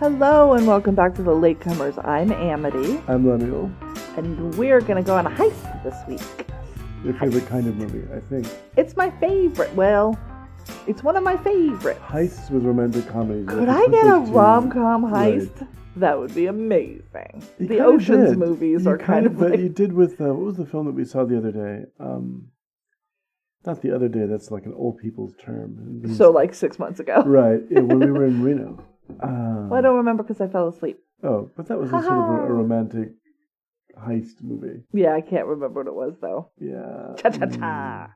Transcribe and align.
Hello 0.00 0.54
and 0.54 0.66
welcome 0.66 0.94
back 0.94 1.14
to 1.16 1.22
the 1.22 1.30
Latecomers. 1.30 2.02
I'm 2.06 2.32
Amity, 2.32 2.98
I'm 3.06 3.28
Lemuel. 3.28 3.70
and 4.16 4.54
we're 4.56 4.80
gonna 4.80 5.02
go 5.02 5.14
on 5.14 5.26
a 5.26 5.30
heist 5.30 5.82
this 5.84 5.94
week. 6.08 6.46
Your 7.04 7.12
favorite 7.14 7.46
kind 7.46 7.66
of 7.66 7.76
movie, 7.76 8.02
I 8.14 8.20
think. 8.20 8.46
It's 8.78 8.96
my 8.96 9.10
favorite. 9.20 9.74
Well, 9.74 10.18
it's 10.86 11.02
one 11.04 11.16
of 11.16 11.22
my 11.22 11.36
favorites. 11.36 12.00
Heists 12.00 12.50
with 12.50 12.64
romantic 12.64 13.06
comedies. 13.08 13.46
Could 13.46 13.68
I 13.68 13.86
get 13.88 14.06
a 14.06 14.18
rom 14.20 14.70
com 14.70 15.04
Right. 15.04 15.34
heist? 15.40 15.68
That 15.96 16.18
would 16.18 16.34
be 16.34 16.46
amazing. 16.46 17.42
You 17.58 17.68
the 17.68 17.80
Ocean's 17.80 18.30
did. 18.30 18.38
movies 18.38 18.84
You 18.84 18.90
are 18.92 18.98
kind 18.98 19.26
of 19.26 19.38
but 19.38 19.50
like 19.50 19.60
you 19.60 19.68
did 19.68 19.92
with 19.92 20.20
uh, 20.20 20.32
what 20.32 20.46
was 20.46 20.56
the 20.56 20.64
film 20.66 20.86
that 20.86 20.94
we 20.94 21.04
saw 21.04 21.24
the 21.26 21.36
other 21.36 21.52
day? 21.52 21.84
Um, 21.98 22.48
not 23.66 23.82
the 23.82 23.94
other 23.94 24.08
day. 24.08 24.24
That's 24.24 24.50
like 24.50 24.64
an 24.64 24.72
old 24.74 24.96
people's 24.98 25.34
term. 25.44 26.02
So 26.16 26.30
like 26.30 26.54
six 26.54 26.78
months 26.78 27.00
ago. 27.00 27.22
right 27.26 27.60
yeah, 27.70 27.80
when 27.80 28.00
we 28.00 28.10
were 28.10 28.24
in 28.24 28.42
Reno. 28.48 28.82
Uh, 29.22 29.66
Well, 29.68 29.78
I 29.78 29.80
don't 29.80 29.96
remember 29.96 30.22
because 30.22 30.40
I 30.40 30.48
fell 30.48 30.68
asleep. 30.68 30.98
oh, 31.22 31.50
but 31.56 31.66
that 31.68 31.78
was 31.78 31.88
a 31.88 31.92
sort 31.92 32.04
of 32.04 32.10
a, 32.10 32.46
a 32.46 32.52
romantic 32.52 33.08
heist 33.98 34.42
movie. 34.42 34.82
Yeah, 34.92 35.14
I 35.14 35.20
can't 35.20 35.46
remember 35.46 35.80
what 35.80 35.86
it 35.86 35.94
was 35.94 36.14
though. 36.20 36.50
Yeah. 36.58 37.14
Cha 37.18 37.30
cha 37.30 37.46
cha. 37.46 38.10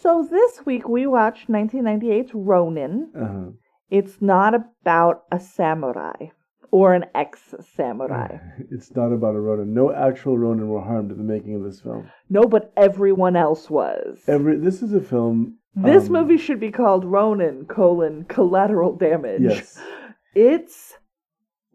So 0.00 0.26
this 0.28 0.64
week 0.66 0.88
we 0.88 1.06
watched 1.06 1.48
1998's 1.48 2.32
Ronin. 2.34 3.10
Uh 3.16 3.26
huh. 3.26 3.50
It's 3.90 4.20
not 4.20 4.54
about 4.54 5.22
a 5.30 5.38
samurai 5.38 6.30
or 6.72 6.94
an 6.94 7.04
ex 7.14 7.54
samurai. 7.76 8.38
It's 8.70 8.94
not 8.96 9.12
about 9.12 9.36
a 9.36 9.40
Ronin. 9.40 9.72
No 9.74 9.92
actual 9.92 10.36
Ronin 10.38 10.68
were 10.68 10.80
harmed 10.82 11.12
in 11.12 11.18
the 11.18 11.22
making 11.24 11.54
of 11.54 11.62
this 11.62 11.80
film. 11.80 12.10
No, 12.28 12.42
but 12.44 12.72
everyone 12.76 13.36
else 13.36 13.70
was. 13.70 14.18
Every 14.26 14.56
this 14.56 14.82
is 14.82 14.92
a 14.94 15.00
film. 15.00 15.58
this 15.76 16.06
um, 16.06 16.12
movie 16.12 16.38
should 16.38 16.58
be 16.58 16.72
called 16.72 17.04
Ronin 17.04 17.66
colon 17.66 18.24
collateral 18.24 18.96
damage. 18.96 19.42
Yes. 19.42 19.78
It's 20.34 20.94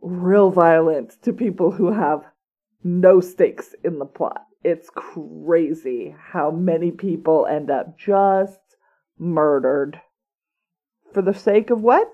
real 0.02 0.52
violent 0.52 1.22
to 1.24 1.34
people 1.34 1.72
who 1.72 1.92
have 1.92 2.24
no 2.84 3.20
stakes 3.20 3.76
in 3.84 4.00
the 4.00 4.06
plot. 4.06 4.46
It's 4.64 4.90
crazy 4.90 6.16
how 6.18 6.52
many 6.52 6.92
people 6.92 7.46
end 7.46 7.72
up 7.72 7.98
just 7.98 8.60
murdered. 9.18 10.02
For 11.14 11.22
the 11.22 11.34
sake 11.34 11.70
of 11.70 11.82
what? 11.82 12.10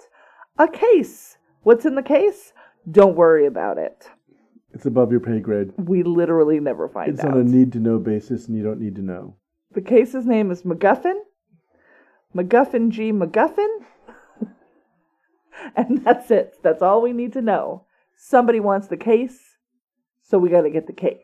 A 0.57 0.67
case. 0.67 1.37
What's 1.63 1.85
in 1.85 1.95
the 1.95 2.03
case? 2.03 2.53
Don't 2.89 3.15
worry 3.15 3.45
about 3.45 3.77
it. 3.77 4.07
It's 4.73 4.85
above 4.85 5.11
your 5.11 5.19
pay 5.21 5.39
grade. 5.39 5.71
We 5.77 6.03
literally 6.03 6.59
never 6.59 6.87
find 6.87 7.09
It's 7.09 7.21
out. 7.23 7.31
on 7.31 7.39
a 7.39 7.43
need 7.43 7.71
to 7.73 7.79
know 7.79 7.97
basis, 7.97 8.47
and 8.47 8.55
you 8.57 8.63
don't 8.63 8.79
need 8.79 8.95
to 8.95 9.01
know. 9.01 9.35
The 9.71 9.81
case's 9.81 10.25
name 10.25 10.51
is 10.51 10.63
MacGuffin. 10.63 11.15
MacGuffin 12.35 12.89
G. 12.89 13.11
MacGuffin. 13.11 13.67
and 15.75 16.03
that's 16.03 16.31
it. 16.31 16.55
That's 16.63 16.81
all 16.81 17.01
we 17.01 17.13
need 17.13 17.33
to 17.33 17.41
know. 17.41 17.85
Somebody 18.17 18.59
wants 18.59 18.87
the 18.87 18.97
case, 18.97 19.37
so 20.23 20.37
we 20.39 20.49
got 20.49 20.61
to 20.61 20.69
get 20.69 20.87
the 20.87 20.93
case. 20.93 21.19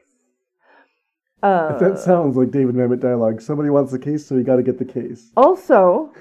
Uh, 1.44 1.78
that 1.80 1.98
sounds 1.98 2.36
like 2.38 2.52
David 2.52 2.76
Mamet 2.76 3.00
dialogue. 3.00 3.42
Somebody 3.42 3.70
wants 3.70 3.92
the 3.92 4.00
case, 4.00 4.28
so 4.28 4.36
you 4.36 4.44
got 4.44 4.58
to 4.58 4.64
get 4.64 4.78
the 4.78 4.86
case. 4.86 5.32
also, 5.36 6.14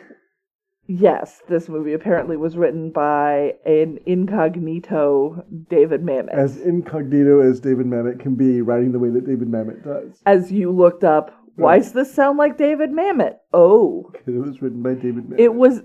yes, 0.86 1.42
this 1.48 1.68
movie 1.68 1.92
apparently 1.92 2.38
was 2.38 2.56
written 2.56 2.90
by 2.90 3.54
an 3.66 3.98
incognito 4.06 5.44
David 5.68 6.02
Mamet. 6.02 6.30
As 6.32 6.56
incognito 6.58 7.40
as 7.40 7.60
David 7.60 7.86
Mamet 7.86 8.18
can 8.18 8.34
be, 8.34 8.62
writing 8.62 8.92
the 8.92 8.98
way 8.98 9.10
that 9.10 9.26
David 9.26 9.48
Mamet 9.48 9.84
does. 9.84 10.22
As 10.24 10.50
you 10.50 10.70
looked 10.70 11.04
up, 11.04 11.36
why 11.56 11.78
does 11.78 11.92
this 11.92 12.14
sound 12.14 12.38
like 12.38 12.56
David 12.56 12.90
Mamet? 12.90 13.36
Oh, 13.52 14.10
It 14.26 14.30
was 14.30 14.62
written 14.62 14.82
by 14.82 14.94
David 14.94 15.24
Mamet. 15.24 15.40
It 15.40 15.54
was 15.54 15.82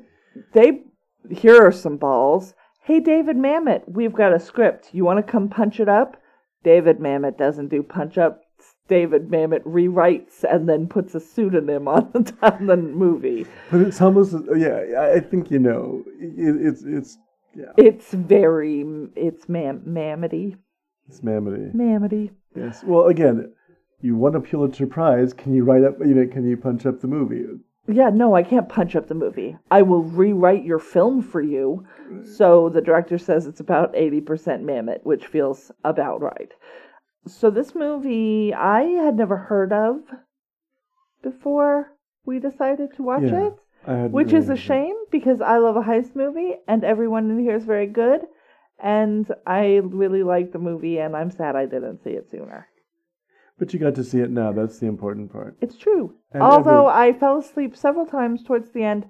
they 0.54 0.84
here 1.32 1.62
are 1.66 1.72
some 1.72 1.98
balls. 1.98 2.54
Hey 2.84 3.00
David 3.00 3.36
Mamet, 3.38 3.84
we've 3.88 4.14
got 4.14 4.34
a 4.34 4.40
script. 4.40 4.90
You 4.94 5.06
want 5.06 5.26
to 5.26 5.32
come 5.32 5.50
punch 5.50 5.80
it 5.80 5.90
up? 5.90 6.18
David 6.64 7.00
Mamet 7.00 7.38
doesn't 7.38 7.70
do 7.70 7.82
punch 7.84 8.18
ups. 8.18 8.42
David 8.88 9.30
Mamet 9.30 9.64
rewrites 9.64 10.44
and 10.44 10.70
then 10.70 10.88
puts 10.88 11.16
a 11.16 11.20
pseudonym 11.20 11.88
on 11.88 12.12
the, 12.14 12.34
on 12.44 12.68
the 12.68 12.78
movie. 12.78 13.46
but 13.72 13.82
it's 13.82 14.02
almost 14.02 14.36
yeah. 14.56 14.84
I- 14.98 15.14
I 15.16 15.20
think 15.20 15.50
you 15.52 15.60
know. 15.60 16.04
It, 16.20 16.56
it's 16.68 16.84
it's 16.84 17.18
yeah. 17.56 17.72
It's 17.78 18.12
very 18.14 18.82
it's 19.16 19.48
mam 19.50 19.80
Mamety. 19.88 20.58
It's 21.08 21.22
Mamety. 21.22 21.74
Mamety. 21.76 22.32
Yes. 22.56 22.84
Well, 22.84 23.08
again, 23.08 23.54
you 24.02 24.16
won 24.16 24.36
a 24.36 24.42
Pulitzer 24.42 24.88
Prize. 24.88 25.34
Can 25.34 25.54
you 25.54 25.64
write 25.64 25.84
up? 25.84 25.96
You 26.00 26.14
know, 26.16 26.28
can 26.28 26.48
you 26.48 26.58
punch 26.58 26.86
up 26.86 27.00
the 27.02 27.08
movie? 27.08 27.46
Yeah, 27.88 28.10
no, 28.10 28.36
I 28.36 28.44
can't 28.44 28.68
punch 28.68 28.96
up 28.96 29.08
the 29.08 29.14
movie. 29.14 29.58
I 29.70 29.84
will 29.84 30.04
rewrite 30.04 30.64
your 30.64 30.80
film 30.80 31.22
for 31.22 31.42
you. 31.42 31.86
So 32.24 32.70
the 32.70 32.82
director 32.82 33.18
says 33.18 33.46
it's 33.46 33.60
about 33.60 33.94
80% 33.94 34.24
Mamet, 34.64 35.04
which 35.04 35.28
feels 35.28 35.72
about 35.84 36.22
right. 36.22 36.52
So 37.28 37.50
this 37.50 37.76
movie 37.76 38.54
I 38.54 38.82
had 38.84 39.16
never 39.16 39.38
heard 39.38 39.72
of 39.72 40.02
before 41.22 41.92
we 42.26 42.40
decided 42.40 42.96
to 42.96 43.04
watch 43.04 43.24
Yeah, 43.24 43.48
it, 43.48 44.12
which 44.12 44.34
is 44.34 44.50
a 44.50 44.56
shame 44.56 44.96
because 45.12 45.42
I 45.42 45.58
love 45.58 45.76
a 45.76 45.82
heist 45.82 46.16
movie 46.16 46.56
and 46.68 46.84
everyone 46.84 47.30
in 47.30 47.40
here 47.40 47.56
is 47.56 47.66
very 47.66 47.88
good. 47.88 48.22
And 48.80 49.32
I 49.48 49.78
really 49.84 50.24
like 50.24 50.52
the 50.52 50.60
movie, 50.60 51.00
and 51.00 51.16
I'm 51.16 51.32
sad 51.32 51.56
I 51.56 51.66
didn't 51.66 52.04
see 52.04 52.10
it 52.10 52.30
sooner. 52.30 52.68
But 53.58 53.74
you 53.74 53.80
got 53.80 53.96
to 53.96 54.04
see 54.04 54.20
it 54.20 54.30
now. 54.30 54.52
That's 54.52 54.80
the 54.80 54.88
important 54.88 55.32
part. 55.32 55.56
It's 55.62 55.78
true. 55.78 56.14
And 56.32 56.44
Although 56.44 56.90
every- 56.90 57.10
I 57.16 57.20
fell 57.20 57.38
asleep 57.40 57.76
several 57.76 58.06
times 58.06 58.44
towards 58.44 58.72
the 58.72 58.84
end, 58.84 59.06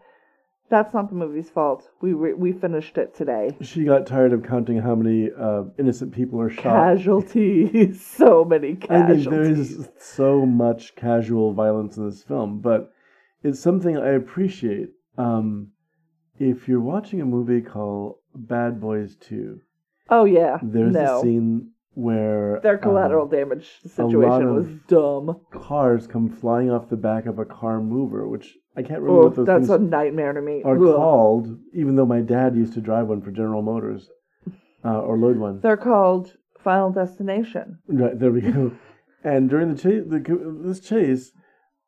that's 0.70 0.94
not 0.94 1.10
the 1.10 1.16
movie's 1.16 1.50
fault. 1.50 1.90
We 2.02 2.14
re- 2.14 2.34
we 2.34 2.52
finished 2.52 2.98
it 2.98 3.16
today. 3.16 3.56
She 3.62 3.84
got 3.84 4.08
tired 4.08 4.34
of 4.34 4.44
counting 4.44 4.80
how 4.80 4.96
many 4.96 5.30
uh, 5.32 5.64
innocent 5.78 6.14
people 6.14 6.42
are 6.42 6.50
shot. 6.50 6.64
Casualties, 6.64 8.06
so 8.18 8.44
many 8.44 8.76
casualties. 8.76 9.28
I 9.28 9.30
mean, 9.30 9.42
there 9.42 9.52
is 9.52 9.90
so 10.00 10.46
much 10.46 10.96
casual 10.96 11.54
violence 11.54 11.98
in 11.98 12.10
this 12.10 12.24
film, 12.24 12.60
but 12.62 12.92
it's 13.44 13.60
something 13.60 13.98
I 13.98 14.10
appreciate. 14.10 14.90
Um, 15.18 15.72
if 16.40 16.68
you're 16.68 16.82
watching 16.82 17.22
a 17.22 17.26
movie 17.26 17.62
called 17.62 18.18
Bad 18.34 18.82
Boys 18.82 19.16
2, 19.22 19.60
oh 20.10 20.26
yeah, 20.26 20.58
there's 20.62 20.94
no, 20.94 21.20
a 21.20 21.22
scene 21.22 21.72
where 21.96 22.60
their 22.62 22.78
collateral 22.78 23.24
um, 23.24 23.30
damage 23.32 23.68
situation 23.88 24.54
was 24.54 24.68
dumb. 24.88 25.42
cars 25.52 26.06
come 26.08 26.30
flying 26.30 26.70
off 26.70 26.90
the 26.90 26.96
back 26.98 27.26
of 27.26 27.40
a 27.40 27.46
car 27.46 27.82
mover, 27.82 28.28
which 28.28 28.56
I 28.78 28.82
can't 28.82 29.02
remember 29.02 29.22
Oh, 29.22 29.26
what 29.28 29.36
those 29.36 29.46
that's 29.48 29.70
a 29.70 29.80
nightmare 29.80 30.34
to 30.34 30.42
me. 30.42 30.62
are 30.64 30.76
Ugh. 30.78 30.96
called, 30.96 31.58
even 31.74 31.96
though 31.96 32.06
my 32.06 32.22
dad 32.22 32.56
used 32.56 32.74
to 32.74 32.82
drive 32.82 33.08
one 33.08 33.22
for 33.22 33.32
General 33.32 33.62
Motors 33.62 34.10
uh, 34.84 35.00
or 35.00 35.18
load 35.18 35.38
one. 35.38 35.62
They're 35.62 35.78
called 35.78 36.34
Final 36.64 36.92
Destination. 36.92 37.80
Right 37.88 38.20
there 38.20 38.32
we 38.32 38.42
go. 38.42 38.72
and 39.24 39.50
during 39.50 39.74
the 39.74 39.82
chase, 39.82 40.04
the, 40.06 40.20
this 40.64 40.82
chase, 40.82 41.32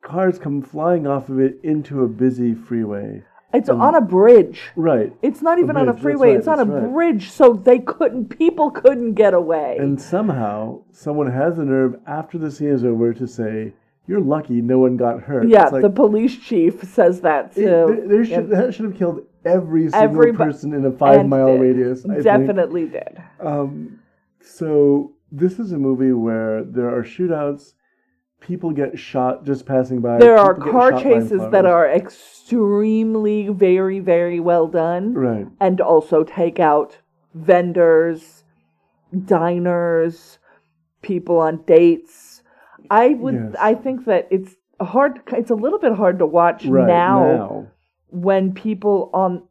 cars 0.04 0.40
come 0.40 0.62
flying 0.62 1.06
off 1.06 1.28
of 1.30 1.40
it 1.40 1.60
into 1.64 2.04
a 2.04 2.08
busy 2.08 2.54
freeway. 2.56 3.24
It's 3.54 3.70
Um, 3.70 3.82
on 3.82 3.96
a 3.96 4.02
bridge. 4.02 4.62
Right. 4.76 5.14
It's 5.22 5.42
not 5.42 5.58
even 5.58 5.78
on 5.78 5.88
a 5.88 5.94
bridge, 5.94 6.02
freeway. 6.04 6.30
right, 6.32 6.38
it's 6.38 6.48
on 6.48 6.60
a 6.60 6.66
right. 6.66 6.92
bridge, 6.94 7.30
so 7.32 7.54
they 7.54 7.80
couldn't. 7.80 8.26
People 8.38 8.72
couldn't 8.72 9.14
get 9.14 9.34
away. 9.34 9.78
And 9.80 10.00
somehow, 10.00 10.82
someone 10.92 11.32
has 11.32 11.56
the 11.56 11.64
nerve 11.64 11.96
after 12.06 12.38
the 12.38 12.52
scene 12.52 12.70
is 12.70 12.84
over 12.84 13.14
to 13.14 13.26
say, 13.26 13.74
"You're 14.06 14.20
lucky, 14.20 14.62
no 14.62 14.80
one 14.80 14.98
got 14.98 15.22
hurt." 15.22 15.48
yeah, 15.48 15.70
like, 15.70 15.82
the 15.82 15.90
police 15.90 16.36
chief 16.38 16.84
says 16.84 17.22
that 17.22 17.54
it- 17.58 17.62
too. 17.62 17.66
there, 17.96 18.08
there 18.08 18.26
should, 18.26 18.50
that 18.50 18.74
should 18.74 18.86
have 18.86 18.96
killed 18.96 19.22
every 19.46 19.90
single 19.90 20.34
person 20.34 20.74
in 20.74 20.86
a 20.86 20.92
five-mile 20.92 21.58
radius. 21.58 22.06
I 22.06 22.16
think. 22.16 22.24
Definitely 22.26 22.88
did. 22.88 23.18
Um, 23.40 24.00
so 24.42 25.14
this 25.32 25.58
is 25.58 25.72
a 25.72 25.78
movie 25.78 26.12
where 26.12 26.64
there 26.66 26.94
are 26.94 27.04
shootouts. 27.04 27.74
People 28.42 28.72
get 28.72 28.98
shot 28.98 29.46
just 29.46 29.66
passing 29.66 30.00
by. 30.00 30.20
There 30.20 30.38
are 30.38 30.56
people 30.56 30.72
car 30.72 31.02
chases 31.02 31.42
that 31.52 31.66
are 31.66 31.90
extremely, 31.90 33.50
very, 33.50 34.00
very 34.00 34.40
well 34.40 34.68
done, 34.68 35.14
right. 35.14 35.48
and 35.60 35.82
also 35.82 36.24
take 36.24 36.60
out 36.60 36.98
vendors, 37.34 38.44
diners, 39.26 40.40
people 41.02 41.40
on 41.40 41.64
dates. 41.64 42.42
I 42.90 43.10
would. 43.10 43.34
Yes. 43.34 43.56
I 43.60 43.74
think 43.74 44.06
that 44.06 44.28
it's 44.32 44.56
hard. 44.80 45.20
It's 45.34 45.50
a 45.50 45.56
little 45.56 45.80
bit 45.80 45.94
hard 45.94 46.20
to 46.20 46.26
watch 46.26 46.66
Right 46.66 46.88
now, 46.88 47.20
now. 47.20 47.68
when 48.10 48.54
people 48.54 49.10
on 49.14 49.44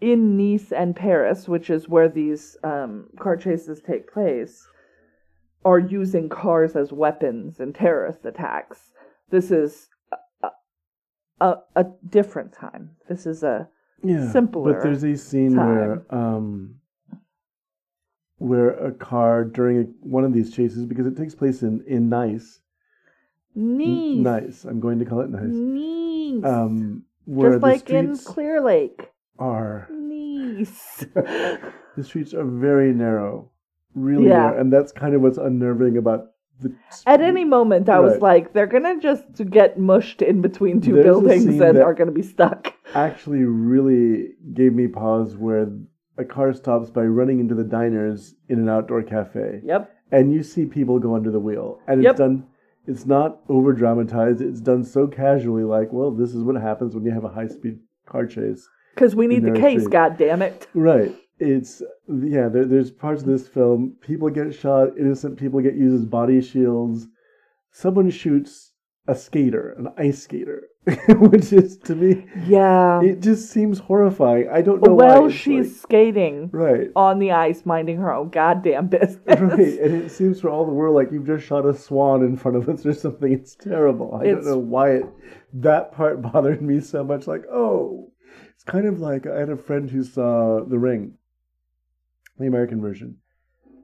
in 0.00 0.36
Nice 0.36 0.70
and 0.70 0.94
Paris, 0.94 1.48
which 1.48 1.70
is 1.70 1.88
where 1.88 2.08
these 2.08 2.56
um, 2.62 3.08
car 3.18 3.36
chases 3.36 3.80
take 3.80 4.12
place, 4.12 4.66
are 5.64 5.78
using 5.78 6.28
cars 6.28 6.76
as 6.76 6.92
weapons 6.92 7.60
in 7.60 7.72
terrorist 7.72 8.24
attacks. 8.24 8.92
This 9.30 9.50
is 9.50 9.88
a, 10.42 10.48
a, 11.40 11.56
a 11.76 11.86
different 12.08 12.52
time. 12.52 12.90
This 13.08 13.26
is 13.26 13.42
a 13.42 13.68
yeah, 14.02 14.30
simpler 14.30 14.74
But 14.74 14.82
there's 14.82 15.02
a 15.04 15.16
scene 15.16 15.56
where 15.56 16.04
um, 16.10 16.76
where 18.38 18.70
a 18.70 18.92
car 18.92 19.44
during 19.44 19.78
a, 19.78 19.82
one 20.00 20.24
of 20.24 20.32
these 20.34 20.54
chases, 20.54 20.84
because 20.84 21.06
it 21.06 21.16
takes 21.16 21.34
place 21.34 21.62
in 21.62 21.82
in 21.86 22.08
Nice, 22.08 22.60
N- 23.56 24.22
Nice. 24.22 24.42
Nice. 24.42 24.64
I'm 24.64 24.80
going 24.80 24.98
to 24.98 25.04
call 25.04 25.20
it 25.20 25.30
Nice. 25.30 25.42
Nice. 25.50 26.44
Um, 26.52 27.04
where 27.24 27.52
Just 27.52 27.60
the 27.62 27.66
like 27.66 27.90
in 27.90 28.18
Clear 28.18 28.60
Lake. 28.60 29.10
are 29.38 29.88
Nice. 29.90 31.06
the 31.14 32.02
streets 32.02 32.34
are 32.34 32.44
very 32.44 32.92
narrow, 32.92 33.50
really 33.94 34.28
Yeah. 34.28 34.38
narrow, 34.50 34.60
and 34.60 34.72
that's 34.72 34.92
kind 34.92 35.14
of 35.14 35.22
what's 35.22 35.38
unnerving 35.38 35.96
about 35.96 36.26
the. 36.60 36.72
At 37.06 37.20
any 37.20 37.44
moment, 37.44 37.88
I 37.88 37.98
was 38.00 38.20
like, 38.20 38.52
they're 38.52 38.66
gonna 38.66 39.00
just 39.00 39.24
get 39.50 39.78
mushed 39.78 40.22
in 40.22 40.40
between 40.40 40.80
two 40.80 40.94
There's 40.94 41.04
buildings 41.04 41.46
and 41.60 41.78
are 41.78 41.94
gonna 41.94 42.12
be 42.12 42.22
stuck. 42.22 42.72
actually 42.94 43.42
really 43.44 44.34
gave 44.52 44.72
me 44.72 44.86
pause 44.86 45.36
where 45.36 45.68
a 46.16 46.24
car 46.24 46.52
stops 46.52 46.90
by 46.90 47.02
running 47.04 47.40
into 47.40 47.54
the 47.56 47.64
diners 47.64 48.36
in 48.48 48.58
an 48.60 48.68
outdoor 48.68 49.02
cafe. 49.02 49.60
Yep. 49.64 49.90
and 50.12 50.32
you 50.32 50.42
see 50.44 50.64
people 50.66 50.98
go 51.00 51.16
under 51.16 51.30
the 51.32 51.40
wheel 51.40 51.80
and 51.88 52.02
Yep. 52.02 52.10
it's 52.12 52.18
done 52.18 52.44
it's 52.86 53.06
not 53.06 53.40
over 53.48 53.72
dramatized 53.72 54.40
it's 54.42 54.60
done 54.60 54.84
so 54.84 55.06
casually 55.08 55.64
like 55.64 55.92
well 55.92 56.10
this 56.12 56.34
is 56.34 56.44
what 56.44 56.54
happens 56.60 56.94
when 56.94 57.04
you 57.04 57.10
have 57.10 57.24
a 57.24 57.28
high 57.28 57.48
speed 57.48 57.78
car 58.06 58.26
chase 58.26 58.68
Because 58.94 59.16
we 59.16 59.26
need 59.26 59.42
the 59.44 59.58
case, 59.58 59.88
god 59.88 60.16
damn 60.18 60.42
it. 60.42 60.68
right 60.74 61.16
it's 61.38 61.82
yeah 62.08 62.48
there, 62.48 62.64
there's 62.64 62.90
parts 62.90 63.22
of 63.22 63.28
this 63.28 63.48
film 63.48 63.96
people 64.00 64.30
get 64.30 64.54
shot 64.54 64.96
innocent 64.98 65.36
people 65.38 65.60
get 65.60 65.74
used 65.74 65.94
as 66.02 66.04
body 66.04 66.40
shields 66.40 67.06
someone 67.72 68.08
shoots 68.10 68.72
a 69.08 69.14
skater 69.16 69.74
an 69.78 69.88
ice 69.98 70.22
skater 70.22 70.68
which 71.08 71.52
is 71.52 71.76
to 71.78 71.94
me 71.96 72.24
Yeah. 72.46 73.00
it 73.02 73.20
just 73.20 73.50
seems 73.50 73.78
horrifying 73.80 74.48
i 74.50 74.60
don't 74.62 74.80
know 74.86 74.94
well, 74.94 75.22
why 75.24 75.30
she's 75.30 75.66
like- 75.72 75.76
skating 75.82 76.50
right 76.52 76.88
on 76.94 77.18
the 77.18 77.32
ice, 77.32 77.64
minding 77.66 77.96
her 77.96 78.12
own 78.12 78.28
goddamn 78.30 78.86
business. 78.88 79.18
Right, 79.40 79.78
and 79.80 79.94
it 80.04 80.10
seems 80.10 80.40
for 80.40 80.50
all 80.50 80.64
the 80.66 80.72
world 80.72 80.94
like 80.94 81.10
you've 81.10 81.26
just 81.26 81.44
shot 81.46 81.66
a 81.66 81.74
swan 81.74 82.22
in 82.22 82.36
front 82.36 82.56
of 82.58 82.68
us 82.68 82.84
or 82.86 82.92
something. 82.94 83.32
It's 83.32 83.54
terrible. 83.56 84.14
I 84.14 84.24
It's- 84.26 84.44
don't 84.44 84.52
know 84.52 84.58
why 84.58 84.90
it 84.96 85.06
that 85.54 85.92
part 85.92 86.20
bothered 86.32 86.60
me 86.62 86.80
so 86.80 87.02
much. 87.02 87.26
Like, 87.26 87.44
oh, 87.50 88.10
it's 88.54 88.64
kind 88.64 88.86
of 88.86 89.00
like 89.00 89.26
I 89.26 89.38
had 89.38 89.48
a 89.50 89.56
friend 89.56 89.90
who 89.90 90.02
saw 90.02 90.62
The 90.64 90.78
Ring, 90.78 91.14
the 92.38 92.46
American 92.46 92.80
version, 92.80 93.16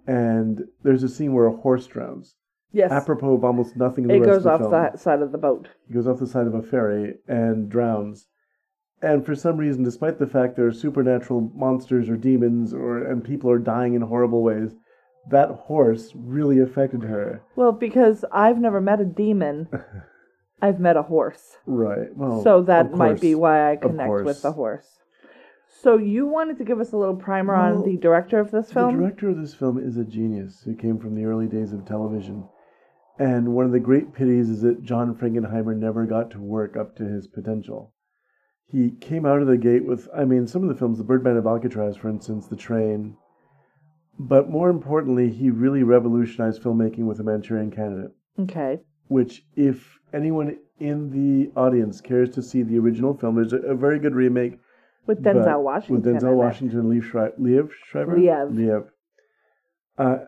and 0.06 0.64
there's 0.82 1.02
a 1.02 1.08
scene 1.08 1.32
where 1.32 1.46
a 1.46 1.56
horse 1.56 1.86
drowns, 1.86 2.34
Yes. 2.72 2.90
apropos 2.92 3.34
of 3.34 3.44
almost 3.44 3.76
nothing 3.76 4.04
in 4.04 4.08
the 4.08 4.14
it 4.16 4.24
goes 4.24 4.44
the 4.44 4.50
off 4.52 4.60
film. 4.60 4.70
the 4.70 4.96
side 4.96 5.22
of 5.22 5.32
the 5.32 5.38
boat. 5.38 5.68
He 5.88 5.94
goes 5.94 6.06
off 6.06 6.18
the 6.18 6.26
side 6.26 6.46
of 6.46 6.54
a 6.54 6.62
ferry 6.62 7.16
and 7.28 7.68
drowns. 7.68 8.26
And 9.02 9.24
for 9.24 9.34
some 9.34 9.56
reason, 9.56 9.82
despite 9.82 10.18
the 10.18 10.26
fact 10.26 10.56
there 10.56 10.66
are 10.66 10.72
supernatural 10.72 11.50
monsters 11.54 12.08
or 12.10 12.16
demons 12.16 12.74
or 12.74 12.98
and 12.98 13.24
people 13.24 13.50
are 13.50 13.58
dying 13.58 13.94
in 13.94 14.02
horrible 14.02 14.42
ways, 14.42 14.74
that 15.30 15.48
horse 15.50 16.12
really 16.14 16.60
affected 16.60 17.02
her. 17.04 17.42
Well, 17.56 17.72
because 17.72 18.24
I've 18.30 18.58
never 18.60 18.80
met 18.80 19.00
a 19.00 19.04
demon, 19.06 19.68
I've 20.62 20.80
met 20.80 20.96
a 20.98 21.02
horse. 21.02 21.56
Right. 21.66 22.14
Well, 22.14 22.42
so 22.42 22.60
that 22.62 22.92
might 22.92 23.20
be 23.20 23.34
why 23.34 23.72
I 23.72 23.76
connect 23.76 24.12
with 24.24 24.42
the 24.42 24.52
horse. 24.52 24.99
So 25.82 25.96
you 25.96 26.26
wanted 26.26 26.58
to 26.58 26.64
give 26.64 26.78
us 26.78 26.92
a 26.92 26.96
little 26.98 27.16
primer 27.16 27.54
on 27.54 27.82
the 27.84 27.96
director 27.96 28.38
of 28.38 28.50
this 28.50 28.70
film? 28.70 28.96
The 28.96 29.00
director 29.00 29.30
of 29.30 29.38
this 29.38 29.54
film 29.54 29.78
is 29.78 29.96
a 29.96 30.04
genius 30.04 30.60
who 30.62 30.74
came 30.74 30.98
from 30.98 31.14
the 31.14 31.24
early 31.24 31.46
days 31.46 31.72
of 31.72 31.86
television. 31.86 32.46
And 33.18 33.54
one 33.54 33.64
of 33.64 33.72
the 33.72 33.80
great 33.80 34.12
pities 34.12 34.50
is 34.50 34.60
that 34.60 34.82
John 34.82 35.14
Frankenheimer 35.14 35.74
never 35.74 36.04
got 36.04 36.30
to 36.32 36.38
work 36.38 36.76
up 36.76 36.96
to 36.96 37.04
his 37.04 37.26
potential. 37.26 37.94
He 38.66 38.90
came 38.90 39.24
out 39.24 39.40
of 39.40 39.46
the 39.46 39.56
gate 39.56 39.86
with, 39.86 40.06
I 40.14 40.26
mean, 40.26 40.46
some 40.46 40.62
of 40.62 40.68
the 40.68 40.74
films, 40.74 40.98
The 40.98 41.04
Birdman 41.04 41.38
of 41.38 41.46
Alcatraz, 41.46 41.96
for 41.96 42.10
instance, 42.10 42.46
The 42.46 42.56
Train. 42.56 43.16
But 44.18 44.50
more 44.50 44.68
importantly, 44.68 45.30
he 45.30 45.48
really 45.48 45.82
revolutionized 45.82 46.62
filmmaking 46.62 47.06
with 47.06 47.16
The 47.16 47.24
Manchurian 47.24 47.70
Candidate, 47.70 48.10
okay. 48.38 48.80
which, 49.08 49.44
if 49.56 49.98
anyone 50.12 50.58
in 50.78 51.10
the 51.10 51.50
audience 51.58 52.02
cares 52.02 52.28
to 52.30 52.42
see 52.42 52.62
the 52.62 52.78
original 52.78 53.16
film, 53.16 53.36
there's 53.36 53.54
a, 53.54 53.58
a 53.60 53.74
very 53.74 53.98
good 53.98 54.14
remake 54.14 54.58
With 55.06 55.22
Denzel 55.22 55.62
Washington. 55.62 56.12
With 56.14 56.22
Denzel. 56.22 56.34
Washington 56.36 56.78
and 56.80 56.90
Liev, 56.92 57.02
Schreiber, 57.04 57.36
Liev 57.38 57.70
Schreiber? 57.86 58.16
Liev. 58.16 58.52
Liev. 58.54 58.84
Uh, 59.98 60.24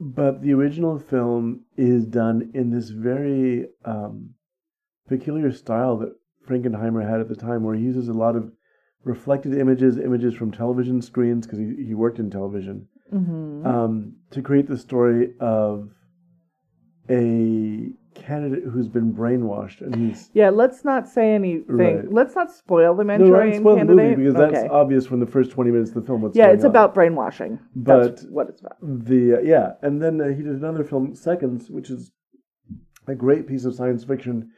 but 0.00 0.42
the 0.42 0.52
original 0.52 0.98
film 0.98 1.64
is 1.76 2.06
done 2.06 2.50
in 2.54 2.70
this 2.70 2.90
very 2.90 3.66
um, 3.84 4.30
peculiar 5.08 5.52
style 5.52 5.96
that 5.98 6.14
Frankenheimer 6.48 7.08
had 7.08 7.20
at 7.20 7.28
the 7.28 7.36
time, 7.36 7.62
where 7.64 7.74
he 7.74 7.82
uses 7.82 8.08
a 8.08 8.12
lot 8.12 8.36
of 8.36 8.52
reflected 9.04 9.54
images, 9.56 9.98
images 9.98 10.34
from 10.34 10.50
television 10.50 11.00
screens, 11.00 11.46
because 11.46 11.58
he, 11.58 11.86
he 11.86 11.94
worked 11.94 12.18
in 12.18 12.30
television, 12.30 12.88
Mhm. 13.12 13.64
um, 13.66 14.16
to 14.32 14.42
create 14.42 14.66
the 14.68 14.76
story 14.76 15.34
of 15.40 15.90
a 17.08 17.92
candidate 18.22 18.64
who's 18.64 18.88
been 18.88 19.12
brainwashed, 19.12 19.80
and 19.80 19.94
he's 19.94 20.30
Yeah, 20.34 20.50
let's 20.50 20.84
not 20.84 21.08
say 21.08 21.34
anything. 21.34 21.64
Right. 21.68 22.12
Let's 22.12 22.34
not 22.34 22.50
spoil 22.50 22.94
the 22.94 23.04
no, 23.04 23.14
I 23.14 23.18
Manchurian 23.18 23.50
don't 23.52 23.60
spoil 23.62 23.76
the 23.76 23.84
movie 23.94 24.14
because 24.16 24.34
okay. 24.34 24.52
that's 24.54 24.68
obvious 24.70 25.06
from 25.06 25.20
the 25.20 25.26
first 25.26 25.50
twenty 25.50 25.70
minutes 25.70 25.90
of 25.90 25.96
the 25.96 26.02
film. 26.02 26.22
What's 26.22 26.36
yeah, 26.36 26.48
it's 26.48 26.64
on. 26.64 26.70
about 26.70 26.94
brainwashing. 26.94 27.58
That's 27.74 28.22
But- 28.22 28.30
what 28.30 28.48
it's 28.48 28.60
about. 28.60 28.76
the 28.80 29.38
uh, 29.38 29.40
yeah, 29.40 29.72
and 29.82 30.02
then 30.02 30.20
uh, 30.20 30.28
he 30.28 30.42
did 30.42 30.46
another 30.56 30.84
film, 30.84 31.14
Seconds, 31.14 31.70
which 31.70 31.90
is 31.90 32.10
a 33.06 33.14
great 33.14 33.46
piece 33.46 33.64
of 33.64 33.74
science 33.74 34.04
fiction 34.04 34.50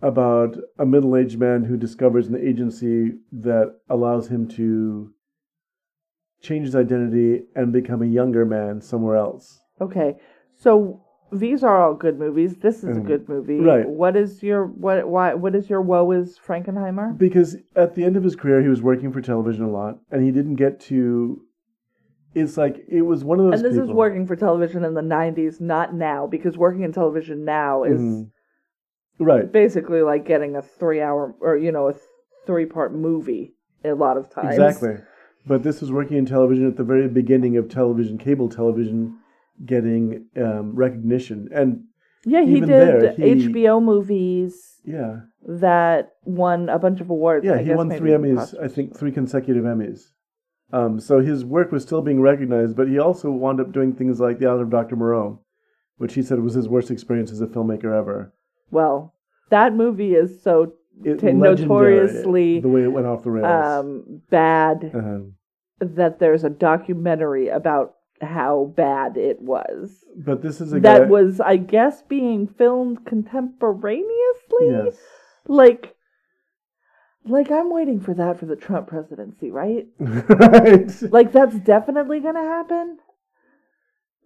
about 0.00 0.56
a 0.80 0.84
middle-aged 0.84 1.38
man 1.38 1.62
who 1.62 1.76
discovers 1.76 2.26
an 2.26 2.36
agency 2.36 3.12
that 3.30 3.76
allows 3.88 4.26
him 4.26 4.48
to 4.48 5.12
change 6.40 6.64
his 6.66 6.74
identity 6.74 7.42
and 7.54 7.72
become 7.72 8.02
a 8.02 8.06
younger 8.06 8.44
man 8.44 8.80
somewhere 8.80 9.16
else. 9.16 9.60
Okay, 9.80 10.16
so 10.56 11.04
these 11.32 11.64
are 11.64 11.82
all 11.82 11.94
good 11.94 12.18
movies. 12.18 12.56
This 12.56 12.84
is 12.84 12.96
a 12.96 13.00
good 13.00 13.28
movie. 13.28 13.58
Right. 13.58 13.88
What 13.88 14.16
is 14.16 14.42
your 14.42 14.66
what? 14.66 15.08
Why? 15.08 15.34
What 15.34 15.54
is 15.54 15.70
your 15.70 15.80
woe? 15.80 16.10
Is 16.12 16.38
Frankenheimer? 16.38 17.16
Because 17.16 17.56
at 17.74 17.94
the 17.94 18.04
end 18.04 18.16
of 18.16 18.22
his 18.22 18.36
career, 18.36 18.60
he 18.62 18.68
was 18.68 18.82
working 18.82 19.12
for 19.12 19.20
television 19.20 19.64
a 19.64 19.70
lot, 19.70 19.98
and 20.10 20.22
he 20.22 20.30
didn't 20.30 20.56
get 20.56 20.80
to. 20.82 21.40
It's 22.34 22.56
like 22.56 22.84
it 22.88 23.02
was 23.02 23.24
one 23.24 23.40
of 23.40 23.46
those. 23.46 23.60
And 23.60 23.64
this 23.64 23.78
is 23.82 23.90
working 23.90 24.26
for 24.26 24.36
television 24.36 24.84
in 24.84 24.94
the 24.94 25.02
'90s, 25.02 25.60
not 25.60 25.94
now, 25.94 26.26
because 26.26 26.56
working 26.56 26.82
in 26.82 26.92
television 26.92 27.44
now 27.44 27.84
is 27.84 28.00
Mhm. 28.00 28.30
right. 29.18 29.50
basically 29.50 30.02
like 30.02 30.24
getting 30.24 30.56
a 30.56 30.62
three-hour 30.62 31.34
or 31.40 31.56
you 31.56 31.72
know 31.72 31.88
a 31.88 31.94
three-part 32.46 32.94
movie 32.94 33.54
a 33.84 33.92
lot 33.94 34.16
of 34.16 34.30
times. 34.30 34.54
Exactly. 34.54 34.96
But 35.46 35.62
this 35.62 35.80
was 35.80 35.90
working 35.90 36.16
in 36.18 36.24
television 36.26 36.66
at 36.68 36.76
the 36.76 36.84
very 36.84 37.08
beginning 37.08 37.56
of 37.56 37.68
television, 37.68 38.16
cable 38.16 38.48
television 38.48 39.18
getting 39.64 40.26
um, 40.36 40.74
recognition. 40.74 41.48
And 41.52 41.84
Yeah, 42.24 42.42
he 42.44 42.60
did 42.60 42.68
there, 42.68 43.12
he- 43.12 43.48
HBO 43.48 43.82
movies 43.82 44.80
yeah, 44.84 45.20
that 45.46 46.12
won 46.24 46.68
a 46.68 46.78
bunch 46.78 47.00
of 47.00 47.10
awards. 47.10 47.44
yeah, 47.44 47.54
I 47.54 47.62
he 47.62 47.74
won 47.74 47.90
three 47.90 48.10
Emmys, 48.10 48.54
I 48.62 48.68
think 48.68 48.96
three 48.98 49.12
consecutive 49.12 49.64
Emmys. 49.64 50.00
Um, 50.72 50.98
so 51.00 51.20
his 51.20 51.44
work 51.44 51.70
was 51.70 51.82
still 51.82 52.00
being 52.02 52.20
recognized, 52.20 52.76
but 52.76 52.88
he 52.88 52.98
also 52.98 53.30
wound 53.30 53.60
up 53.60 53.72
doing 53.72 53.92
things 53.94 54.20
like 54.20 54.38
The 54.38 54.46
Island 54.46 54.62
of 54.62 54.70
Dr. 54.70 54.96
Moreau, 54.96 55.40
which 55.98 56.14
he 56.14 56.22
said 56.22 56.40
was 56.40 56.54
his 56.54 56.68
worst 56.68 56.90
experience 56.90 57.30
as 57.30 57.40
a 57.42 57.46
filmmaker 57.46 57.96
ever. 57.96 58.32
Well, 58.70 59.14
that 59.50 59.74
movie 59.74 60.14
is 60.14 60.42
so 60.42 60.72
T- 61.04 61.32
notoriously, 61.32 62.60
the 62.60 62.68
way 62.68 62.82
it 62.84 62.88
went 62.92 63.06
off 63.06 63.22
the 63.22 63.30
rails. 63.30 63.46
um, 63.46 64.22
bad 64.30 64.90
Uh-huh. 64.94 65.18
that 65.80 66.18
there's 66.18 66.44
a 66.44 66.50
documentary 66.50 67.48
about 67.48 67.94
how 68.22 68.72
bad 68.76 69.16
it 69.16 69.40
was. 69.40 70.04
But 70.16 70.42
this 70.42 70.60
is 70.60 70.72
a 70.72 70.80
guy. 70.80 71.00
That 71.00 71.08
was, 71.08 71.40
I 71.40 71.56
guess, 71.56 72.02
being 72.02 72.46
filmed 72.46 73.04
contemporaneously. 73.04 74.06
yes, 74.60 74.96
Like, 75.46 75.94
like 77.24 77.50
I'm 77.50 77.70
waiting 77.70 78.00
for 78.00 78.14
that 78.14 78.38
for 78.38 78.46
the 78.46 78.56
Trump 78.56 78.88
presidency, 78.88 79.50
right? 79.50 79.86
right. 79.98 80.90
Like 81.02 81.32
that's 81.32 81.58
definitely 81.60 82.20
gonna 82.20 82.42
happen. 82.42 82.98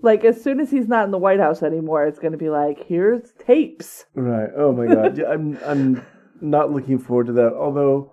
Like 0.00 0.25
as 0.25 0.43
soon 0.43 0.61
as 0.61 0.71
he's 0.71 0.88
not 0.88 1.05
in 1.05 1.11
the 1.11 1.19
White 1.19 1.41
House 1.41 1.62
anymore, 1.62 2.07
it's 2.07 2.19
gonna 2.19 2.37
be 2.37 2.50
like, 2.50 2.87
here's 2.87 3.33
tapes. 3.38 4.07
Right. 4.15 4.50
Oh 4.57 4.73
my 4.73 4.87
god. 4.87 5.19
Yeah, 5.19 5.29
I'm 5.29 5.59
I'm 5.65 6.07
not 6.41 6.73
looking 6.73 6.99
forward 6.99 7.26
to 7.26 7.33
that. 7.35 7.53
Although 7.53 8.12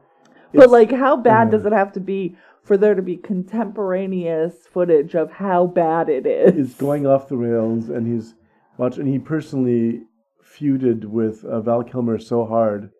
But 0.53 0.69
like, 0.69 0.91
how 0.91 1.17
bad 1.17 1.51
does 1.51 1.61
uh-huh. 1.61 1.75
it 1.75 1.77
have 1.77 1.93
to 1.93 1.99
be 1.99 2.37
for 2.63 2.77
there 2.77 2.95
to 2.95 3.01
be 3.01 3.17
contemporaneous 3.17 4.53
footage 4.71 5.15
of 5.15 5.31
how 5.31 5.67
bad 5.67 6.09
it 6.09 6.25
is? 6.25 6.71
it's 6.71 6.79
going 6.79 7.05
off 7.05 7.27
the 7.27 7.37
rails 7.37 7.89
and 7.89 8.07
he's 8.07 8.33
watch 8.77 8.97
and 8.97 9.07
he 9.07 9.19
personally 9.19 10.03
feuded 10.43 11.05
with 11.05 11.43
uh, 11.45 11.61
Val 11.61 11.83
Kilmer 11.83 12.17
so 12.19 12.45
hard 12.45 12.91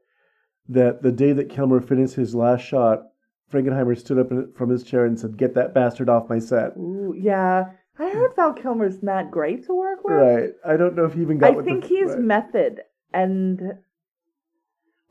that 0.70 1.02
the 1.02 1.12
day 1.12 1.34
that 1.34 1.50
Kilmer 1.50 1.82
finished 1.82 2.16
his 2.16 2.34
last 2.34 2.62
shot, 2.62 3.04
Frankenheimer 3.52 3.98
stood 3.98 4.18
up 4.18 4.32
in, 4.32 4.52
from 4.54 4.70
his 4.70 4.84
chair 4.84 5.06
and 5.06 5.20
said, 5.20 5.38
"Get 5.38 5.56
that 5.56 5.74
bastard 5.74 6.10
off 6.10 6.30
my 6.30 6.40
set." 6.40 6.76
Ooh, 6.78 7.14
yeah, 7.18 7.72
I 8.00 8.10
heard 8.10 8.36
Val 8.36 8.54
Kilmer's 8.54 9.04
not 9.04 9.30
great 9.30 9.66
to 9.66 9.74
work 9.74 10.04
with. 10.04 10.16
Right. 10.16 10.50
I 10.66 10.78
don't 10.78 10.96
know 10.96 11.06
if 11.06 11.14
he 11.14 11.22
even 11.22 11.38
got. 11.38 11.58
I 11.58 11.62
think 11.62 11.84
the, 11.84 11.90
he's 11.90 12.10
right. 12.10 12.20
method, 12.20 12.82
and 13.14 13.62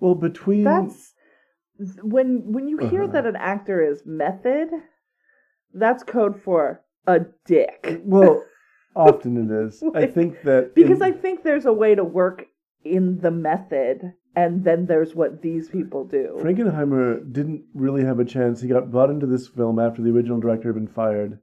well 0.00 0.14
between. 0.14 0.64
that's 0.64 1.12
when 2.03 2.53
when 2.53 2.69
you 2.69 2.79
hear 2.79 3.05
Uh-huh. 3.05 3.12
that 3.12 3.27
an 3.27 3.37
actor 3.37 3.83
is 3.83 4.03
method, 4.07 4.69
that's 5.75 6.03
code 6.03 6.41
for 6.41 6.83
a 7.07 7.21
dick. 7.47 8.01
well, 8.05 8.43
often 8.97 9.37
it 9.51 9.51
is. 9.67 9.83
I 9.95 10.07
think 10.07 10.43
that 10.43 10.75
Because 10.75 10.99
in- 10.99 11.05
I 11.05 11.12
think 11.12 11.43
there's 11.43 11.67
a 11.67 11.73
way 11.73 11.95
to 11.95 12.05
work 12.05 12.47
in 12.85 13.21
the 13.21 13.31
method, 13.31 14.12
and 14.37 14.65
then 14.65 14.87
there's 14.87 15.15
what 15.15 15.41
these 15.43 15.69
people 15.69 16.05
do. 16.05 16.37
Frankenheimer 16.41 17.33
didn't 17.33 17.65
really 17.75 18.05
have 18.05 18.19
a 18.19 18.25
chance. 18.25 18.61
He 18.61 18.69
got 18.69 18.91
brought 18.91 19.11
into 19.11 19.27
this 19.27 19.49
film 19.49 19.79
after 19.79 20.03
the 20.03 20.11
original 20.11 20.41
director 20.41 20.69
had 20.69 20.75
been 20.75 20.89
fired. 20.89 21.39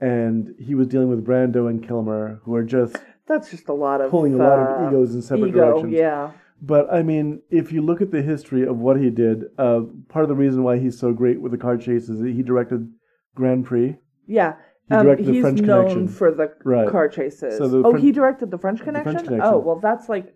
and 0.00 0.54
he 0.58 0.74
was 0.74 0.86
dealing 0.88 1.08
with 1.08 1.24
Brando 1.24 1.70
and 1.70 1.82
Kilmer, 1.86 2.40
who 2.44 2.54
are 2.54 2.62
just 2.64 2.96
That's 3.26 3.50
just 3.50 3.68
a 3.68 3.72
lot 3.72 4.00
of 4.02 4.10
pulling 4.10 4.34
a 4.34 4.36
lot 4.36 4.58
uh, 4.58 4.62
of 4.62 4.92
egos 4.92 5.14
in 5.14 5.22
separate 5.22 5.48
ego, 5.48 5.58
directions. 5.72 5.92
Yeah. 5.94 6.32
But 6.62 6.92
I 6.92 7.02
mean, 7.02 7.42
if 7.50 7.70
you 7.72 7.82
look 7.82 8.00
at 8.00 8.10
the 8.10 8.22
history 8.22 8.66
of 8.66 8.78
what 8.78 8.98
he 8.98 9.10
did, 9.10 9.44
uh, 9.58 9.80
part 10.08 10.22
of 10.24 10.28
the 10.28 10.34
reason 10.34 10.62
why 10.62 10.78
he's 10.78 10.98
so 10.98 11.12
great 11.12 11.40
with 11.40 11.52
the 11.52 11.58
car 11.58 11.76
chase 11.76 12.08
is 12.08 12.20
that 12.20 12.32
he 12.32 12.42
directed 12.42 12.90
Grand 13.34 13.66
Prix. 13.66 13.96
Yeah. 14.26 14.56
He 14.88 14.94
Um, 14.94 15.04
directed 15.04 15.26
the 15.26 15.32
he's 15.32 15.42
French 15.42 15.60
known 15.60 15.80
Connection. 15.88 16.08
for 16.08 16.32
the 16.32 16.52
Right. 16.64 16.88
car 16.88 17.08
chases. 17.08 17.58
So 17.58 17.68
the 17.68 17.78
oh, 17.84 17.90
Fren- 17.90 18.02
he 18.02 18.12
directed 18.12 18.50
the 18.50 18.58
French 18.58 18.80
Connection? 18.82 19.16
Connection. 19.16 19.40
Oh, 19.42 19.58
well, 19.58 19.80
that's 19.80 20.08
like 20.08 20.34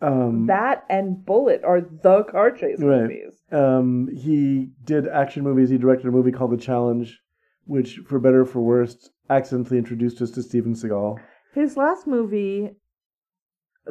Um, 0.00 0.46
that 0.46 0.84
and 0.88 1.24
Bullitt 1.26 1.64
are 1.64 1.80
the 1.80 2.22
car 2.22 2.50
chase 2.52 2.80
Right. 2.80 3.02
movies. 3.02 3.42
um, 3.50 4.08
he 4.14 4.70
did 4.84 5.08
action 5.08 5.42
movies. 5.42 5.70
He 5.70 5.78
directed 5.78 6.06
a 6.06 6.12
movie 6.12 6.30
called 6.30 6.52
The 6.52 6.56
Challenge, 6.56 7.20
which, 7.66 7.98
for 8.06 8.18
better 8.20 8.42
or 8.42 8.44
for 8.44 8.60
worse, 8.60 9.10
accidentally 9.28 9.76
introduced 9.78 10.22
us 10.22 10.30
to 10.32 10.42
Steven 10.42 10.74
Seagal. 10.74 11.18
His 11.52 11.76
last 11.76 12.06
movie, 12.06 12.76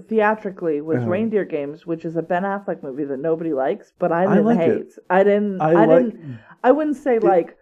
theatrically, 0.08 0.82
was 0.82 1.00
Uh-huh. 1.00 1.10
Reindeer 1.10 1.46
Games, 1.46 1.86
which 1.86 2.06
is 2.06 2.16
a 2.16 2.22
Ben 2.22 2.44
Affleck 2.44 2.84
movie 2.84 3.04
that 3.06 3.20
nobody 3.20 3.54
likes, 3.54 3.94
but 4.00 4.12
I 4.12 4.24
I 4.25 4.27
didn't 4.36 4.46
like 4.46 4.58
hate. 4.60 4.72
it. 4.82 4.94
I 5.10 5.24
didn't. 5.24 5.62
I, 5.62 5.72
I, 5.72 5.86
like. 5.86 6.06
didn't. 6.06 6.39
I 6.63 6.72
wouldn't 6.72 6.98
say 6.98 7.20
like 7.20 7.58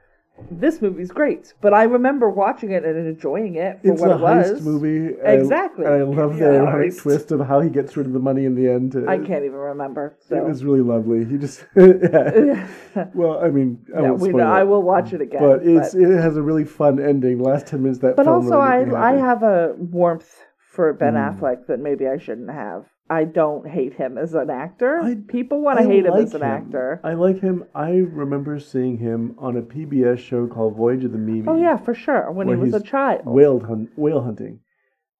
this 0.51 0.81
movie's 0.81 1.11
great, 1.11 1.53
but 1.61 1.73
I 1.73 1.83
remember 1.83 2.29
watching 2.29 2.71
it 2.71 2.83
and 2.83 3.07
enjoying 3.07 3.55
it 3.55 3.79
for 3.81 3.93
It's 3.93 4.01
what 4.01 4.11
a 4.11 4.15
it 4.15 4.19
heist 4.19 4.53
was. 4.55 4.61
movie. 4.65 5.13
and 5.19 5.27
I- 5.27 5.31
Exactly. 5.31 5.85
And 5.85 5.93
I 5.93 6.01
love 6.01 6.37
the 6.37 6.43
Yeah, 6.45 6.61
ironic 6.61 6.97
twist 6.97 7.31
of 7.31 7.39
how 7.47 7.61
he 7.61 7.69
gets 7.69 7.95
rid 7.95 8.05
of 8.05 8.11
the 8.11 8.19
money 8.19 8.43
in 8.43 8.53
the 8.53 8.67
end. 8.69 8.95
I 9.07 9.17
can't 9.17 9.45
even 9.45 9.53
remember. 9.53 10.17
So. 10.27 10.35
It 10.35 10.43
was 10.43 10.65
really 10.65 10.81
lovely. 10.81 11.23
He 11.23 11.37
just, 11.37 11.63
yeah. 11.77 12.67
Well, 13.13 13.39
I 13.41 13.49
mean, 13.49 13.85
I 13.95 14.01
yeah, 14.01 14.09
won't 14.09 14.19
we 14.21 14.29
spoil 14.29 14.39
know. 14.43 14.51
it. 14.51 14.57
I 14.61 14.63
will 14.63 14.83
watch 14.83 15.13
it 15.13 15.21
again. 15.21 15.41
but 15.41 15.65
it's 15.65 15.93
it 15.93 16.09
has 16.27 16.35
a 16.35 16.41
really 16.41 16.65
fun 16.65 16.99
ending. 16.99 17.37
The 17.37 17.43
last 17.45 17.67
ten 17.67 17.81
minutes 17.83 17.99
that 17.99 18.17
but 18.17 18.25
film. 18.25 18.43
also, 18.43 18.59
I 18.59 18.75
really 18.79 18.85
make 18.87 18.93
me 18.93 18.97
I 18.99 19.13
have 19.29 19.41
a 19.43 19.73
warmth 19.77 20.31
for 20.75 20.91
Ben 20.93 21.13
Mm. 21.13 21.39
Affleck 21.39 21.67
that 21.67 21.79
maybe 21.79 22.07
I 22.07 22.17
shouldn't 22.17 22.51
have. 22.51 22.85
I 23.09 23.23
don't 23.23 23.67
hate 23.67 23.93
him 23.93 24.17
as 24.17 24.33
an 24.33 24.49
actor. 24.49 24.99
I- 25.01 25.17
People 25.27 25.61
want 25.61 25.77
to 25.79 25.85
hate 25.85 26.05
him 26.05 26.13
as 26.13 26.33
an 26.33 26.41
him. 26.41 26.47
actor. 26.47 26.99
I 27.03 27.13
like 27.13 27.39
him. 27.39 27.63
I 27.75 27.97
remember 27.97 28.59
seeing 28.59 28.97
him 28.97 29.35
on 29.37 29.55
a 29.57 29.61
PBS 29.61 30.17
show 30.19 30.47
called 30.47 30.75
Voyage 30.75 31.03
of 31.05 31.11
the 31.11 31.17
Mimi. 31.19 31.47
Oh 31.47 31.55
yeah, 31.55 31.77
for 31.77 31.93
sure. 31.93 32.31
When 32.31 32.47
he 32.47 32.55
was 32.55 32.73
a 32.73 32.81
child. 32.81 33.25
whale 33.25 33.59
hunt, 33.59 33.89
whale 33.95 34.21
hunting, 34.23 34.59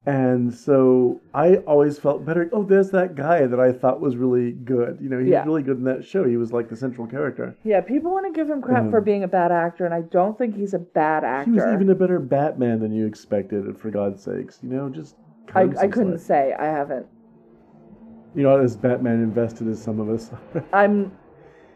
and 0.08 0.52
so 0.54 1.22
I 1.34 1.58
always 1.68 1.98
felt 2.00 2.26
better. 2.26 2.50
Oh, 2.52 2.64
there's 2.64 2.90
that 2.92 3.14
guy 3.16 3.46
that 3.46 3.60
I 3.60 3.72
thought 3.72 4.02
was 4.02 4.18
really 4.18 4.52
good. 4.52 4.98
You 5.00 5.10
know, 5.10 5.20
he 5.20 5.30
Yeah. 5.30 5.42
was 5.42 5.48
really 5.48 5.64
good 5.64 5.78
in 5.78 5.84
that 5.86 6.04
show. 6.04 6.24
He 6.24 6.38
was 6.38 6.52
like 6.54 6.70
the 6.70 6.76
central 6.76 7.06
character. 7.08 7.56
Yeah, 7.64 7.82
people 7.82 8.12
want 8.12 8.26
to 8.26 8.32
give 8.32 8.50
him 8.50 8.62
crap 8.64 8.90
for 8.90 8.98
Um, 8.98 9.04
being 9.04 9.24
a 9.24 9.28
bad 9.28 9.52
actor, 9.52 9.86
and 9.86 9.94
I 9.94 10.02
don't 10.02 10.38
think 10.38 10.56
he's 10.56 10.74
a 10.74 10.80
bad 10.80 11.24
actor. 11.24 11.52
He 11.52 11.56
was 11.56 11.72
even 11.74 11.90
a 11.92 11.96
better 11.96 12.20
Batman 12.20 12.80
than 12.80 12.92
you 12.94 13.06
expected. 13.06 13.78
For 13.78 13.92
God's 13.92 14.24
sakes, 14.24 14.60
you 14.64 14.70
know, 14.70 14.90
just 14.90 15.16
I, 15.54 15.70
I 15.80 15.88
couldn't 15.88 16.20
say. 16.20 16.54
I 16.58 16.66
haven't. 16.66 17.06
You 18.34 18.44
know, 18.44 18.58
not 18.58 18.64
as 18.66 18.75
Batman 18.75 19.22
invested 19.22 19.68
as 19.68 19.82
some 19.82 20.00
of 20.00 20.10
us. 20.10 20.30
I'm 20.74 21.12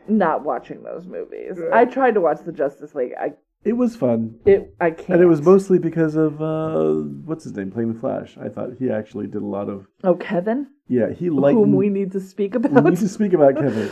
not 0.08 0.44
watching 0.44 0.84
those 0.84 1.06
movies. 1.06 1.58
Yeah. 1.58 1.70
I 1.74 1.86
tried 1.86 2.16
to 2.16 2.22
watch 2.22 2.40
the 2.46 2.52
Justice 2.52 2.96
League. 2.96 3.14
I 3.20 3.34
it 3.66 3.74
was 3.74 3.94
fun, 3.96 4.36
it 4.46 4.74
I 4.80 4.92
can't. 4.92 5.10
and 5.10 5.22
it 5.22 5.26
was 5.26 5.42
mostly 5.42 5.80
because 5.80 6.16
of 6.16 6.42
uh, 6.42 6.94
what's 7.26 7.44
his 7.44 7.54
name 7.54 7.72
playing 7.72 7.94
the 7.94 8.00
Flash. 8.00 8.38
I 8.38 8.48
thought 8.48 8.70
he 8.80 8.90
actually 8.90 9.28
did 9.28 9.42
a 9.42 9.46
lot 9.46 9.68
of 9.70 9.86
oh 10.06 10.16
Kevin, 10.16 10.68
yeah. 10.88 11.12
He 11.12 11.30
lightened. 11.30 11.66
whom 11.66 11.76
we 11.76 11.90
need 11.90 12.14
to 12.14 12.22
speak 12.22 12.56
about. 12.56 12.84
we 12.84 12.92
need 12.92 13.00
to 13.00 13.10
speak 13.10 13.34
about 13.34 13.56
Kevin. 13.58 13.92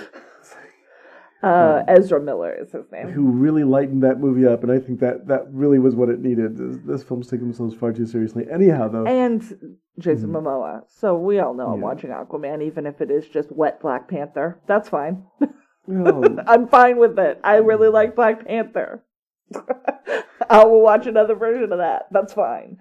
Uh, 1.44 1.84
Ezra 1.88 2.20
Miller 2.22 2.53
is 2.53 2.72
his 2.72 2.91
name. 2.91 3.10
who 3.10 3.29
really 3.29 3.63
lightened 3.63 4.03
that 4.03 4.20
movie 4.20 4.48
up, 4.48 4.63
and 4.63 4.72
I 4.72 4.79
think 4.79 5.00
that 5.01 5.27
that 5.27 5.46
really 5.51 5.79
was 5.79 5.96
what 5.96 6.10
it 6.10 6.20
needed. 6.20 6.58
This, 6.58 6.77
this 6.86 7.03
film's 7.03 7.27
taking 7.27 7.46
themselves 7.48 7.75
far 7.75 7.94
too 7.94 8.06
seriously. 8.06 8.46
Anyhow, 8.51 8.88
though, 8.88 9.06
and 9.06 9.77
Jason 10.00 10.29
Momoa. 10.29 10.82
So 10.88 11.15
we 11.17 11.39
all 11.39 11.53
know 11.53 11.67
I'm 11.67 11.74
Mm-hmm. 11.74 11.82
Watching 11.82 12.10
Aquaman, 12.12 12.63
even 12.63 12.86
if 12.86 13.01
it 13.01 13.12
is 13.12 13.27
just 13.27 13.51
wet 13.51 13.79
Black 13.82 14.08
Panther. 14.08 14.60
That's 14.67 14.89
fine. 14.89 15.24
well, 15.86 16.24
I'm 16.48 16.67
fine 16.67 16.98
with 16.98 17.17
it. 17.20 17.39
I 17.44 17.58
really 17.58 17.89
like 17.89 18.15
Black 18.15 18.46
Panther. 18.46 19.03
I 20.50 20.63
will 20.65 20.82
watch 20.82 21.08
another 21.08 21.36
version 21.36 21.72
of 21.72 21.77
that. 21.79 22.08
That's 22.12 22.34
fine. 22.34 22.77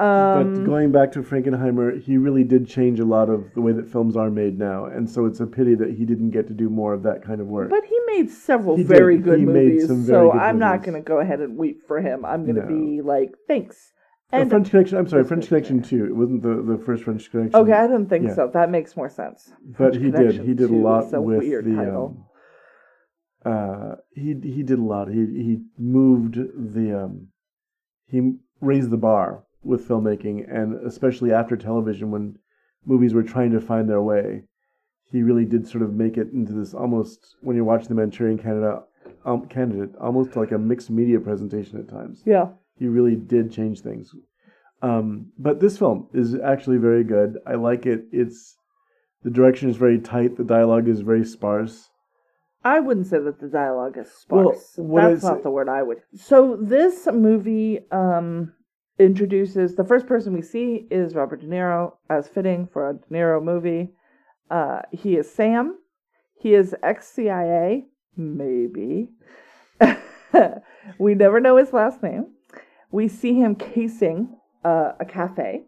But 0.00 0.06
Um, 0.46 0.64
going 0.64 0.92
back 0.92 1.12
to 1.12 1.22
Frankenheimer, 1.22 2.00
he 2.00 2.16
really 2.16 2.42
did 2.42 2.66
change 2.66 3.00
a 3.00 3.04
lot 3.04 3.28
of 3.28 3.52
the 3.54 3.60
way 3.60 3.72
that 3.72 3.86
films 3.86 4.16
are 4.16 4.30
made 4.30 4.58
now, 4.58 4.86
and 4.86 5.08
so 5.10 5.26
it's 5.26 5.40
a 5.40 5.46
pity 5.46 5.74
that 5.74 5.90
he 5.90 6.06
didn't 6.06 6.30
get 6.30 6.46
to 6.48 6.54
do 6.54 6.70
more 6.70 6.94
of 6.94 7.02
that 7.02 7.22
kind 7.22 7.38
of 7.42 7.48
work. 7.48 7.68
but 7.68 7.84
he 7.84 7.98
made 8.06 8.30
several 8.30 8.76
He 8.76 8.82
did. 8.82 8.88
very 8.88 9.18
good 9.18 9.40
He 9.40 9.44
made 9.44 9.72
movies, 9.72 9.88
some 9.88 10.02
very 10.02 10.28
so 10.28 10.32
good 10.32 10.40
I'm 10.40 10.58
not 10.58 10.82
going 10.84 10.94
to 10.94 11.06
go 11.06 11.18
ahead 11.20 11.40
and 11.40 11.58
weep 11.58 11.82
for 11.86 12.00
him. 12.00 12.24
I'm 12.24 12.44
going 12.44 12.56
to 12.56 12.62
No. 12.62 12.68
be 12.68 13.02
like, 13.02 13.34
thanks. 13.46 13.92
Uh, 14.32 14.36
And 14.36 14.48
French 14.50 14.70
Connection. 14.70 14.96
I'm 14.96 15.08
sorry, 15.08 15.24
French 15.24 15.48
Connection 15.48 15.82
too. 15.82 16.06
It 16.06 16.16
wasn't 16.16 16.42
the, 16.42 16.62
the 16.62 16.78
first 16.78 17.04
French 17.04 17.30
Connection. 17.30 17.60
okay, 17.60 17.72
I 17.72 17.86
didn't 17.86 18.08
think 18.08 18.24
Yeah. 18.26 18.34
so. 18.36 18.46
That 18.48 18.70
makes 18.70 18.96
more 18.96 19.10
sense. 19.10 19.52
but 19.66 19.76
French 19.76 19.96
he 19.96 20.10
did. 20.10 20.34
He 20.48 20.54
did 20.54 20.70
a 20.70 20.74
lot 20.88 21.12
a 21.12 21.20
with 21.20 21.40
the. 21.42 21.74
title. 21.76 22.06
Um, 23.44 23.52
uh, 23.52 23.94
he 24.14 24.34
he 24.56 24.62
did 24.62 24.78
a 24.78 24.82
lot. 24.94 25.08
He 25.08 25.22
he 25.46 25.52
moved 25.78 26.36
the 26.36 27.04
um, 27.04 27.28
he 28.06 28.18
raised 28.60 28.90
the 28.90 28.98
bar 28.98 29.44
with 29.62 29.86
filmmaking, 29.86 30.46
and 30.52 30.74
especially 30.86 31.32
after 31.32 31.56
television, 31.56 32.10
when 32.10 32.36
movies 32.86 33.14
were 33.14 33.22
trying 33.22 33.50
to 33.52 33.60
find 33.60 33.88
their 33.88 34.02
way, 34.02 34.44
he 35.10 35.22
really 35.22 35.44
did 35.44 35.66
sort 35.68 35.82
of 35.82 35.92
make 35.92 36.16
it 36.16 36.32
into 36.32 36.52
this 36.52 36.72
almost 36.74 37.36
when 37.42 37.56
you're 37.56 37.64
watching 37.64 37.88
the 37.88 37.94
Manchurian 37.94 38.38
Canada 38.38 38.82
um, 39.24 39.46
candidate, 39.46 39.90
almost 40.00 40.36
like 40.36 40.52
a 40.52 40.58
mixed 40.58 40.88
media 40.90 41.20
presentation 41.20 41.78
at 41.78 41.88
times 41.88 42.22
Yeah. 42.24 42.48
he 42.78 42.86
really 42.86 43.16
did 43.16 43.52
change 43.52 43.80
things. 43.80 44.14
Um, 44.82 45.26
but 45.38 45.60
this 45.60 45.76
film 45.78 46.08
is 46.14 46.34
actually 46.36 46.78
very 46.78 47.04
good. 47.04 47.38
I 47.46 47.56
like 47.56 47.84
it. 47.86 48.04
It's 48.12 48.56
the 49.22 49.30
direction 49.30 49.68
is 49.68 49.76
very 49.76 49.98
tight. 49.98 50.36
The 50.38 50.44
dialogue 50.44 50.88
is 50.88 51.00
very 51.00 51.24
sparse. 51.24 51.90
I 52.64 52.80
wouldn't 52.80 53.06
say 53.06 53.18
that 53.18 53.40
the 53.40 53.48
dialogue 53.48 53.98
is 53.98 54.10
sparse. 54.10 54.74
what 54.76 55.02
That's 55.02 55.22
not 55.24 55.42
the 55.42 55.50
word 55.50 55.68
I 55.68 55.82
would. 55.82 55.98
So 56.14 56.56
this 56.60 57.06
movie 57.12 57.80
um, 57.90 58.52
introduces 59.00 59.74
the 59.74 59.84
first 59.84 60.06
person 60.06 60.34
we 60.34 60.42
see 60.42 60.86
is 60.90 61.14
Robert 61.14 61.40
De 61.40 61.46
Niro, 61.46 61.94
as 62.08 62.28
fitting 62.28 62.68
for 62.70 62.88
a 62.88 62.94
De 62.94 63.06
Niro 63.10 63.42
movie. 63.42 63.90
Uh, 64.50 64.82
he 64.92 65.16
is 65.16 65.32
Sam. 65.32 65.78
He 66.38 66.54
is 66.54 66.74
ex 66.82 67.08
CIA, 67.08 67.86
maybe. 68.16 69.08
we 70.98 71.14
never 71.14 71.40
know 71.40 71.56
his 71.56 71.72
last 71.72 72.02
name. 72.02 72.26
We 72.90 73.08
see 73.08 73.34
him 73.34 73.54
casing 73.54 74.36
uh, 74.64 74.92
a 75.00 75.04
cafe. 75.04 75.64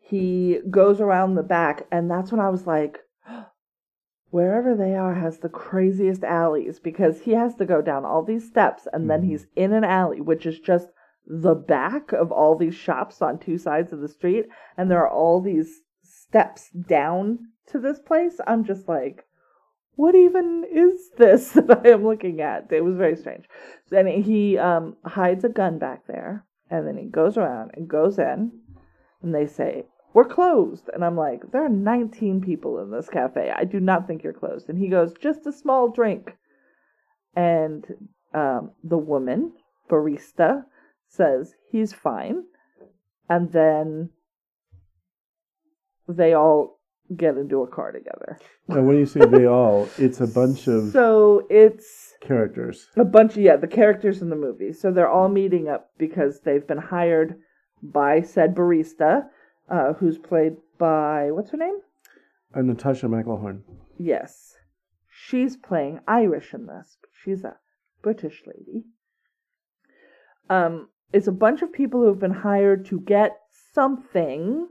He 0.00 0.60
goes 0.70 1.00
around 1.00 1.34
the 1.34 1.42
back, 1.42 1.86
and 1.90 2.10
that's 2.10 2.30
when 2.30 2.40
I 2.40 2.50
was 2.50 2.66
like, 2.66 3.00
wherever 4.30 4.74
they 4.74 4.94
are 4.94 5.14
has 5.14 5.38
the 5.38 5.48
craziest 5.48 6.22
alleys 6.22 6.78
because 6.78 7.22
he 7.22 7.32
has 7.32 7.54
to 7.56 7.64
go 7.64 7.82
down 7.82 8.04
all 8.04 8.22
these 8.22 8.46
steps 8.46 8.86
and 8.92 9.10
then 9.10 9.22
Mhm. 9.22 9.26
he's 9.26 9.46
in 9.56 9.72
an 9.72 9.84
alley 9.84 10.20
which 10.20 10.46
is 10.46 10.58
just 10.58 10.88
the 11.26 11.54
back 11.54 12.12
of 12.12 12.32
all 12.32 12.56
these 12.56 12.74
shops 12.74 13.22
on 13.22 13.38
two 13.38 13.58
sides 13.58 13.92
of 13.92 14.00
the 14.00 14.08
street 14.08 14.46
and 14.76 14.90
there 14.90 15.00
are 15.00 15.10
all 15.10 15.40
these 15.40 15.82
steps 16.02 16.70
down 16.70 17.38
to 17.66 17.78
this 17.78 18.00
place 18.00 18.40
i'm 18.46 18.64
just 18.64 18.88
like 18.88 19.24
what 19.94 20.14
even 20.14 20.64
is 20.70 21.10
this 21.18 21.50
that 21.52 21.82
i 21.84 21.90
am 21.90 22.04
looking 22.04 22.40
at 22.40 22.66
it 22.70 22.84
was 22.84 22.96
very 22.96 23.16
strange 23.16 23.44
then 23.90 24.06
he 24.06 24.58
um, 24.58 24.96
hides 25.04 25.44
a 25.44 25.48
gun 25.48 25.78
back 25.78 26.06
there 26.06 26.44
and 26.70 26.86
then 26.86 26.96
he 26.96 27.04
goes 27.04 27.36
around 27.36 27.70
and 27.74 27.88
goes 27.88 28.18
in 28.18 28.50
and 29.22 29.34
they 29.34 29.46
say 29.46 29.84
we're 30.14 30.24
closed. 30.24 30.90
And 30.92 31.04
I'm 31.04 31.16
like, 31.16 31.50
there 31.52 31.64
are 31.64 31.70
19 31.70 32.40
people 32.40 32.78
in 32.80 32.90
this 32.90 33.08
cafe. 33.08 33.52
I 33.54 33.64
do 33.64 33.80
not 33.80 34.06
think 34.06 34.22
you're 34.22 34.32
closed. 34.32 34.68
And 34.68 34.78
he 34.78 34.88
goes, 34.88 35.14
just 35.20 35.46
a 35.46 35.52
small 35.52 35.88
drink. 35.88 36.36
And 37.34 37.84
um, 38.34 38.72
the 38.84 38.98
woman, 38.98 39.52
barista, 39.90 40.64
says 41.12 41.54
he's 41.70 41.92
fine. 41.92 42.44
And 43.28 43.52
then 43.52 44.10
they 46.08 46.34
all 46.34 46.80
get 47.16 47.36
into 47.36 47.62
a 47.62 47.66
car 47.66 47.92
together. 47.92 48.38
And 48.68 48.86
when 48.86 48.96
you 48.98 49.06
say 49.06 49.20
they 49.26 49.46
all, 49.46 49.88
it's 49.98 50.20
a 50.20 50.26
bunch 50.26 50.66
of 50.66 50.90
So 50.92 51.46
it's 51.50 52.14
characters. 52.20 52.88
a 52.96 53.04
bunch 53.04 53.32
of, 53.32 53.42
yeah, 53.42 53.56
the 53.56 53.66
characters 53.66 54.22
in 54.22 54.30
the 54.30 54.36
movie. 54.36 54.72
So 54.72 54.90
they're 54.90 55.08
all 55.10 55.28
meeting 55.28 55.68
up 55.68 55.90
because 55.98 56.40
they've 56.40 56.66
been 56.66 56.78
hired 56.78 57.36
by 57.82 58.22
said 58.22 58.54
barista, 58.54 59.26
uh, 59.70 59.92
who's 59.94 60.18
played 60.18 60.56
by, 60.78 61.30
what's 61.30 61.50
her 61.50 61.58
name? 61.58 61.78
And 62.54 62.66
Natasha 62.68 63.06
McElhone. 63.06 63.60
Yes. 63.98 64.54
She's 65.08 65.56
playing 65.56 66.00
Irish 66.08 66.54
in 66.54 66.66
this. 66.66 66.96
but 67.00 67.10
She's 67.22 67.44
a 67.44 67.56
British 68.02 68.42
lady. 68.46 68.84
Um, 70.50 70.88
it's 71.12 71.26
a 71.26 71.32
bunch 71.32 71.62
of 71.62 71.72
people 71.72 72.00
who 72.00 72.08
have 72.08 72.20
been 72.20 72.30
hired 72.32 72.86
to 72.86 73.00
get 73.00 73.38
something 73.74 74.68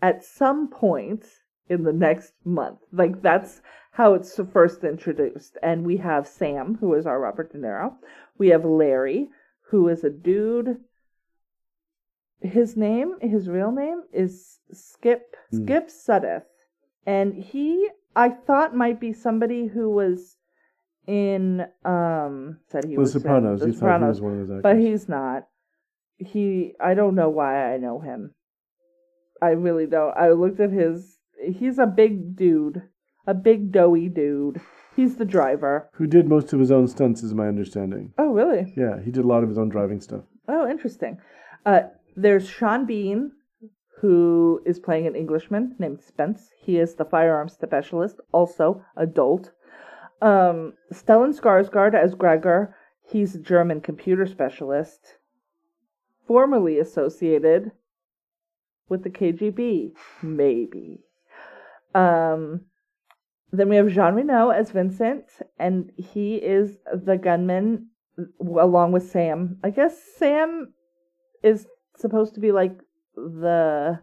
at 0.00 0.24
some 0.24 0.68
point 0.68 1.24
in 1.68 1.84
the 1.84 1.92
next 1.92 2.32
month. 2.44 2.78
Like 2.92 3.22
that's 3.22 3.60
how 3.92 4.14
it's 4.14 4.38
first 4.52 4.84
introduced. 4.84 5.56
And 5.62 5.84
we 5.84 5.98
have 5.98 6.26
Sam, 6.26 6.76
who 6.80 6.94
is 6.94 7.06
our 7.06 7.20
Robert 7.20 7.52
De 7.52 7.58
Niro. 7.58 7.94
We 8.38 8.48
have 8.48 8.64
Larry, 8.64 9.28
who 9.70 9.88
is 9.88 10.04
a 10.04 10.10
dude. 10.10 10.78
His 12.40 12.76
name, 12.76 13.14
his 13.20 13.48
real 13.48 13.70
name 13.70 14.02
is 14.12 14.58
Skipp 14.72 15.20
Mm. 15.52 15.66
Skipp 15.66 15.90
Sudduth, 15.90 16.46
and 17.06 17.34
he 17.34 17.90
I 18.16 18.30
thought 18.30 18.74
might 18.74 19.00
be 19.00 19.12
somebody 19.12 19.66
who 19.66 19.90
was 19.90 20.36
in 21.06 21.66
um 21.84 22.58
said 22.68 22.84
he 22.84 22.94
The 22.94 23.00
was 23.00 23.14
in 23.14 23.20
Sopranos. 23.22 23.60
The 23.60 23.66
you 23.66 23.72
thought 23.72 23.76
he 23.76 23.78
Sopranos, 23.78 24.08
was 24.08 24.20
one 24.20 24.32
of 24.40 24.48
those 24.48 24.58
actors. 24.58 24.62
but 24.62 24.76
he's 24.78 25.08
not. 25.08 25.46
He 26.18 26.74
I 26.80 26.94
don't 26.94 27.14
know 27.14 27.28
why 27.30 27.72
I 27.72 27.78
know 27.78 28.00
him. 28.00 28.34
I 29.40 29.50
really 29.50 29.86
don't. 29.86 30.16
I 30.16 30.30
looked 30.30 30.60
at 30.60 30.70
his. 30.70 31.18
He's 31.44 31.78
a 31.78 31.86
big 31.86 32.36
dude, 32.36 32.82
a 33.26 33.34
big 33.34 33.72
doughy 33.72 34.08
dude. 34.08 34.60
He's 34.94 35.16
the 35.16 35.24
driver. 35.24 35.88
Who 35.94 36.06
did 36.06 36.28
most 36.28 36.52
of 36.52 36.60
his 36.60 36.70
own 36.70 36.86
stunts, 36.86 37.22
is 37.22 37.34
my 37.34 37.48
understanding. 37.48 38.12
Oh, 38.18 38.32
really? 38.32 38.72
Yeah, 38.76 39.00
he 39.02 39.10
did 39.10 39.24
a 39.24 39.26
lot 39.26 39.42
of 39.42 39.48
his 39.48 39.56
own 39.58 39.70
driving 39.70 40.00
stuff. 40.02 40.22
Oh, 40.48 40.68
interesting. 40.70 41.18
Uh, 41.64 41.84
there's 42.14 42.46
Sean 42.46 42.84
Bean, 42.84 43.32
who 44.00 44.60
is 44.66 44.78
playing 44.78 45.06
an 45.06 45.16
Englishman 45.16 45.74
named 45.78 46.02
Spence. 46.02 46.50
He 46.60 46.78
is 46.78 46.94
the 46.94 47.06
firearms 47.06 47.54
specialist, 47.54 48.20
also 48.32 48.84
adult. 48.96 49.50
Um, 50.22 50.74
Stellan 50.92 51.38
Skarsgård 51.38 51.94
as 51.94 52.14
Gregor. 52.14 52.76
He's 53.04 53.34
a 53.34 53.40
German 53.40 53.80
computer 53.80 54.24
specialist, 54.24 55.16
formerly 56.26 56.78
associated 56.78 57.72
with 58.88 59.02
the 59.02 59.10
KGB, 59.10 59.92
maybe. 60.22 61.00
Um, 61.94 62.62
then 63.50 63.68
we 63.68 63.76
have 63.76 63.90
Jean 63.90 64.14
Reno 64.14 64.50
as 64.50 64.70
Vincent, 64.70 65.24
and 65.58 65.90
he 65.96 66.36
is 66.36 66.78
the 66.94 67.18
gunman 67.18 67.88
along 68.40 68.92
with 68.92 69.10
Sam. 69.10 69.58
I 69.64 69.70
guess 69.70 70.00
Sam 70.18 70.72
is 71.42 71.66
supposed 71.96 72.34
to 72.34 72.40
be 72.40 72.52
like 72.52 72.78
the 73.16 74.00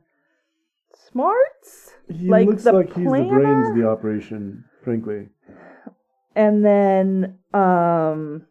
smarts, 0.94 1.94
He 2.12 2.28
Like 2.28 2.48
looks 2.48 2.64
the 2.64 2.74
like 2.74 2.88
he's 2.88 2.96
the 2.96 3.28
brains 3.30 3.70
of 3.70 3.76
the 3.76 3.88
operation, 3.88 4.66
frankly. 4.84 5.30
And 6.36 6.66
then 6.66 7.40
um 7.54 8.46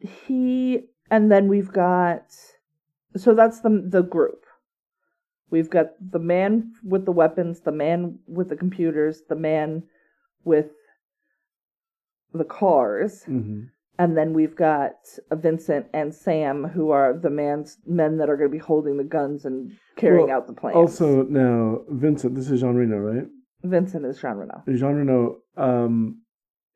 he 0.00 0.84
and 1.10 1.30
then 1.30 1.48
we've 1.48 1.72
got 1.72 2.24
so 3.16 3.34
that's 3.34 3.60
the 3.60 3.84
the 3.88 4.02
group. 4.02 4.44
We've 5.50 5.70
got 5.70 5.92
the 6.00 6.18
man 6.18 6.72
with 6.82 7.04
the 7.04 7.12
weapons, 7.12 7.60
the 7.60 7.72
man 7.72 8.18
with 8.26 8.48
the 8.48 8.56
computers, 8.56 9.22
the 9.28 9.36
man 9.36 9.84
with 10.44 10.70
the 12.32 12.44
cars. 12.44 13.22
hmm 13.24 13.64
And 13.98 14.16
then 14.16 14.32
we've 14.34 14.56
got 14.56 14.96
Vincent 15.30 15.86
and 15.92 16.12
Sam, 16.12 16.64
who 16.64 16.90
are 16.90 17.12
the 17.16 17.30
man's 17.30 17.78
men 17.86 18.16
that 18.18 18.28
are 18.28 18.36
going 18.36 18.50
to 18.50 18.52
be 18.52 18.58
holding 18.58 18.96
the 18.96 19.04
guns 19.04 19.44
and 19.44 19.72
carrying 19.96 20.26
Well, 20.26 20.38
out 20.38 20.46
the 20.48 20.52
plan 20.52 20.74
Also, 20.74 21.22
now, 21.22 21.82
Vincent, 21.88 22.34
this 22.34 22.50
is 22.50 22.60
Jean 22.60 22.74
Reno, 22.74 22.98
right? 22.98 23.28
Vincent 23.64 24.04
is 24.06 24.18
Jean 24.20 24.36
Reno. 24.36 24.62
Jean 24.68 24.94
Reno, 24.94 25.38
um, 25.56 26.20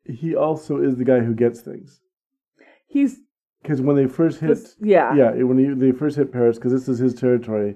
he 0.05 0.35
also 0.35 0.77
is 0.81 0.97
the 0.97 1.03
guy 1.05 1.19
who 1.19 1.33
gets 1.33 1.61
things. 1.61 2.01
He's 2.87 3.19
Because 3.61 3.81
when 3.81 3.95
they 3.95 4.07
first 4.07 4.39
hit, 4.39 4.47
this, 4.49 4.75
yeah, 4.81 5.13
yeah, 5.13 5.31
when 5.43 5.57
he, 5.59 5.67
they 5.73 5.91
first 5.91 6.17
hit 6.17 6.31
Paris, 6.31 6.57
because 6.57 6.71
this 6.71 6.87
is 6.89 6.97
his 6.99 7.13
territory. 7.13 7.75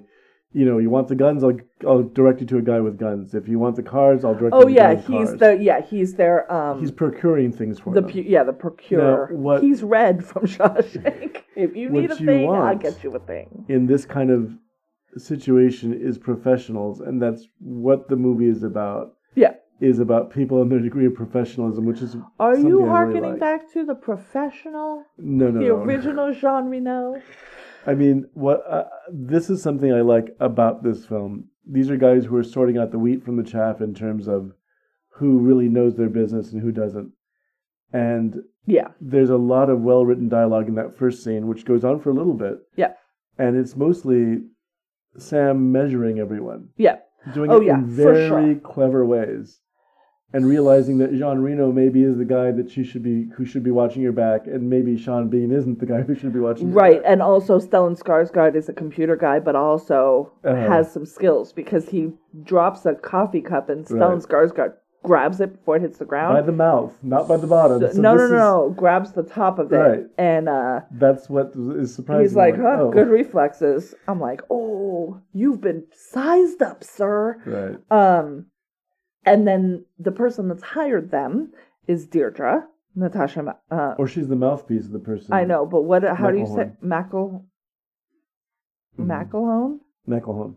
You 0.56 0.64
know, 0.64 0.78
you 0.78 0.88
want 0.88 1.08
the 1.08 1.16
guns, 1.16 1.42
I'll 1.42 1.58
I'll 1.86 2.02
direct 2.04 2.40
you 2.40 2.46
to 2.46 2.58
a 2.58 2.62
guy 2.62 2.80
with 2.80 2.96
guns. 2.96 3.34
If 3.34 3.48
you 3.48 3.58
want 3.58 3.74
the 3.74 3.82
cars, 3.82 4.24
I'll 4.24 4.36
direct 4.36 4.54
Oh 4.54 4.68
you 4.68 4.76
to 4.76 4.80
a 4.80 4.84
guy 4.84 4.92
yeah, 4.92 4.96
he's 5.00 5.28
cars. 5.30 5.38
the 5.40 5.58
yeah 5.60 5.80
he's 5.82 6.14
their 6.14 6.50
um 6.52 6.78
he's 6.80 6.92
procuring 6.92 7.50
things 7.52 7.80
for 7.80 7.92
the 7.92 8.00
them. 8.00 8.10
pu- 8.10 8.20
yeah 8.26 8.44
the 8.44 8.52
procurer. 8.52 9.28
Now, 9.32 9.36
what- 9.36 9.62
he's 9.64 9.82
red 9.82 10.24
from 10.24 10.42
Shawshank. 10.54 11.42
if 11.56 11.74
you 11.74 11.90
need 11.90 12.10
a 12.12 12.16
you 12.16 12.26
thing, 12.26 12.48
I'll 12.50 12.76
get 12.76 13.02
you 13.02 13.10
a 13.16 13.18
thing. 13.18 13.64
in 13.68 13.86
this 13.86 14.06
kind 14.06 14.30
of 14.30 14.56
situation 15.16 15.92
is 15.92 16.18
professionals, 16.18 17.00
and 17.00 17.20
that's 17.20 17.46
what 17.58 18.08
the 18.08 18.16
movie 18.16 18.48
is 18.48 18.62
about. 18.62 19.14
Yeah. 19.34 19.54
Is 19.80 19.98
about 19.98 20.32
people 20.32 20.62
and 20.62 20.70
their 20.70 20.78
degree 20.78 21.06
of 21.06 21.14
professionalism, 21.14 21.84
which 21.84 22.00
is 22.00 22.16
Are 22.38 22.56
you 22.56 22.78
really 22.78 22.88
harkening 22.88 23.30
like. 23.32 23.40
back 23.40 23.72
to 23.72 23.84
the 23.84 23.94
professional, 23.94 25.04
no, 25.18 25.50
no, 25.50 25.60
the 25.60 25.66
no. 25.66 25.82
original 25.82 26.32
Jean 26.40 26.66
Reno? 26.66 27.20
I 27.86 27.94
mean, 27.94 28.26
what 28.34 28.62
uh, 28.70 28.84
this 29.12 29.50
is 29.50 29.62
something 29.62 29.92
I 29.92 30.00
like 30.00 30.34
about 30.40 30.82
this 30.84 31.04
film. 31.04 31.48
These 31.70 31.90
are 31.90 31.96
guys 31.96 32.24
who 32.24 32.36
are 32.36 32.44
sorting 32.44 32.78
out 32.78 32.92
the 32.92 32.98
wheat 32.98 33.24
from 33.24 33.36
the 33.36 33.42
chaff 33.42 33.80
in 33.80 33.94
terms 33.94 34.28
of 34.28 34.52
who 35.16 35.38
really 35.38 35.68
knows 35.68 35.96
their 35.96 36.08
business 36.08 36.52
and 36.52 36.62
who 36.62 36.70
doesn't. 36.72 37.10
And 37.92 38.36
Yeah, 38.66 38.88
there's 39.00 39.30
a 39.30 39.36
lot 39.36 39.70
of 39.70 39.80
well 39.80 40.04
written 40.06 40.28
dialogue 40.28 40.68
in 40.68 40.76
that 40.76 40.96
first 40.96 41.22
scene, 41.24 41.46
which 41.48 41.64
goes 41.64 41.84
on 41.84 42.00
for 42.00 42.10
a 42.10 42.14
little 42.14 42.34
bit. 42.34 42.58
Yeah. 42.76 42.92
And 43.38 43.56
it's 43.56 43.76
mostly 43.76 44.38
Sam 45.16 45.72
measuring 45.72 46.18
everyone, 46.18 46.68
yeah. 46.76 46.96
doing 47.32 47.50
Oh, 47.50 47.60
it 47.60 47.66
yeah, 47.66 47.78
in 47.78 47.86
very 47.86 48.28
sure. 48.28 48.54
clever 48.56 49.04
ways. 49.04 49.60
And 50.32 50.44
realizing 50.46 50.98
that 50.98 51.12
Jean 51.14 51.38
Reno 51.38 51.70
maybe 51.70 52.02
is 52.02 52.18
the 52.18 52.24
guy 52.24 52.50
that 52.50 52.68
she 52.68 52.82
should 52.82 53.04
be 53.04 53.28
who 53.36 53.44
should 53.44 53.62
be 53.62 53.70
watching 53.70 54.02
your 54.02 54.10
back, 54.12 54.48
and 54.48 54.68
maybe 54.68 54.96
Sean 54.96 55.28
Bean 55.28 55.52
isn't 55.52 55.78
the 55.78 55.86
guy 55.86 56.00
who 56.02 56.16
should 56.16 56.32
be 56.32 56.40
watching 56.40 56.70
your 56.70 56.76
Right, 56.76 57.00
back. 57.00 57.12
and 57.12 57.22
also 57.22 57.60
Stellan 57.60 57.96
Skarsgård 57.96 58.56
is 58.56 58.68
a 58.68 58.72
computer 58.72 59.14
guy, 59.14 59.38
but 59.38 59.54
also 59.54 60.32
Uh-huh. 60.42 60.56
has 60.56 60.90
some 60.92 61.06
skills 61.06 61.52
because 61.52 61.88
he 61.90 62.12
drops 62.42 62.84
a 62.84 62.94
coffee 62.96 63.42
cup 63.42 63.68
and 63.68 63.84
Stellan 63.86 64.14
Right. 64.14 64.22
Skarsgård 64.22 64.72
grabs 65.04 65.40
it 65.40 65.52
before 65.52 65.76
it 65.76 65.82
hits 65.82 65.98
the 65.98 66.04
ground. 66.04 66.34
By 66.34 66.40
the 66.42 66.50
mouth, 66.50 66.96
not 67.02 67.28
by 67.28 67.36
the 67.36 67.46
bottom. 67.46 67.80
So- 67.80 68.00
no, 68.00 68.14
no, 68.16 68.16
no, 68.16 68.24
is- 68.26 68.30
no, 68.32 68.74
grabs 68.76 69.12
the 69.12 69.22
top 69.22 69.58
of 69.60 69.72
it, 69.72 69.76
Right. 69.76 70.06
and 70.18 70.48
uh, 70.48 70.80
That's 70.90 71.28
what 71.30 71.52
is 71.54 71.94
surprising. 71.94 72.22
he's 72.24 72.34
like, 72.34 72.54
I'm 72.54 72.62
"Huh, 72.62 72.76
oh. 72.80 72.90
good 72.90 73.08
reflexes." 73.08 73.94
I'm 74.08 74.18
like, 74.20 74.40
"Oh, 74.50 75.20
you've 75.32 75.60
been 75.60 75.84
sized 75.92 76.60
up, 76.62 76.82
sir." 76.82 77.40
Right. 77.46 77.78
Um, 78.18 78.46
and 79.24 79.46
then 79.46 79.84
the 79.98 80.12
person 80.12 80.48
that's 80.48 80.62
hired 80.62 81.10
them 81.10 81.52
is 81.86 82.06
Deirdre 82.06 82.66
Natasha. 82.96 83.56
Uh, 83.70 83.94
Or 83.98 84.06
she's 84.08 84.28
the 84.28 84.36
mouthpiece 84.36 84.86
of 84.86 84.92
the 84.92 84.98
person. 84.98 85.32
I 85.32 85.44
know, 85.44 85.66
but 85.66 85.82
what? 85.82 86.02
How 86.02 86.30
do 86.30 86.38
you 86.38 86.46
say. 86.46 86.72
Mackle? 86.80 87.44
Mhm. 88.98 89.06
McElhone? 89.06 89.78
McElhone. 90.08 90.56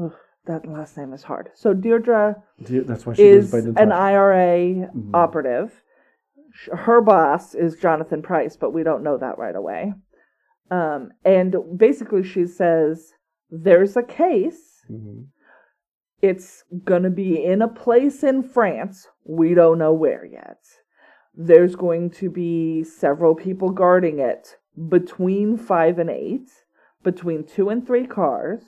Ugh, 0.00 0.12
that 0.46 0.66
last 0.66 0.96
name 0.96 1.12
is 1.12 1.22
hard. 1.22 1.50
So 1.54 1.72
Deirdre 1.74 2.42
De- 2.62 2.80
That's 2.80 3.06
why 3.06 3.14
she 3.14 3.22
is 3.22 3.52
an. 3.54 3.92
IRA 3.92 4.90
Mhm. 4.94 5.10
operative. 5.14 5.82
Her 6.72 7.00
boss 7.00 7.54
is 7.54 7.76
Jonathan 7.76 8.22
Pryce, 8.22 8.56
but 8.56 8.72
we 8.72 8.82
don't 8.82 9.02
know 9.02 9.16
that 9.16 9.38
right 9.38 9.56
away. 9.56 9.94
Um, 10.70 11.12
and 11.24 11.56
basically, 11.76 12.22
she 12.22 12.46
says 12.46 13.12
there's 13.50 13.96
a 13.96 14.02
case. 14.02 14.84
Mhm. 14.90 15.26
It's 16.22 16.64
gonna 16.84 17.10
be 17.10 17.44
in 17.44 17.60
a 17.60 17.68
place 17.68 18.22
in 18.24 18.42
France. 18.42 19.08
We 19.24 19.54
don't 19.54 19.78
know 19.78 19.92
where 19.92 20.24
yet. 20.24 20.58
There's 21.34 21.74
going 21.76 22.10
to 22.10 22.30
be 22.30 22.82
several 22.84 23.34
people 23.34 23.70
guarding 23.70 24.20
it 24.20 24.56
between 24.88 25.56
five 25.56 25.98
and 25.98 26.08
eight, 26.08 26.48
between 27.02 27.44
two 27.44 27.68
and 27.68 27.84
three 27.86 28.06
cars, 28.06 28.64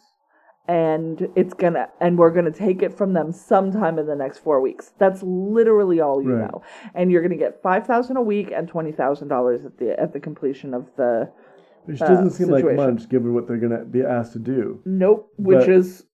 and 0.68 1.28
it's 1.36 1.54
gonna 1.54 1.88
and 2.00 2.18
we're 2.18 2.30
gonna 2.30 2.50
take 2.50 2.82
it 2.82 2.96
from 2.96 3.12
them 3.12 3.32
sometime 3.32 3.98
in 3.98 4.06
the 4.06 4.16
next 4.16 4.38
four 4.38 4.60
weeks. 4.60 4.92
That's 4.98 5.22
literally 5.22 6.00
all 6.00 6.22
you 6.22 6.32
Right. 6.32 6.50
know. 6.50 6.62
And 6.94 7.10
you're 7.10 7.22
gonna 7.22 7.36
get 7.36 7.62
five 7.62 7.86
thousand 7.86 8.16
a 8.16 8.22
week 8.22 8.50
and 8.54 8.68
twenty 8.68 8.92
thousand 8.92 9.28
dollars 9.28 9.64
at 9.64 9.78
the 9.78 9.98
at 9.98 10.12
the 10.12 10.20
completion 10.20 10.74
of 10.74 10.86
the 10.96 11.30
Which 11.84 12.02
uh, 12.02 12.06
doesn't 12.08 12.30
seem 12.30 12.48
like 12.50 12.64
much 12.74 13.08
given 13.08 13.34
what 13.34 13.46
they're 13.46 13.58
going 13.58 13.78
to 13.78 13.84
be 13.84 14.02
asked 14.02 14.32
to 14.32 14.38
do. 14.40 14.80
nope, 14.84 15.30
which 15.36 15.60
But 15.60 15.68
is 15.68 16.04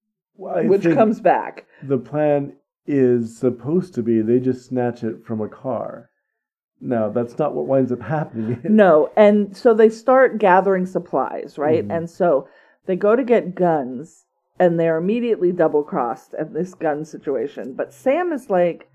I 0.55 0.63
which 0.63 0.85
comes 0.85 1.21
back. 1.21 1.67
The 1.83 1.99
plan 1.99 2.55
is 2.87 3.39
supposed 3.39 3.95
to 3.95 4.03
be 4.03 4.21
they 4.23 4.39
just 4.41 4.67
snatch 4.67 5.05
it 5.05 5.25
from 5.25 5.41
a 5.41 5.49
car. 5.49 6.11
Now, 6.81 7.09
that's 7.11 7.39
not 7.39 7.55
what 7.55 7.67
winds 7.69 7.93
up 7.93 8.03
happening. 8.17 8.61
No, 8.65 9.11
and 9.17 9.57
so 9.57 9.73
they 9.73 9.89
start 9.89 10.39
gathering 10.39 10.85
supplies, 10.85 11.57
right? 11.59 11.87
Mhm. 11.87 11.97
And 11.97 12.11
so 12.11 12.49
they 12.87 12.97
go 12.97 13.15
to 13.15 13.23
get 13.23 13.55
guns, 13.55 14.22
and 14.59 14.79
they're 14.79 14.97
immediately 14.99 15.53
double 15.53 15.83
crossed 15.83 16.35
at 16.35 16.53
this 16.53 16.75
gun 16.75 17.05
situation. 17.05 17.75
But 17.75 17.93
Sam 17.93 18.33
is 18.33 18.51
like, 18.51 18.89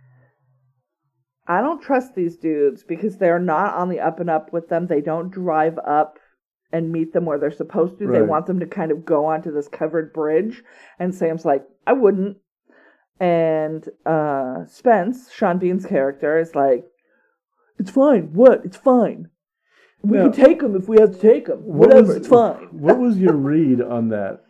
I 1.48 1.62
don't 1.62 1.82
trust 1.82 2.16
these 2.16 2.38
dudes 2.38 2.84
because 2.84 3.18
they're 3.18 3.40
not 3.40 3.74
on 3.76 3.90
the 3.90 4.00
up 4.00 4.20
and 4.20 4.30
up 4.30 4.52
with 4.54 4.70
them. 4.70 4.88
They 4.88 5.02
don't 5.02 5.30
drive 5.32 5.78
up 5.86 6.18
and 6.72 6.92
meet 6.92 7.14
them 7.14 7.26
where 7.26 7.40
they're 7.40 7.52
supposed 7.52 7.98
to. 8.00 8.08
They 8.08 8.22
want 8.22 8.46
them 8.46 8.60
to 8.60 8.66
kind 8.66 8.92
of 8.92 9.06
go 9.06 9.26
onto 9.26 9.54
this 9.54 9.70
covered 9.70 10.12
bridge. 10.14 10.62
And 11.00 11.16
Sam's 11.16 11.46
like, 11.46 11.64
I 11.86 11.94
wouldn't. 11.94 12.38
And 13.20 13.88
uh, 14.06 14.66
Spence, 14.68 15.32
Sean 15.32 15.58
Bean's 15.58 15.86
character, 15.86 16.38
is 16.38 16.54
like, 16.54 16.84
It's 17.80 17.90
fine. 17.92 18.34
What? 18.34 18.62
It's 18.66 18.78
fine. 18.78 19.30
We 20.04 20.18
Now- 20.18 20.30
can 20.30 20.46
take 20.46 20.60
them 20.60 20.76
if 20.76 20.88
we 20.90 21.00
have 21.00 21.14
to 21.14 21.20
take 21.20 21.46
them. 21.48 21.60
What 21.64 21.90
Whatever. 21.90 22.08
was- 22.08 22.16
it's 22.18 22.28
fine. 22.28 22.68
what 22.72 23.00
was 23.00 23.18
your 23.18 23.34
read 23.34 23.82
on 23.82 24.10
that? 24.10 24.42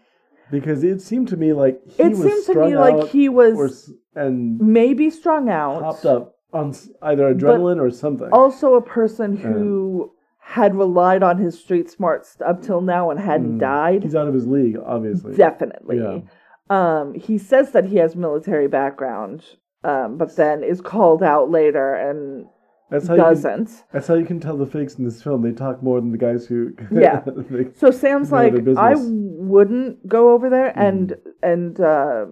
Because 0.52 0.84
it 0.84 1.02
seemed 1.02 1.28
to 1.30 1.38
me 1.38 1.54
like 1.54 1.80
he 1.88 2.04
it 2.04 2.10
was 2.10 2.20
seemed 2.20 2.46
to 2.46 2.52
strung 2.52 2.70
me 2.72 2.78
like 2.78 3.10
he 3.10 3.28
or 3.28 3.32
was 3.56 3.90
s- 3.90 3.92
and 4.16 4.60
maybe 4.60 5.10
strung 5.10 5.50
out. 5.50 5.82
hopped 5.84 6.06
up 6.06 6.36
on 6.54 6.70
s- 6.70 6.90
either 7.02 7.34
adrenaline 7.34 7.80
or 7.80 7.90
something. 7.92 8.30
Also, 8.32 8.76
a 8.76 8.82
person 8.82 9.36
who 9.38 10.12
had 10.40 10.76
relied 10.76 11.22
on 11.24 11.38
his 11.38 11.60
street 11.60 11.90
smarts 11.90 12.38
up 12.46 12.62
till 12.62 12.80
now 12.82 13.10
and 13.12 13.20
hadn't 13.20 13.58
Mm. 13.58 13.60
died. 13.60 14.04
He's 14.04 14.16
out 14.16 14.28
of 14.30 14.34
his 14.34 14.48
league, 14.48 14.78
obviously. 14.86 15.36
Definitely. 15.36 15.98
Yeah. 16.00 16.20
Um, 16.70 17.14
he 17.14 17.38
says 17.38 17.72
that 17.72 17.86
he 17.86 17.98
has 17.98 18.16
military 18.16 18.68
background, 18.68 19.44
um, 19.84 20.18
but 20.18 20.36
then 20.38 20.64
is 20.64 20.80
called 20.82 21.22
out 21.22 21.50
later 21.52 21.94
and 21.94 22.46
That's 22.90 23.08
how 23.08 23.16
you 23.16 23.22
can, 23.22 23.42
that's 23.92 24.08
how 24.08 24.14
you 24.16 24.26
can 24.26 24.40
tell 24.40 24.56
the 24.58 24.66
fakes 24.66 24.96
in 24.96 25.04
this 25.04 25.22
film. 25.22 25.42
They 25.42 25.52
talk 25.52 25.84
more 25.84 26.00
than 26.00 26.12
the 26.12 26.18
guys 26.18 26.46
who. 26.46 26.74
Yeah. 26.92 27.22
So 27.76 27.92
Sam's 27.92 28.32
like, 28.32 28.54
I 28.78 28.94
wouldn't 28.98 30.08
go 30.08 30.32
over 30.32 30.50
there, 30.50 30.72
and 30.78 31.16
and 31.44 31.80
uh, 31.82 32.28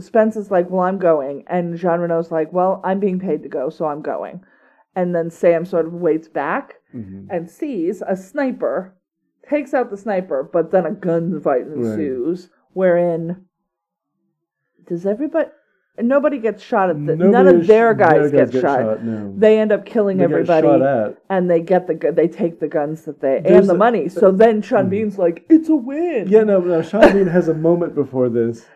Spence 0.00 0.36
is 0.36 0.50
like, 0.50 0.68
well, 0.68 0.82
I'm 0.82 0.98
going, 0.98 1.44
and 1.46 1.76
Jean 1.78 2.00
Reno's 2.00 2.30
like, 2.32 2.52
well, 2.52 2.80
I'm 2.84 2.98
being 3.00 3.18
paid 3.20 3.42
to 3.44 3.48
go, 3.48 3.70
so 3.70 3.86
I'm 3.86 4.02
going, 4.02 4.42
and 4.96 5.14
then 5.14 5.30
Sam 5.30 5.64
sort 5.64 5.86
of 5.86 5.92
waits 5.94 6.28
back 6.28 6.74
Mhm. 6.94 7.26
and 7.30 7.48
sees 7.48 8.02
a 8.06 8.16
sniper, 8.16 8.94
takes 9.48 9.72
out 9.74 9.90
the 9.90 9.96
sniper, 9.96 10.42
but 10.42 10.70
then 10.72 10.86
a 10.86 10.90
gunfight 10.90 11.72
ensues, 11.72 12.50
wherein 12.72 13.46
does 14.86 15.06
everybody? 15.06 15.50
Nobody 15.98 16.38
gets 16.38 16.62
shot 16.62 16.90
at 16.90 16.96
the. 17.06 17.16
none 17.16 17.30
Nobody 17.30 17.58
of 17.58 17.64
sh- 17.64 17.68
their 17.68 17.94
guys, 17.94 18.30
get, 18.30 18.52
shot. 18.52 19.02
no. 19.02 19.32
They 19.36 19.58
end 19.58 19.72
up 19.72 19.86
killing 19.86 20.18
They 20.18 20.24
get 20.24 20.30
everybody 20.32 20.66
shot 20.66 20.82
at. 20.82 21.18
and 21.30 21.48
they 21.50 21.60
get 21.60 21.86
the 21.86 21.94
gu- 21.94 22.12
they 22.12 22.28
take 22.28 22.60
the 22.60 22.68
guns 22.68 23.04
that 23.04 23.20
they 23.20 23.40
There's 23.42 23.60
and 23.60 23.68
the 23.70 23.74
a- 23.74 23.78
money. 23.78 24.08
So 24.08 24.30
then 24.30 24.60
Sean 24.62 24.88
Bean's 24.90 25.18
like, 25.18 25.44
"It's 25.48 25.68
a 25.70 25.76
win." 25.76 26.26
Yeah, 26.28 26.42
no, 26.44 26.60
no. 26.60 26.82
Sean 26.82 27.12
Bean 27.14 27.26
has 27.28 27.48
a 27.48 27.54
moment 27.54 27.94
before 27.94 28.28
this 28.28 28.66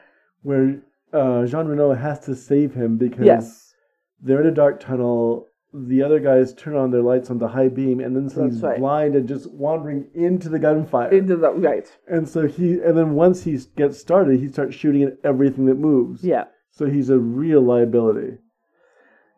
where 0.43 0.81
uh, 1.13 1.45
Jean 1.47 1.67
Reno 1.67 1.93
has 1.95 2.21
to 2.21 2.35
save 2.35 2.73
him 2.75 2.97
because 2.97 3.27
Yes. 3.27 3.75
they're 4.23 4.41
in 4.41 4.47
a 4.47 4.51
dark 4.55 4.81
tunnel. 4.81 5.47
The 5.73 6.03
other 6.03 6.19
guys 6.19 6.53
turn 6.55 6.75
on 6.75 6.91
their 6.91 7.03
lights 7.03 7.31
on 7.31 7.39
the 7.39 7.47
high 7.47 7.69
beam, 7.69 8.01
and 8.01 8.17
then 8.17 8.25
he's 8.51 8.61
right. 8.61 8.79
blind 8.79 9.15
and 9.15 9.29
just 9.29 9.49
wandering 9.53 10.07
into 10.15 10.49
the 10.49 10.59
gunfire. 10.59 11.11
Into 11.13 11.37
the 11.37 11.51
right. 11.53 11.89
and 12.09 12.29
so 12.29 12.49
he, 12.49 12.81
and 12.81 12.97
then 12.99 13.13
once 13.15 13.45
he 13.45 13.57
gets 13.77 13.99
started, 14.01 14.41
he 14.41 14.49
starts 14.49 14.75
shooting 14.75 15.03
at 15.05 15.13
everything 15.23 15.67
that 15.67 15.77
moves. 15.79 16.25
Yeah. 16.25 16.45
So 16.71 16.87
he's 16.87 17.11
a 17.11 17.19
real 17.19 17.61
liability. 17.63 18.39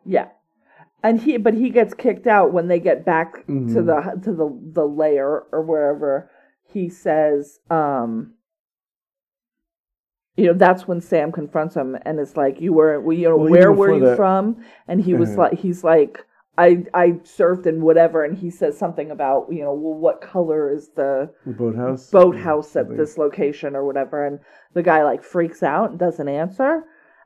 Yeah. 0.05 0.29
And 1.01 1.19
he 1.21 1.37
but 1.37 1.53
he 1.53 1.69
gets 1.69 1.93
kicked 1.93 2.27
out 2.27 2.53
when 2.53 2.67
they 2.67 2.79
get 2.79 3.05
back 3.05 3.45
to 3.47 3.51
Mhm. 3.51 3.85
the 3.85 4.21
to 4.21 4.31
the 4.33 4.59
the 4.73 4.87
lair 4.87 5.43
or 5.51 5.61
wherever. 5.61 6.29
He 6.63 6.89
says, 6.89 7.59
um 7.69 8.33
you 10.35 10.47
know, 10.47 10.53
that's 10.53 10.87
when 10.87 10.99
Sam 10.99 11.31
confronts 11.31 11.75
him 11.75 11.95
and 12.05 12.19
it's 12.19 12.35
like, 12.35 12.59
you 12.59 12.73
were, 12.73 12.99
well, 12.99 13.15
you 13.15 13.29
know, 13.29 13.37
Well, 13.37 13.51
where 13.51 13.71
were 13.71 13.93
you 13.93 13.99
that- 13.99 14.17
from? 14.17 14.57
And 14.87 14.99
he 14.99 15.13
was 15.13 15.29
Uh-huh. 15.33 15.41
like, 15.41 15.53
he's 15.59 15.83
like, 15.83 16.25
I 16.57 16.85
I 16.93 17.11
surfed 17.23 17.65
and 17.65 17.81
whatever, 17.83 18.23
and 18.23 18.37
he 18.37 18.49
says 18.51 18.77
something 18.77 19.09
about, 19.11 19.51
you 19.51 19.63
know, 19.63 19.73
well, 19.73 19.93
what 19.99 20.21
color 20.21 20.71
is 20.71 20.89
the 20.89 21.29
The 21.45 21.51
boathouse. 21.53 22.09
boathouse 22.11 22.75
at 22.75 22.95
this 22.95 23.17
location 23.17 23.75
or 23.75 23.83
whatever 23.85 24.23
and 24.25 24.39
the 24.73 24.83
guy 24.83 25.03
like 25.03 25.23
freaks 25.23 25.63
out 25.63 25.89
and 25.91 25.99
doesn't 25.99 26.27
answer 26.27 26.83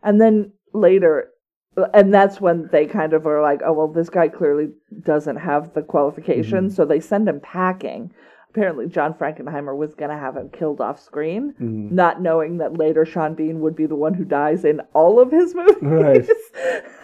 and 0.08 0.22
then 0.22 0.52
later 0.74 1.30
and 1.94 2.14
that's 2.14 2.40
when 2.40 2.70
they 2.72 2.86
kind 2.86 3.14
of 3.14 3.28
are 3.28 3.42
like 3.42 3.60
oh 3.66 3.74
well 3.74 3.88
this 3.88 4.10
guy 4.10 4.28
clearly 4.28 4.70
doesn't 5.02 5.36
have 5.36 5.74
the 5.74 5.82
qualifications 5.82 6.72
mm-hmm. 6.72 6.76
so 6.76 6.86
they 6.86 7.00
send 7.00 7.28
him 7.28 7.42
packing 7.42 8.12
apparently 8.58 8.88
john 8.88 9.14
frankenheimer 9.14 9.76
was 9.78 9.94
going 9.94 10.10
to 10.10 10.18
have 10.18 10.36
him 10.36 10.50
killed 10.50 10.82
off 10.82 11.00
screen 11.00 11.54
Mhm. 11.62 11.92
not 11.92 12.22
knowing 12.22 12.58
that 12.58 12.76
later 12.78 13.06
sean 13.06 13.36
bean 13.36 13.60
would 13.62 13.76
be 13.76 13.86
the 13.86 13.96
one 13.96 14.16
who 14.16 14.26
dies 14.26 14.66
in 14.66 14.82
all 14.94 15.20
of 15.20 15.32
his 15.32 15.54
movies 15.54 15.78
Right. 15.82 16.28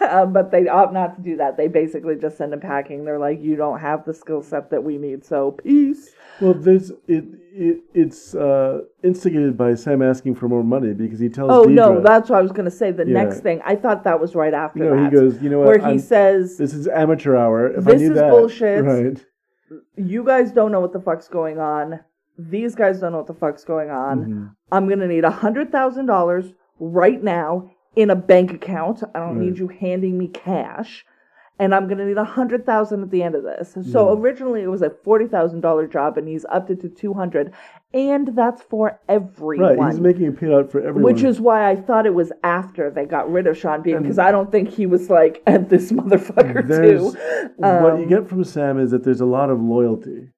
um, 0.10 0.32
but 0.32 0.50
they 0.50 0.66
opt 0.68 0.92
not 0.92 1.14
to 1.16 1.22
do 1.22 1.36
that 1.36 1.56
they 1.56 1.68
basically 1.68 2.16
just 2.16 2.36
send 2.38 2.52
him 2.52 2.60
packing 2.60 3.04
they're 3.04 3.18
like 3.20 3.40
you 3.40 3.54
don't 3.54 3.78
have 3.78 4.04
the 4.04 4.12
skill 4.12 4.42
set 4.42 4.70
that 4.70 4.82
we 4.82 4.98
need 4.98 5.24
so 5.24 5.52
peace 5.52 6.12
Well, 6.40 6.54
there's 6.54 6.90
it. 7.06 7.24
it 7.52 7.80
it's 7.94 8.34
uh, 8.34 8.80
instigated 9.04 9.56
by 9.56 9.74
Sam 9.76 10.02
asking 10.02 10.34
for 10.34 10.48
more 10.48 10.64
money 10.64 10.92
because 10.92 11.20
he 11.20 11.28
tells. 11.28 11.52
Oh 11.52 11.62
no, 11.62 12.00
that's 12.00 12.28
what 12.28 12.40
I 12.40 12.42
was 12.42 12.50
going 12.50 12.64
to 12.64 12.70
say. 12.72 12.90
The 12.90 13.06
Yeah. 13.06 13.22
next 13.22 13.40
thing, 13.42 13.60
I 13.64 13.76
thought 13.76 14.02
that 14.02 14.18
was 14.20 14.34
right 14.34 14.52
after 14.52 14.80
No, 14.80 14.96
that. 14.96 15.04
he 15.04 15.16
goes. 15.16 15.40
You 15.40 15.50
know 15.50 15.58
what? 15.60 15.68
where 15.68 15.78
he 15.78 15.84
I'm- 15.84 15.98
says, 16.00 16.58
This 16.58 16.74
is 16.74 16.88
amateur 16.88 17.36
hour. 17.36 17.68
If 17.68 17.86
I 17.86 17.92
This 17.92 18.00
knew 18.02 18.10
is 18.10 18.18
that, 18.18 18.30
bullshit. 18.30 18.84
Right. 18.84 19.24
"You 19.96 20.24
guys 20.24 20.52
don't 20.52 20.72
know 20.72 20.80
what 20.80 20.92
the 20.92 21.00
fuck's 21.00 21.28
going 21.28 21.58
on. 21.58 22.00
These 22.38 22.74
guys 22.74 23.00
don't 23.00 23.12
know 23.12 23.18
what 23.18 23.26
the 23.26 23.34
fuck's 23.34 23.64
going 23.64 23.90
on. 23.90 24.24
Mhm. 24.24 24.50
I'm 24.72 24.86
going 24.86 24.98
to 25.00 25.06
need 25.06 25.24
a 25.24 25.30
hundred 25.30 25.70
thousand 25.70 26.06
dollars 26.06 26.52
right 26.80 27.22
now 27.22 27.70
in 27.94 28.10
a 28.10 28.16
bank 28.16 28.52
account. 28.52 29.02
I 29.14 29.20
don't 29.20 29.36
Right. 29.38 29.46
need 29.46 29.58
you 29.58 29.68
handing 29.68 30.18
me 30.18 30.28
cash." 30.28 31.06
And 31.60 31.72
I'm 31.72 31.86
gonna 31.86 32.04
need 32.04 32.16
a 32.18 32.24
hundred 32.24 32.66
thousand 32.66 33.02
at 33.04 33.10
the 33.12 33.22
end 33.22 33.36
of 33.36 33.44
this. 33.44 33.76
So 33.92 34.08
Yeah. 34.12 34.20
originally 34.20 34.62
it 34.62 34.66
was 34.70 34.82
a 34.82 34.90
forty 34.90 35.26
thousand 35.28 35.60
dollar 35.60 35.86
job, 35.86 36.18
and 36.18 36.26
he's 36.26 36.44
upped 36.48 36.70
it 36.70 36.80
to 36.80 36.88
two 36.88 37.12
hundred, 37.14 37.52
and 37.92 38.28
that's 38.34 38.60
for 38.62 38.98
everyone. 39.08 39.76
Right. 39.78 39.90
He's 39.92 40.00
making 40.00 40.26
a 40.26 40.32
payout 40.32 40.68
for 40.70 40.80
everyone. 40.80 41.04
Which 41.04 41.22
is 41.22 41.40
why 41.40 41.70
I 41.70 41.76
thought 41.76 42.06
it 42.06 42.14
was 42.14 42.32
after 42.42 42.90
they 42.90 43.04
got 43.04 43.30
rid 43.30 43.46
of 43.46 43.56
Sean 43.56 43.82
Bean 43.82 44.02
because 44.02 44.18
I 44.18 44.32
don't 44.32 44.50
think 44.50 44.68
he 44.70 44.86
was 44.86 45.08
like 45.10 45.42
at 45.46 45.68
this 45.68 45.92
motherfucker 45.92 46.66
too. 46.66 47.14
what 47.58 47.98
you 47.98 48.02
Um, 48.04 48.08
get 48.08 48.28
from 48.28 48.42
Sam 48.42 48.80
is 48.80 48.90
that 48.90 49.04
there's 49.04 49.20
a 49.20 49.24
lot 49.26 49.48
of 49.48 49.62
loyalty, 49.62 50.30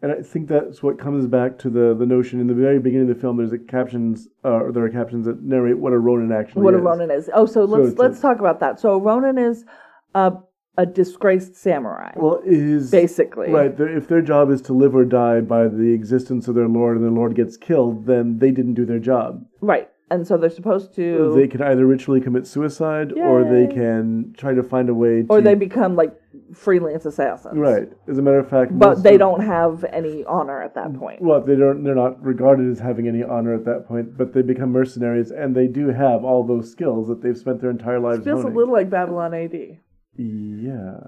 and 0.00 0.12
I 0.12 0.22
think 0.22 0.48
that's 0.48 0.82
what 0.82 0.98
comes 0.98 1.26
back 1.26 1.58
to 1.58 1.68
the 1.68 1.94
the 1.94 2.06
notion 2.06 2.40
in 2.40 2.46
the 2.46 2.54
very 2.54 2.78
beginning 2.78 3.10
of 3.10 3.14
the 3.14 3.20
film. 3.20 3.36
There's 3.36 3.52
a 3.52 3.58
captions, 3.58 4.28
uh, 4.42 4.48
or 4.48 4.72
there 4.72 4.82
are 4.84 4.88
captions 4.88 5.26
that 5.26 5.42
narrate 5.42 5.76
what 5.76 5.92
a 5.92 5.98
Ronin 5.98 6.32
actually 6.32 6.62
What 6.62 6.72
a 6.72 6.78
is. 6.78 6.82
Ronin 6.84 7.10
is. 7.10 7.28
Oh, 7.34 7.44
so 7.44 7.64
let's 7.66 7.98
let's 7.98 8.18
a- 8.18 8.22
talk 8.22 8.38
about 8.40 8.60
that. 8.60 8.80
So 8.80 8.98
Ronin 8.98 9.36
is 9.36 9.66
a 10.14 10.32
a 10.76 10.84
disgraced 10.86 11.54
samurai, 11.56 12.12
Well, 12.16 12.40
is 12.44 12.90
basically. 12.90 13.50
Right. 13.50 13.74
If 13.78 14.08
their 14.08 14.22
job 14.22 14.50
is 14.50 14.60
to 14.62 14.72
live 14.72 14.94
or 14.94 15.04
die 15.04 15.40
by 15.40 15.68
the 15.68 15.92
existence 15.92 16.48
of 16.48 16.54
their 16.54 16.68
lord, 16.68 16.96
and 16.96 17.04
their 17.04 17.12
lord 17.12 17.34
gets 17.34 17.56
killed, 17.56 18.06
then 18.06 18.38
they 18.38 18.50
didn't 18.50 18.74
do 18.74 18.84
their 18.84 18.98
job. 18.98 19.44
Right. 19.60 19.88
And 20.10 20.26
so 20.26 20.36
they're 20.36 20.50
supposed 20.50 20.94
to, 20.96 21.32
They 21.34 21.48
can 21.48 21.62
either 21.62 21.86
ritually 21.86 22.20
commit 22.20 22.46
suicide, 22.46 23.12
or 23.12 23.42
they 23.44 23.66
can 23.72 24.34
try 24.36 24.52
to 24.54 24.62
find 24.62 24.88
a 24.88 24.94
way 24.94 25.22
to. 25.22 25.26
or 25.28 25.40
they 25.40 25.54
become 25.54 25.96
like 25.96 26.14
freelance 26.52 27.06
assassins. 27.06 27.56
Right. 27.56 27.88
As 28.06 28.18
a 28.18 28.22
matter 28.22 28.38
of 28.38 28.48
fact, 28.48 28.78
But 28.78 29.02
they 29.02 29.14
of- 29.14 29.20
don't 29.20 29.40
have 29.40 29.84
any 29.84 30.24
honor 30.24 30.60
at 30.60 30.74
that 30.74 30.94
point. 30.94 31.22
Well, 31.22 31.40
they 31.40 31.56
don't. 31.56 31.84
They're 31.84 31.94
not 31.94 32.22
regarded 32.22 32.70
as 32.70 32.80
having 32.80 33.08
any 33.08 33.22
honor 33.24 33.54
at 33.54 33.64
that 33.64 33.86
point, 33.88 34.16
but 34.18 34.34
they 34.34 34.42
become 34.42 34.70
mercenaries, 34.72 35.30
and 35.30 35.54
they 35.56 35.68
do 35.68 35.88
have 35.88 36.22
all 36.24 36.44
those 36.44 36.70
skills 36.70 37.08
that 37.08 37.22
they've 37.22 37.38
spent 37.38 37.60
their 37.60 37.70
entire 37.70 37.98
lives 37.98 38.24
Feels 38.24 38.44
a 38.44 38.48
little 38.48 38.72
like 38.72 38.90
Babylon 38.90 39.32
AD. 39.32 39.78
Yeah. 40.16 40.98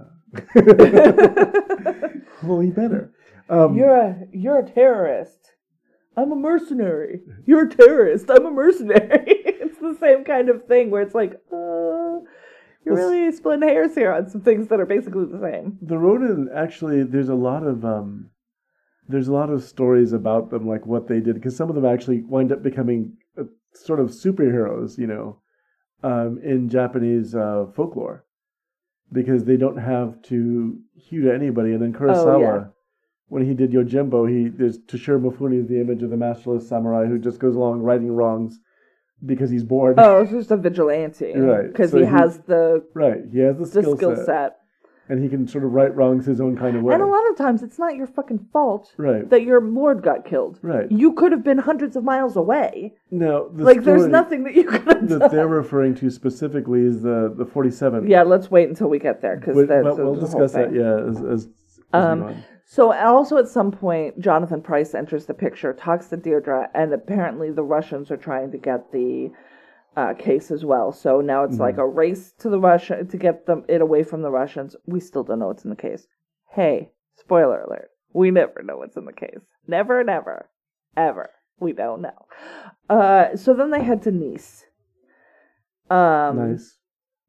well, 2.42 2.60
he 2.60 2.70
better. 2.70 3.12
Um, 3.48 3.76
You're 3.76 3.96
a 3.96 4.16
you're 4.32 4.58
a 4.58 4.68
terrorist. 4.68 5.52
I'm 6.16 6.32
a 6.32 6.36
mercenary. 6.36 7.20
You're 7.44 7.66
a 7.66 7.68
terrorist. 7.70 8.30
I'm 8.30 8.46
a 8.46 8.50
mercenary. 8.50 9.22
it's 9.26 9.78
the 9.78 9.96
same 10.00 10.24
kind 10.24 10.48
of 10.48 10.64
thing 10.66 10.90
where 10.90 11.02
it's 11.02 11.14
like, 11.14 11.34
uh, 11.52 12.20
you're 12.84 12.94
Well, 12.94 13.10
really 13.10 13.30
splitting 13.32 13.68
hairs 13.68 13.94
here 13.94 14.12
on 14.12 14.28
some 14.28 14.40
things 14.40 14.68
that 14.68 14.80
are 14.80 14.86
basically 14.86 15.26
the 15.26 15.40
same. 15.40 15.78
the 15.82 15.98
Ronin 15.98 16.48
actually, 16.54 17.02
there's 17.04 17.28
a 17.28 17.34
lot 17.34 17.62
of 17.64 17.84
um, 17.84 18.30
there's 19.08 19.28
a 19.28 19.32
lot 19.32 19.50
of 19.50 19.62
stories 19.62 20.12
about 20.12 20.50
them, 20.50 20.66
like 20.66 20.84
what 20.86 21.06
they 21.06 21.20
did, 21.20 21.34
because 21.34 21.56
some 21.56 21.68
of 21.68 21.74
them 21.76 21.84
actually 21.86 22.22
wind 22.22 22.50
up 22.50 22.62
becoming 22.62 23.16
uh, 23.38 23.44
sort 23.74 24.00
of 24.00 24.08
superheroes, 24.10 24.98
you 24.98 25.06
know, 25.06 25.38
um, 26.02 26.40
in 26.42 26.68
Japanese 26.68 27.34
uh, 27.34 27.66
folklore, 27.76 28.24
because 29.12 29.44
they 29.44 29.56
don't 29.56 29.76
have 29.78 30.20
to 30.22 30.78
hew 30.94 31.22
to 31.22 31.32
anybody. 31.34 31.72
And 31.72 31.82
then 31.82 31.92
Kurosawa, 31.92 32.34
Oh, 32.34 32.40
yeah. 32.40 32.64
when 33.28 33.44
he 33.44 33.54
did 33.54 33.72
Yojimbo, 33.72 34.28
he 34.28 34.48
there's 34.48 34.78
Toshiro 34.78 35.20
Mifune 35.20 35.60
is 35.62 35.68
the 35.68 35.80
image 35.80 36.02
of 36.02 36.10
the 36.10 36.16
masterless 36.16 36.68
samurai 36.68 37.06
who 37.06 37.18
just 37.18 37.38
goes 37.38 37.54
along 37.56 37.80
righting 37.82 38.10
wrongs 38.12 38.58
because 39.24 39.50
he's 39.50 39.64
bored. 39.64 39.94
Oh, 39.98 40.22
it's 40.22 40.30
just 40.30 40.50
a 40.50 40.56
vigilante, 40.56 41.32
Right, 41.36 41.68
Because 41.68 41.90
so 41.92 41.98
he 41.98 42.04
he- 42.04 42.10
has 42.10 42.38
the 42.40 42.84
Right, 42.94 43.22
he 43.32 43.38
has 43.40 43.56
the 43.58 43.64
the 43.82 43.94
skill, 43.96 44.16
set. 44.16 44.56
And 45.08 45.22
he 45.22 45.28
can 45.28 45.46
sort 45.46 45.62
of 45.62 45.72
right 45.72 45.94
wrongs 45.94 46.26
his 46.26 46.40
own 46.40 46.56
kind 46.56 46.76
of 46.76 46.82
way. 46.82 46.92
And 46.94 47.02
a 47.02 47.06
lot 47.06 47.30
of 47.30 47.36
times, 47.36 47.62
it's 47.62 47.78
not 47.78 47.94
your 47.94 48.08
fucking 48.08 48.48
fault 48.52 48.92
Right. 48.96 49.28
that 49.30 49.42
your 49.42 49.60
lord 49.60 50.02
got 50.02 50.24
killed. 50.24 50.58
Right. 50.62 50.90
You 50.90 51.12
could 51.12 51.30
have 51.32 51.44
been 51.44 51.58
hundreds 51.58 51.94
of 51.94 52.02
miles 52.02 52.36
away. 52.36 52.94
No, 53.10 53.48
the 53.50 53.62
like, 53.62 53.84
there's 53.84 54.06
nothing 54.08 54.42
that 54.44 54.54
you 54.54 54.64
could 54.64 54.82
have 54.82 55.08
that 55.08 55.18
done. 55.18 55.30
they're 55.30 55.46
referring 55.46 55.94
to 55.96 56.10
specifically 56.10 56.80
is 56.82 57.02
the 57.02 57.32
the 57.36 57.44
47. 57.46 58.08
Yeah, 58.08 58.22
let's 58.24 58.50
wait 58.50 58.68
until 58.68 58.88
we 58.88 58.98
get 58.98 59.22
there 59.22 59.36
because 59.36 59.56
that's 59.68 59.82
but 59.84 59.96
the 59.96 60.04
we'll 60.04 60.14
discuss 60.16 60.52
that. 60.52 60.72
Yeah, 60.74 60.98
as 61.08 61.18
as, 61.18 61.24
as 61.24 61.48
Um, 61.92 62.18
we 62.18 62.24
go 62.24 62.28
on. 62.32 62.44
So 62.68 62.92
also 62.92 63.36
at 63.38 63.46
some 63.46 63.70
point, 63.70 64.18
Jonathan 64.18 64.60
Pryce 64.60 64.92
enters 64.92 65.26
the 65.26 65.34
picture, 65.34 65.72
talks 65.72 66.08
to 66.08 66.16
Deirdre, 66.16 66.68
and 66.74 66.92
apparently 66.92 67.52
the 67.52 67.62
Russians 67.62 68.10
are 68.10 68.16
trying 68.16 68.50
to 68.50 68.58
get 68.58 68.90
the 68.90 69.30
uh, 69.96 70.12
case 70.14 70.50
as 70.50 70.64
well. 70.64 70.92
So 70.92 71.20
now 71.20 71.44
it's 71.44 71.58
like 71.58 71.78
a 71.78 71.86
race 71.86 72.32
to 72.38 72.50
the 72.50 72.60
Russia 72.60 73.04
to 73.04 73.16
get 73.16 73.46
them 73.46 73.64
it 73.68 73.80
away 73.80 74.02
from 74.02 74.22
the 74.22 74.30
Russians. 74.30 74.76
We 74.86 75.00
still 75.00 75.24
don't 75.24 75.38
know 75.38 75.48
what's 75.48 75.64
in 75.64 75.70
the 75.70 75.76
case. 75.76 76.06
Hey, 76.52 76.90
spoiler 77.16 77.62
alert: 77.62 77.90
we 78.12 78.30
never 78.30 78.62
know 78.62 78.76
what's 78.78 78.96
in 78.96 79.06
the 79.06 79.12
case. 79.12 79.40
Never, 79.66 80.04
never, 80.04 80.50
ever. 80.96 81.30
We 81.58 81.72
don't 81.72 82.02
know. 82.02 82.26
Uh, 82.90 83.36
so 83.36 83.54
then 83.54 83.70
they 83.70 83.82
head 83.82 84.02
to 84.02 84.10
Nice. 84.10 84.64
Um, 85.88 86.52
nice. 86.52 86.78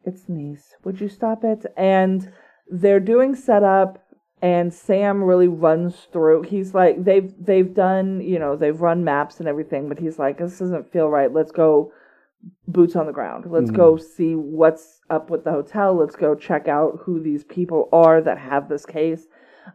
It's 0.03 0.27
Nice. 0.27 0.75
Would 0.83 0.99
you 0.99 1.07
stop 1.09 1.43
it? 1.43 1.65
And 1.77 2.31
they're 2.69 2.99
doing 2.99 3.33
setup, 3.35 4.03
and 4.41 4.73
Sam 4.73 5.23
really 5.23 5.47
runs 5.47 6.07
through. 6.11 6.43
He's 6.43 6.73
like, 6.73 7.05
they've 7.05 7.33
they've 7.39 7.73
done, 7.73 8.19
you 8.19 8.39
know, 8.39 8.57
they've 8.57 8.81
run 8.81 9.05
maps 9.05 9.39
and 9.39 9.47
everything, 9.47 9.87
but 9.87 9.99
he's 9.99 10.19
like, 10.19 10.37
this 10.37 10.59
doesn't 10.59 10.91
feel 10.91 11.07
right. 11.07 11.31
Let's 11.31 11.51
go 11.53 11.93
boots 12.67 12.95
on 12.95 13.05
the 13.07 13.13
ground. 13.13 13.45
Let's 13.49 13.71
go 13.71 13.97
see 13.97 14.35
what's 14.35 15.01
up 15.09 15.29
with 15.29 15.43
the 15.43 15.51
hotel. 15.51 15.95
Let's 15.95 16.15
go 16.15 16.35
check 16.35 16.67
out 16.67 16.99
who 17.03 17.21
these 17.21 17.43
people 17.43 17.89
are 17.91 18.21
that 18.21 18.37
have 18.37 18.69
this 18.69 18.85
case. 18.85 19.27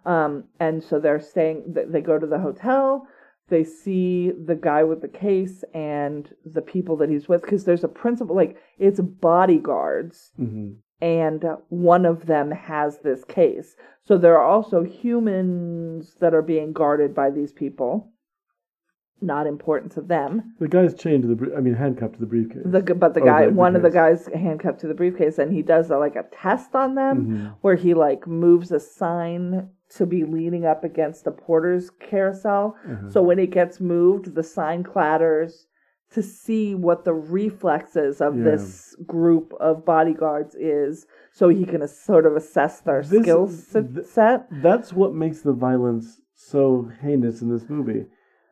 Um, 0.06 0.44
and 0.60 0.82
so 0.82 0.98
they're 0.98 1.20
staying. 1.20 1.74
They 1.88 2.00
go 2.00 2.18
to 2.18 2.26
the 2.26 2.38
hotel. 2.38 3.06
They 3.48 3.64
see 3.64 4.30
the 4.30 4.54
guy 4.54 4.84
with 4.84 5.02
the 5.02 5.08
case 5.08 5.64
and 5.74 6.32
the 6.44 6.62
people 6.62 6.96
that 6.98 7.10
he's 7.10 7.28
with 7.28 7.42
because 7.42 7.64
there's 7.64 7.84
a 7.84 7.88
principal. 7.88 8.34
Like 8.34 8.56
it's 8.78 9.00
bodyguards 9.00 10.32
hmm 10.36 10.72
and 11.02 11.44
one 11.68 12.06
of 12.06 12.26
them 12.26 12.52
has 12.52 12.98
this 12.98 13.24
case. 13.24 13.74
So 14.04 14.16
there 14.16 14.38
are 14.38 14.44
also 14.44 14.84
humans 14.84 16.14
that 16.20 16.32
are 16.32 16.42
being 16.42 16.72
guarded 16.72 17.12
by 17.12 17.30
these 17.30 17.52
people. 17.52 18.11
Not 19.22 19.46
important 19.46 19.92
to 19.92 20.00
them. 20.00 20.54
The 20.58 20.66
guy's 20.66 20.94
chained 20.94 21.22
to 21.22 21.28
the. 21.28 21.36
br- 21.36 21.56
I 21.56 21.60
mean, 21.60 21.74
handcuffed 21.74 22.14
to 22.14 22.20
the 22.20 22.26
briefcase. 22.26 22.62
The 22.64 22.82
but 22.94 23.14
the 23.14 23.20
Oh, 23.20 23.24
guy, 23.24 23.46
the- 23.46 23.52
one 23.52 23.76
of 23.76 23.82
the 23.82 23.90
guys 23.90 24.26
handcuffed 24.34 24.80
to 24.80 24.88
the 24.88 24.94
briefcase, 24.94 25.38
and 25.38 25.52
he 25.52 25.62
does 25.62 25.90
a, 25.90 25.96
like 25.98 26.16
a 26.16 26.24
test 26.32 26.74
on 26.74 26.96
them 26.96 27.26
Mhm. 27.26 27.54
where 27.60 27.76
he 27.76 27.94
like 27.94 28.26
moves 28.26 28.72
a 28.72 28.80
sign 28.80 29.68
to 29.90 30.06
be 30.06 30.24
leaning 30.24 30.64
up 30.64 30.82
against 30.82 31.24
the 31.24 31.30
porter's 31.30 31.88
carousel. 31.90 32.76
Uh-huh. 32.84 33.10
So 33.10 33.22
when 33.22 33.38
it 33.38 33.50
gets 33.52 33.80
moved, 33.80 34.34
the 34.34 34.42
sign 34.42 34.82
clatters 34.82 35.66
to 36.10 36.22
see 36.22 36.74
what 36.74 37.04
the 37.04 37.14
reflexes 37.14 38.20
of 38.20 38.36
Yeah. 38.36 38.44
this 38.44 38.96
group 39.06 39.54
of 39.60 39.84
bodyguards 39.84 40.54
is, 40.56 41.06
so 41.32 41.48
he 41.48 41.64
can 41.64 41.86
sort 41.86 42.26
of 42.26 42.34
assess 42.36 42.80
their 42.80 43.02
This- 43.02 43.22
skill 43.22 43.44
s- 43.44 43.72
th- 43.72 44.04
set. 44.04 44.46
That's 44.50 44.92
what 44.92 45.14
makes 45.14 45.42
the 45.42 45.52
violence 45.52 46.20
so 46.34 46.88
heinous 47.00 47.40
in 47.40 47.48
this 47.50 47.68
movie, 47.70 48.06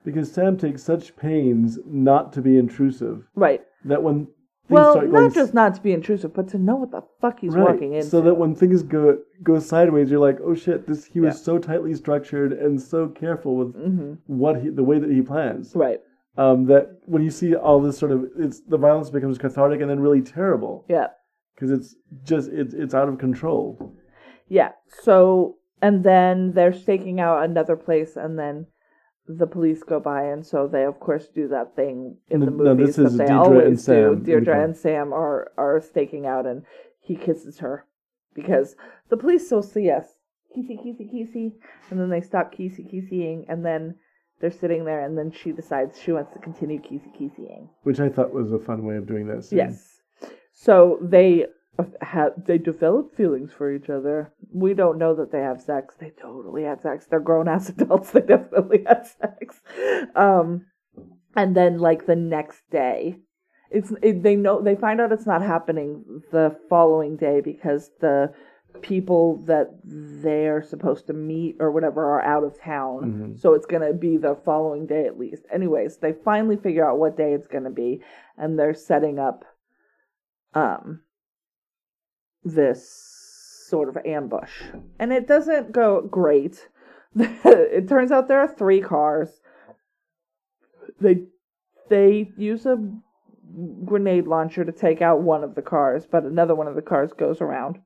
because 0.04 0.30
Sam 0.32 0.56
takes 0.56 0.82
such 0.82 1.16
pains 1.16 1.78
not 1.86 2.32
to 2.34 2.42
be 2.42 2.58
intrusive 2.58 3.24
Right. 3.34 3.62
that 3.84 4.02
when 4.02 4.26
things 4.26 4.78
Well, 4.78 4.92
start 4.92 5.10
going 5.10 5.24
not 5.24 5.34
just 5.34 5.54
not 5.54 5.74
to 5.74 5.82
be 5.82 5.92
intrusive, 5.92 6.32
but 6.32 6.48
to 6.48 6.58
know 6.58 6.76
what 6.76 6.90
the 6.92 7.02
fuck 7.20 7.40
he's 7.40 7.54
right, 7.54 7.72
walking 7.72 7.94
into. 7.94 8.06
so 8.08 8.20
that 8.22 8.34
when 8.34 8.54
things 8.54 8.82
go 8.82 9.18
go 9.42 9.58
sideways, 9.58 10.10
you're 10.10 10.20
like, 10.20 10.38
oh 10.42 10.54
shit, 10.54 10.86
this 10.86 11.04
he 11.04 11.20
was 11.20 11.34
Yeah. 11.34 11.42
so 11.42 11.58
tightly 11.58 11.94
structured 11.94 12.52
and 12.52 12.80
so 12.80 13.08
careful 13.08 13.56
with 13.56 13.74
hmm 13.74 14.14
what 14.26 14.60
he 14.62 14.68
the 14.70 14.84
way 14.84 14.98
that 14.98 15.10
he 15.10 15.22
plans. 15.22 15.74
Right. 15.74 16.00
Um, 16.36 16.66
that 16.66 17.00
when 17.06 17.22
you 17.22 17.30
see 17.30 17.54
all 17.56 17.80
this 17.80 17.98
sort 17.98 18.12
of, 18.12 18.26
it's 18.38 18.60
the 18.60 18.78
violence 18.78 19.10
becomes 19.10 19.36
cathartic 19.36 19.80
and 19.80 19.90
then 19.90 20.00
really 20.00 20.22
terrible 20.22 20.84
Yeah. 20.88 21.08
because 21.54 21.70
it's 21.72 21.96
just 22.24 22.48
it's 22.50 22.72
it's 22.72 22.94
out 22.94 23.08
of 23.08 23.18
control. 23.18 23.92
Yeah. 24.48 24.72
So, 25.02 25.56
and 25.82 26.04
then 26.04 26.52
they're 26.52 26.72
staking 26.72 27.20
out 27.20 27.42
another 27.44 27.76
place, 27.76 28.16
and 28.16 28.38
then 28.38 28.66
the 29.26 29.46
police 29.46 29.82
go 29.82 30.00
by, 30.00 30.24
and 30.24 30.44
so 30.44 30.66
they, 30.66 30.84
of 30.84 30.98
course, 30.98 31.28
do 31.28 31.48
that 31.48 31.76
thing 31.76 32.16
in 32.28 32.40
the 32.40 32.46
No, 32.46 32.52
no, 32.52 32.74
movies 32.74 32.96
this 32.96 32.98
is 33.06 33.16
that 33.16 33.26
they 33.26 33.32
Deirdre 33.32 33.50
and 33.50 33.62
always 33.62 33.84
Sam 33.84 34.18
do. 34.18 34.24
Deirdre 34.24 34.64
and 34.64 34.76
Sam 34.76 35.12
are 35.12 35.52
are 35.56 35.80
staking 35.80 36.26
out, 36.26 36.46
and 36.46 36.64
he 37.00 37.16
kisses 37.16 37.58
her 37.58 37.86
because 38.34 38.76
the 39.08 39.16
police 39.16 39.46
still 39.46 39.62
see 39.62 39.90
us. 39.90 40.06
Kissy, 40.56 40.76
kissy, 40.84 41.08
kissy, 41.12 41.52
and 41.90 42.00
then 42.00 42.10
they 42.10 42.20
stop 42.20 42.52
kissy, 42.52 42.90
kissying, 42.90 43.46
and 43.48 43.64
then 43.64 43.94
they're 44.40 44.50
sitting 44.50 44.84
there, 44.84 45.04
and 45.04 45.16
then 45.16 45.30
she 45.30 45.52
decides 45.52 46.00
she 46.00 46.12
wants 46.12 46.32
to 46.32 46.40
continue 46.40 46.80
kissy, 46.80 47.12
kissying. 47.12 47.68
Which 47.84 48.00
I 48.00 48.08
thought 48.08 48.32
was 48.32 48.52
a 48.52 48.58
fun 48.58 48.84
way 48.84 48.96
of 48.96 49.06
doing 49.06 49.28
that. 49.28 49.44
scene. 49.44 49.58
Yes. 49.58 50.00
So 50.52 50.98
they 51.02 51.46
have 52.02 52.32
they 52.46 52.58
develop 52.58 53.16
feelings 53.16 53.52
for 53.56 53.72
each 53.72 53.88
other. 53.88 54.32
We 54.52 54.74
don't 54.74 54.98
know 54.98 55.14
that 55.14 55.32
they 55.32 55.40
have 55.40 55.60
sex. 55.60 55.94
They 55.98 56.10
totally 56.10 56.64
had 56.64 56.82
sex. 56.82 57.06
They're 57.06 57.20
grown 57.20 57.48
ass 57.48 57.68
adults. 57.78 58.10
They 58.10 58.20
definitely 58.20 58.84
had 58.86 59.06
sex. 59.06 59.60
Um, 60.14 60.66
and 61.36 61.56
then 61.56 61.78
like 61.78 62.06
the 62.06 62.16
next 62.16 62.62
day, 62.70 63.16
it's 63.70 63.92
it, 64.02 64.22
they 64.22 64.36
know 64.36 64.60
they 64.60 64.74
find 64.74 65.00
out 65.00 65.12
it's 65.12 65.26
not 65.26 65.42
happening 65.42 66.22
the 66.32 66.56
following 66.68 67.16
day 67.16 67.40
because 67.40 67.90
the 68.00 68.32
people 68.82 69.36
that 69.46 69.68
they're 69.84 70.62
supposed 70.62 71.06
to 71.06 71.12
meet 71.12 71.56
or 71.58 71.70
whatever 71.70 72.04
are 72.04 72.22
out 72.22 72.44
of 72.44 72.58
town. 72.60 73.34
Mhm. 73.34 73.40
So 73.40 73.54
it's 73.54 73.66
going 73.66 73.82
to 73.82 73.92
be 73.92 74.16
the 74.16 74.36
following 74.44 74.86
day 74.86 75.06
at 75.06 75.18
least. 75.18 75.44
Anyways, 75.52 75.98
they 75.98 76.12
finally 76.12 76.56
figure 76.56 76.88
out 76.88 76.98
what 76.98 77.16
day 77.16 77.32
it's 77.32 77.48
going 77.48 77.64
to 77.64 77.70
be 77.70 78.00
and 78.36 78.58
they're 78.58 78.74
setting 78.74 79.18
up 79.18 79.44
um 80.54 81.00
this 82.44 83.66
sort 83.68 83.88
of 83.88 83.96
ambush. 84.04 84.62
And 84.98 85.12
it 85.12 85.26
doesn't 85.26 85.72
go 85.72 86.00
great. 86.02 86.68
it 87.14 87.88
turns 87.88 88.10
out 88.12 88.28
there 88.28 88.40
are 88.40 88.48
three 88.48 88.80
cars. 88.80 89.40
They 91.00 91.24
they 91.88 92.30
use 92.36 92.66
a 92.66 92.78
grenade 93.84 94.26
launcher 94.28 94.64
to 94.64 94.72
take 94.72 95.02
out 95.02 95.22
one 95.22 95.42
of 95.42 95.54
the 95.56 95.62
cars, 95.62 96.06
but 96.06 96.24
another 96.24 96.54
one 96.54 96.68
of 96.68 96.76
the 96.76 96.82
cars 96.82 97.12
goes 97.12 97.40
around. 97.40 97.78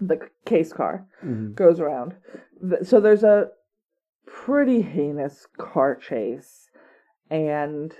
The 0.00 0.28
case 0.44 0.72
car 0.72 1.06
Mhm. 1.24 1.54
goes 1.54 1.78
around. 1.78 2.16
So 2.82 3.00
there's 3.00 3.22
a 3.24 3.50
pretty 4.26 4.82
heinous 4.82 5.46
car 5.56 5.94
chase, 5.94 6.68
and 7.30 7.94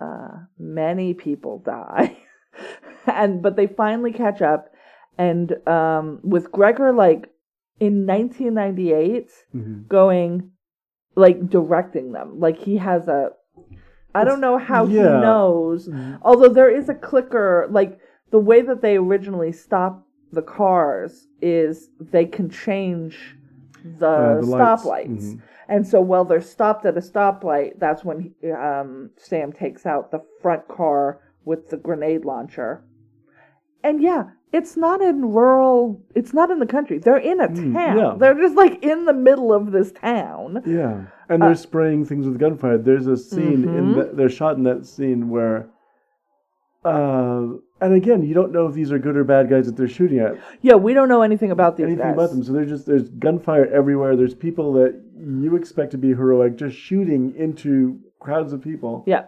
uh, 0.00 0.44
many 0.58 1.14
people 1.14 1.58
die. 1.60 2.18
and 3.06 3.42
but 3.42 3.56
they 3.56 3.66
finally 3.66 4.12
catch 4.12 4.42
up, 4.42 4.68
and 5.18 5.56
um, 5.68 6.20
with 6.22 6.50
Gregor 6.52 6.92
like 6.92 7.30
in 7.80 8.06
1998 8.06 9.30
Mhm. 9.54 9.88
going 9.88 10.50
like 11.14 11.48
directing 11.48 12.12
them, 12.12 12.38
like 12.40 12.58
he 12.58 12.76
has 12.76 13.08
a. 13.08 13.30
I 14.14 14.24
don't 14.24 14.40
know 14.40 14.56
how 14.58 14.86
he 14.86 14.96
yeah. 14.96 15.20
knows. 15.20 15.88
Mhm. 15.88 16.18
Although 16.22 16.48
there 16.48 16.70
is 16.70 16.88
a 16.88 16.94
clicker, 16.94 17.66
like 17.70 17.98
the 18.30 18.38
way 18.38 18.62
that 18.62 18.80
they 18.80 18.96
originally 18.96 19.52
stop 19.52 20.06
the 20.32 20.42
cars 20.42 21.26
is 21.40 21.90
they 22.00 22.24
can 22.26 22.48
change 22.48 23.36
the, 23.98 24.06
Uh, 24.08 24.40
the 24.40 24.46
lights. 24.46 24.84
stoplights. 24.84 25.34
Mhm. 25.34 25.40
And 25.68 25.86
so 25.86 26.00
while 26.00 26.24
they're 26.24 26.40
stopped 26.40 26.84
at 26.86 26.96
a 26.96 27.00
stoplight, 27.00 27.78
that's 27.78 28.04
when 28.04 28.20
he, 28.40 28.50
um, 28.52 29.10
Sam 29.16 29.52
takes 29.52 29.84
out 29.86 30.10
the 30.10 30.22
front 30.40 30.66
car 30.68 31.20
with 31.44 31.68
the 31.70 31.76
grenade 31.76 32.24
launcher. 32.24 32.82
And 33.84 34.00
yeah, 34.00 34.30
it's 34.52 34.76
not 34.76 35.00
in 35.02 35.32
rural, 35.32 36.00
it's 36.14 36.32
not 36.32 36.50
in 36.50 36.58
the 36.60 36.66
country. 36.66 36.98
They're 36.98 37.16
in 37.18 37.40
a 37.40 37.48
Mm, 37.48 37.72
town. 37.74 37.96
yeah. 37.98 38.14
They're 38.18 38.34
just 38.34 38.54
like 38.56 38.82
in 38.82 39.04
the 39.04 39.12
middle 39.12 39.52
of 39.52 39.72
this 39.72 39.92
town. 39.92 40.62
Yeah, 40.64 41.02
and 41.28 41.42
they're 41.42 41.50
Uh, 41.50 41.54
spraying 41.54 42.04
things 42.04 42.26
with 42.26 42.38
gunfire. 42.38 42.78
There's 42.78 43.06
a 43.06 43.16
scene 43.16 43.64
in 43.64 43.86
Mhm. 43.92 43.94
that 43.96 44.16
they're 44.16 44.28
shot 44.28 44.56
in 44.56 44.62
that 44.64 44.86
scene 44.86 45.28
where, 45.30 45.66
uh, 46.84 47.48
and 47.80 47.94
again, 47.94 48.22
you 48.22 48.34
don't 48.34 48.52
know 48.52 48.66
if 48.66 48.74
these 48.74 48.92
are 48.92 48.98
good 48.98 49.16
or 49.16 49.24
bad 49.24 49.50
guys 49.50 49.66
that 49.66 49.76
they're 49.76 49.88
shooting 49.88 50.18
at. 50.20 50.36
Yeah, 50.62 50.76
we 50.76 50.94
don't 50.94 51.08
know 51.08 51.22
anything 51.22 51.50
about 51.50 51.76
these 51.76 51.84
anything 51.86 52.04
guys. 52.04 52.14
about 52.14 52.30
them. 52.30 52.42
So 52.42 52.52
there's 52.52 52.68
just 52.68 52.86
there's 52.86 53.08
gunfire 53.10 53.66
everywhere. 53.66 54.16
There's 54.16 54.34
people 54.34 54.72
that 54.74 54.94
you 55.18 55.56
expect 55.56 55.90
to 55.92 55.98
be 55.98 56.08
heroic 56.14 56.56
just 56.56 56.76
shooting 56.76 57.34
into 57.36 57.98
crowds 58.20 58.52
of 58.52 58.62
people. 58.62 59.02
Yeah. 59.06 59.24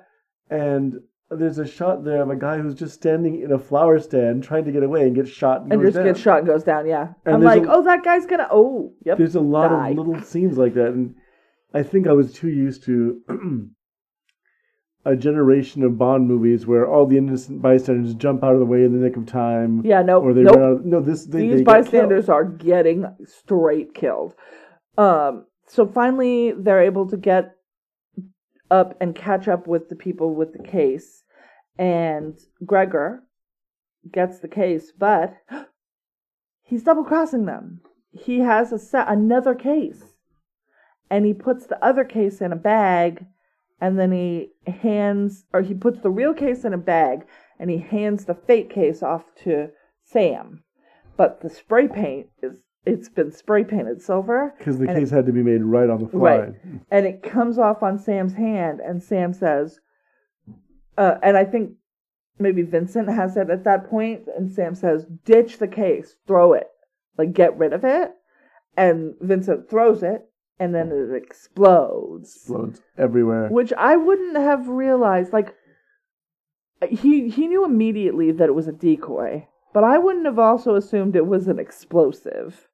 And 0.50 1.00
there's 1.30 1.58
a 1.58 1.66
shot 1.66 2.04
there 2.04 2.22
of 2.22 2.30
a 2.30 2.36
guy 2.36 2.58
who's 2.58 2.74
just 2.74 2.94
standing 2.94 3.42
in 3.42 3.52
a 3.52 3.58
flower 3.58 3.98
stand 3.98 4.42
trying 4.42 4.64
to 4.64 4.72
get 4.72 4.82
away 4.82 5.02
and 5.02 5.14
gets 5.14 5.28
shot 5.30 5.62
and, 5.62 5.72
and 5.72 5.82
just 5.82 5.96
down. 5.96 6.04
gets 6.06 6.20
shot 6.20 6.38
and 6.38 6.46
goes 6.46 6.64
down. 6.64 6.86
Yeah, 6.86 7.08
And 7.26 7.34
I'm 7.36 7.42
like, 7.42 7.64
a- 7.64 7.70
oh, 7.70 7.82
that 7.84 8.02
guy's 8.02 8.24
gonna. 8.26 8.48
Oh, 8.50 8.92
yep. 9.04 9.18
There's 9.18 9.34
a 9.34 9.40
lot 9.40 9.68
die. 9.68 9.90
of 9.90 9.96
little 9.98 10.20
scenes 10.22 10.56
like 10.56 10.74
that, 10.74 10.88
and 10.88 11.14
I 11.74 11.82
think 11.82 12.06
I 12.06 12.12
was 12.12 12.32
too 12.32 12.48
used 12.48 12.84
to 12.84 13.20
a 15.04 15.16
generation 15.16 15.82
of 15.82 15.96
Bond 15.98 16.26
movies 16.26 16.66
where 16.66 16.86
all 16.90 17.06
the 17.06 17.16
innocent 17.18 17.62
bystanders 17.62 18.14
jump 18.14 18.42
out 18.42 18.54
of 18.54 18.58
the 18.60 18.66
way 18.66 18.84
in 18.84 18.92
the 18.92 18.98
nick 18.98 19.16
of 19.16 19.26
time. 19.26 19.82
Yeah, 19.84 20.02
no, 20.02 20.20
Or 20.20 20.32
they 20.34 20.42
nope. 20.42 20.56
run 20.56 20.64
out. 20.64 20.72
Of, 20.80 20.84
no, 20.86 21.00
this 21.00 21.24
they, 21.26 21.42
These 21.42 21.56
they 21.58 21.62
bystanders 21.64 22.26
killed. 22.26 22.36
are 22.36 22.44
getting 22.44 23.06
straight 23.24 23.94
killed. 23.94 24.34
Um, 24.96 25.44
so 25.66 25.86
finally, 25.86 26.52
they're 26.52 26.82
able 26.82 27.06
to 27.10 27.16
get 27.16 27.54
up 28.70 28.96
and 29.00 29.14
catch 29.14 29.48
up 29.48 29.66
with 29.66 29.88
the 29.88 29.96
people 29.96 30.34
with 30.34 30.52
the 30.52 30.62
case, 30.62 31.24
and 31.78 32.38
Gregor 32.64 33.24
gets 34.10 34.38
the 34.38 34.48
case, 34.48 34.92
but 34.96 35.36
he's 36.62 36.82
double 36.82 37.04
crossing 37.04 37.46
them. 37.46 37.80
He 38.12 38.40
has 38.40 38.72
a 38.72 38.78
set 38.78 39.08
another 39.08 39.54
case, 39.54 40.02
and 41.10 41.24
he 41.24 41.34
puts 41.34 41.66
the 41.66 41.82
other 41.84 42.04
case 42.04 42.40
in 42.40 42.52
a 42.52 42.56
bag, 42.56 43.26
and 43.80 43.98
then 43.98 44.12
he 44.12 44.50
hands 44.66 45.44
or 45.52 45.62
he 45.62 45.74
puts 45.74 46.00
the 46.00 46.10
real 46.10 46.34
case 46.34 46.64
in 46.64 46.72
a 46.72 46.78
bag, 46.78 47.26
and 47.58 47.70
he 47.70 47.78
hands 47.78 48.24
the 48.24 48.34
fake 48.34 48.70
case 48.70 49.02
off 49.02 49.24
to 49.44 49.70
Sam. 50.04 50.64
But 51.16 51.40
the 51.40 51.50
spray 51.50 51.88
paint 51.88 52.28
is 52.42 52.67
it's 52.88 53.08
been 53.08 53.30
spray 53.30 53.64
painted 53.64 54.00
silver 54.02 54.54
Because 54.58 54.78
the 54.78 54.88
And 54.88 54.96
it- 54.96 55.00
case 55.00 55.10
had 55.10 55.26
to 55.26 55.32
be 55.32 55.42
made 55.42 55.62
right 55.62 55.90
on 55.90 56.02
the 56.02 56.08
fly. 56.08 56.38
Right. 56.38 56.54
and 56.90 57.06
it 57.06 57.22
comes 57.22 57.58
off 57.58 57.82
on 57.82 57.98
Sam's 57.98 58.34
hand, 58.34 58.80
and 58.80 59.02
Sam 59.02 59.32
says, 59.32 59.80
uh, 60.96 61.16
and 61.22 61.36
I 61.36 61.44
think 61.44 61.72
maybe 62.38 62.62
Vincent 62.62 63.08
has 63.08 63.36
it 63.36 63.50
at 63.50 63.64
that 63.64 63.88
point, 63.90 64.22
and 64.36 64.50
Sam 64.50 64.74
says, 64.74 65.04
"Ditch 65.24 65.58
the 65.58 65.68
case, 65.68 66.16
throw 66.26 66.52
it, 66.54 66.68
like 67.18 67.32
get 67.32 67.56
rid 67.58 67.72
of 67.72 67.84
it," 67.84 68.12
and 68.76 69.14
Vincent 69.20 69.68
throws 69.68 70.02
it, 70.02 70.24
and 70.60 70.74
then 70.74 70.90
it 70.90 71.14
explodes, 71.14 72.34
Explodes 72.36 72.80
everywhere. 72.96 73.48
which 73.48 73.72
I 73.74 73.96
wouldn't 73.96 74.36
have 74.36 74.68
realized. 74.68 75.32
Like 75.32 75.54
he 76.88 77.28
he 77.28 77.46
knew 77.48 77.64
immediately 77.64 78.30
that 78.32 78.48
it 78.48 78.54
was 78.54 78.68
a 78.68 78.72
decoy, 78.72 79.46
but 79.74 79.84
I 79.84 79.98
wouldn't 79.98 80.26
have 80.26 80.38
also 80.38 80.74
assumed 80.76 81.16
it 81.16 81.26
was 81.26 81.48
an 81.48 81.58
explosive. 81.58 82.67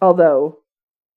Although 0.00 0.58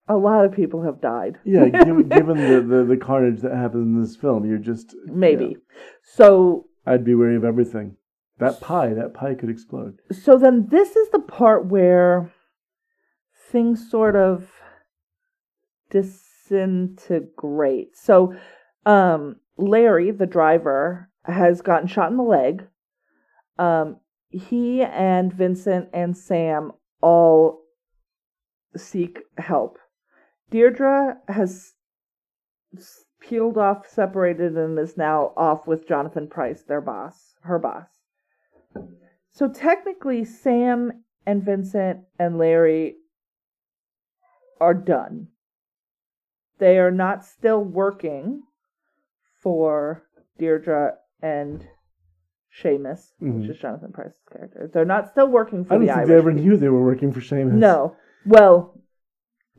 a 0.08 0.16
lot 0.16 0.46
of 0.46 0.52
people 0.52 0.84
have 0.84 1.02
died. 1.02 1.38
Yeah, 1.46 1.66
given, 1.70 2.10
given 2.10 2.38
the, 2.38 2.62
the, 2.62 2.84
the 2.84 2.98
carnage 2.98 3.42
that 3.42 3.54
happens 3.54 3.86
in 3.86 4.02
this 4.02 4.16
film, 4.16 4.46
you're 4.46 4.58
just 4.58 4.96
maybe. 5.06 5.58
So 6.04 6.68
I'd 6.86 7.06
be 7.06 7.16
wary 7.16 7.36
of 7.36 7.44
everything. 7.44 7.96
That 8.40 8.62
pie, 8.62 8.94
that 8.94 9.14
pie 9.14 9.36
could 9.36 9.50
explode. 9.50 10.00
so 10.12 10.38
then 10.38 10.68
this 10.72 10.96
is 10.96 11.10
the 11.10 11.20
part 11.20 11.66
where 11.66 12.32
things 13.52 13.90
sort 13.90 14.16
of 14.16 14.50
disintegrate. 15.90 17.96
So 17.96 18.36
um 18.86 19.38
Larry, 19.58 20.12
the 20.12 20.26
driver, 20.26 21.10
has 21.26 21.62
gotten 21.62 21.88
shot 21.88 22.12
in 22.12 22.18
the 22.18 22.24
leg. 22.24 22.68
Um 23.58 23.98
he 24.30 24.84
and 24.84 25.34
Vincent 25.34 25.90
and 25.94 26.18
Sam 26.18 26.72
all 27.02 27.59
seek 28.76 29.20
help. 29.38 29.78
Deirdre 30.52 31.18
has 31.28 31.74
peeled 33.20 33.58
off, 33.58 33.88
separated, 33.88 34.58
and 34.58 34.78
is 34.80 34.98
now 34.98 35.34
off 35.36 35.68
with 35.68 35.88
Jonathan 35.88 36.28
Pryce, 36.28 36.64
their 36.64 36.82
boss, 36.82 37.36
her 37.42 37.60
boss. 37.60 37.88
So 39.32 39.48
technically, 39.48 40.24
Sam 40.26 41.04
and 41.26 41.44
Vincent 41.44 42.02
and 42.18 42.38
Larry 42.38 42.96
are 44.60 44.74
done. 44.74 45.28
They 46.58 46.78
are 46.80 46.92
not 46.92 47.24
still 47.24 47.64
working 47.64 48.44
for 49.42 50.04
Deirdre 50.38 50.96
and 51.22 51.66
Seamus, 52.62 53.14
which 53.20 53.32
Mhm. 53.32 53.50
is 53.50 53.58
Jonathan 53.58 53.92
Pryce's 53.94 54.20
character. 54.30 54.68
They're 54.68 54.84
not 54.86 55.08
still 55.10 55.30
working 55.30 55.64
for 55.64 55.74
I 55.74 55.78
don't 55.78 55.86
the 55.86 55.88
think 55.94 55.98
Irish. 56.00 56.10
they 56.10 56.16
ever 56.18 56.34
knew 56.34 56.58
they 56.58 56.70
were 56.70 56.84
working 56.84 57.12
for 57.14 57.22
Seamus. 57.22 57.54
No. 57.54 57.96
Well, 58.26 58.80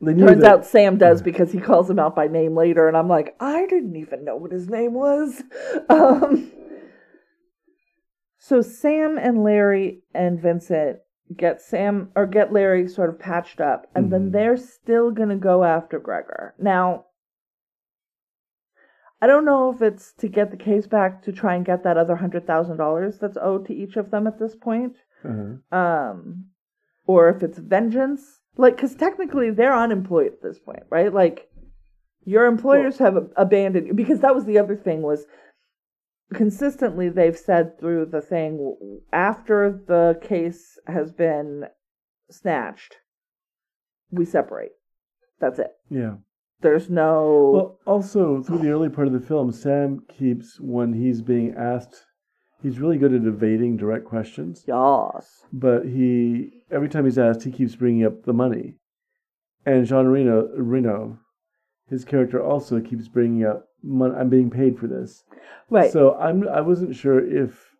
turns 0.03 0.41
that, 0.41 0.51
out 0.51 0.65
Sam 0.65 0.97
does 0.97 1.21
because 1.21 1.51
he 1.51 1.59
calls 1.59 1.89
him 1.89 1.99
out 1.99 2.15
by 2.15 2.27
name 2.27 2.55
later, 2.55 2.87
and 2.87 2.95
I'm 2.97 3.07
like, 3.07 3.35
I 3.39 3.65
didn't 3.67 3.95
even 3.95 4.23
know 4.25 4.35
what 4.35 4.51
his 4.51 4.69
name 4.69 4.93
was. 4.93 5.41
Um, 5.89 6.51
so 8.39 8.61
Sam 8.61 9.17
and 9.19 9.43
Larry 9.43 10.01
and 10.13 10.39
Vincent 10.41 10.99
get 11.35 11.61
Sam 11.61 12.09
or 12.15 12.25
get 12.25 12.51
Larry 12.51 12.87
sort 12.87 13.09
of 13.09 13.19
patched 13.19 13.61
up, 13.61 13.87
and 13.95 14.11
then 14.11 14.29
Mhm. 14.29 14.31
they're 14.33 14.57
still 14.57 15.11
gonna 15.11 15.37
go 15.37 15.63
after 15.63 15.99
Gregor. 15.99 16.55
Now, 16.57 17.05
I 19.21 19.27
don't 19.27 19.45
know 19.45 19.69
if 19.71 19.81
it's 19.81 20.13
to 20.13 20.27
get 20.27 20.49
the 20.49 20.57
case 20.57 20.87
back 20.87 21.21
to 21.23 21.31
try 21.31 21.55
and 21.55 21.63
get 21.65 21.83
that 21.83 21.97
other 21.97 22.15
hundred 22.15 22.47
thousand 22.47 22.77
dollars 22.77 23.19
that's 23.19 23.37
owed 23.37 23.67
to 23.67 23.73
each 23.73 23.95
of 23.95 24.09
them 24.11 24.25
at 24.27 24.39
this 24.39 24.55
point 24.55 24.97
Uh-huh. 25.23 25.77
um 25.77 26.45
or 27.05 27.29
if 27.29 27.43
it's 27.43 27.59
vengeance 27.59 28.40
like 28.57 28.75
because 28.75 28.95
technically 28.95 29.51
they're 29.51 29.75
unemployed 29.75 30.33
at 30.33 30.41
this 30.41 30.59
point 30.59 30.83
right? 30.89 31.13
Like 31.13 31.49
your 32.23 32.45
employers 32.45 32.97
have 32.99 33.15
abandoned 33.35 33.87
you 33.87 33.93
because 33.93 34.19
that 34.19 34.35
was 34.35 34.45
the 34.45 34.59
other 34.59 34.75
thing 34.75 35.01
was 35.01 35.25
consistently 36.33 37.09
they've 37.09 37.37
said 37.37 37.79
through 37.79 38.05
the 38.05 38.21
thing 38.21 38.75
after 39.11 39.81
the 39.87 40.19
case 40.21 40.77
has 40.87 41.11
been 41.11 41.65
snatched 42.29 42.97
we 44.11 44.25
separate. 44.25 44.71
That's 45.39 45.57
it. 45.57 45.71
Yeah. 45.89 46.15
there's 46.61 46.89
no 46.89 47.51
Well, 47.53 47.79
also 47.87 48.43
through 48.43 48.59
the 48.59 48.69
early 48.69 48.89
part 48.89 49.07
of 49.07 49.13
the 49.13 49.19
film, 49.19 49.51
Sam 49.51 50.01
keeps 50.07 50.59
when 50.59 50.93
he's 50.93 51.21
being 51.21 51.55
asked, 51.57 52.05
he's 52.61 52.79
really 52.79 52.97
good 52.97 53.13
at 53.13 53.25
evading 53.25 53.77
direct 53.77 54.05
questions. 54.05 54.63
yas 54.67 55.45
But 55.51 55.85
he 55.85 56.63
every 56.71 56.89
time 56.89 57.05
he's 57.05 57.17
asked, 57.17 57.43
he 57.43 57.51
keeps 57.51 57.75
bringing 57.75 58.05
up 58.05 58.23
the 58.23 58.33
money. 58.33 58.75
And 59.65 59.85
Jean 59.85 60.07
Reno, 60.07 60.47
Reno, 60.55 61.19
his 61.87 62.03
character 62.05 62.41
also 62.41 62.79
keeps 62.79 63.07
bringing 63.07 63.45
up, 63.45 63.67
"I'm 63.83 64.29
being 64.29 64.49
paid 64.49 64.79
for 64.79 64.87
this." 64.87 65.23
right 65.69 65.91
So 65.91 66.15
I'm 66.15 66.47
I 66.47 66.61
wasn't 66.61 66.95
sure 66.95 67.19
if, 67.19 67.75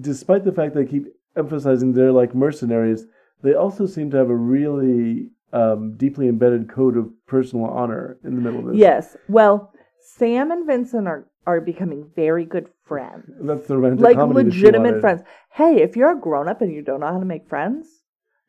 despite 0.00 0.44
the 0.44 0.52
fact 0.52 0.74
that 0.74 0.80
they 0.80 0.90
keep 0.90 1.06
emphasizing 1.36 1.92
they're 1.92 2.12
like 2.12 2.34
mercenaries, 2.34 3.06
they 3.42 3.54
also 3.54 3.86
seem 3.86 4.10
to 4.10 4.16
have 4.16 4.30
a 4.30 4.36
really 4.36 5.30
um, 5.52 5.96
deeply 5.96 6.28
embedded 6.28 6.68
code 6.68 6.96
of 6.96 7.10
personal 7.26 7.66
honor 7.66 8.18
in 8.24 8.34
the 8.34 8.40
middle 8.40 8.60
of 8.60 8.66
this. 8.66 8.76
yes 8.76 9.16
well 9.28 9.72
sam 10.00 10.50
and 10.50 10.66
vincent 10.66 11.08
are 11.08 11.26
are 11.48 11.60
becoming 11.62 12.10
very 12.14 12.44
good 12.54 12.68
friends 12.84 13.24
That's 13.48 13.66
the 13.68 13.76
romantic 13.78 14.04
like 14.04 14.16
comedy 14.16 14.44
legitimate 14.50 15.00
friends. 15.00 15.22
Hey, 15.60 15.80
if 15.86 15.96
you're 15.96 16.12
a 16.12 16.20
grown 16.20 16.46
up 16.52 16.60
and 16.62 16.70
you 16.72 16.82
don't 16.82 17.00
know 17.00 17.12
how 17.14 17.18
to 17.18 17.24
make 17.34 17.48
friends, 17.48 17.86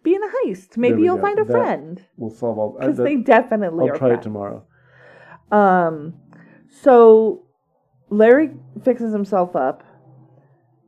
be 0.03 0.13
in 0.15 0.21
a 0.23 0.31
heist. 0.39 0.75
Maybe 0.77 1.01
you'll 1.03 1.15
go. 1.15 1.21
find 1.27 1.39
a 1.39 1.45
That- 1.45 1.51
friend 1.57 2.01
We'll 2.17 2.29
solve 2.41 2.57
all. 2.59 2.71
Because 2.79 2.97
they 2.97 3.15
definitely 3.15 3.85
I'll 3.89 3.95
are. 3.95 3.97
try 3.97 4.13
it 4.15 4.21
tomorrow. 4.21 4.63
Um, 5.51 6.13
so 6.69 7.43
Larry 8.09 8.51
fixes 8.83 9.13
himself 9.13 9.55
up. 9.55 9.83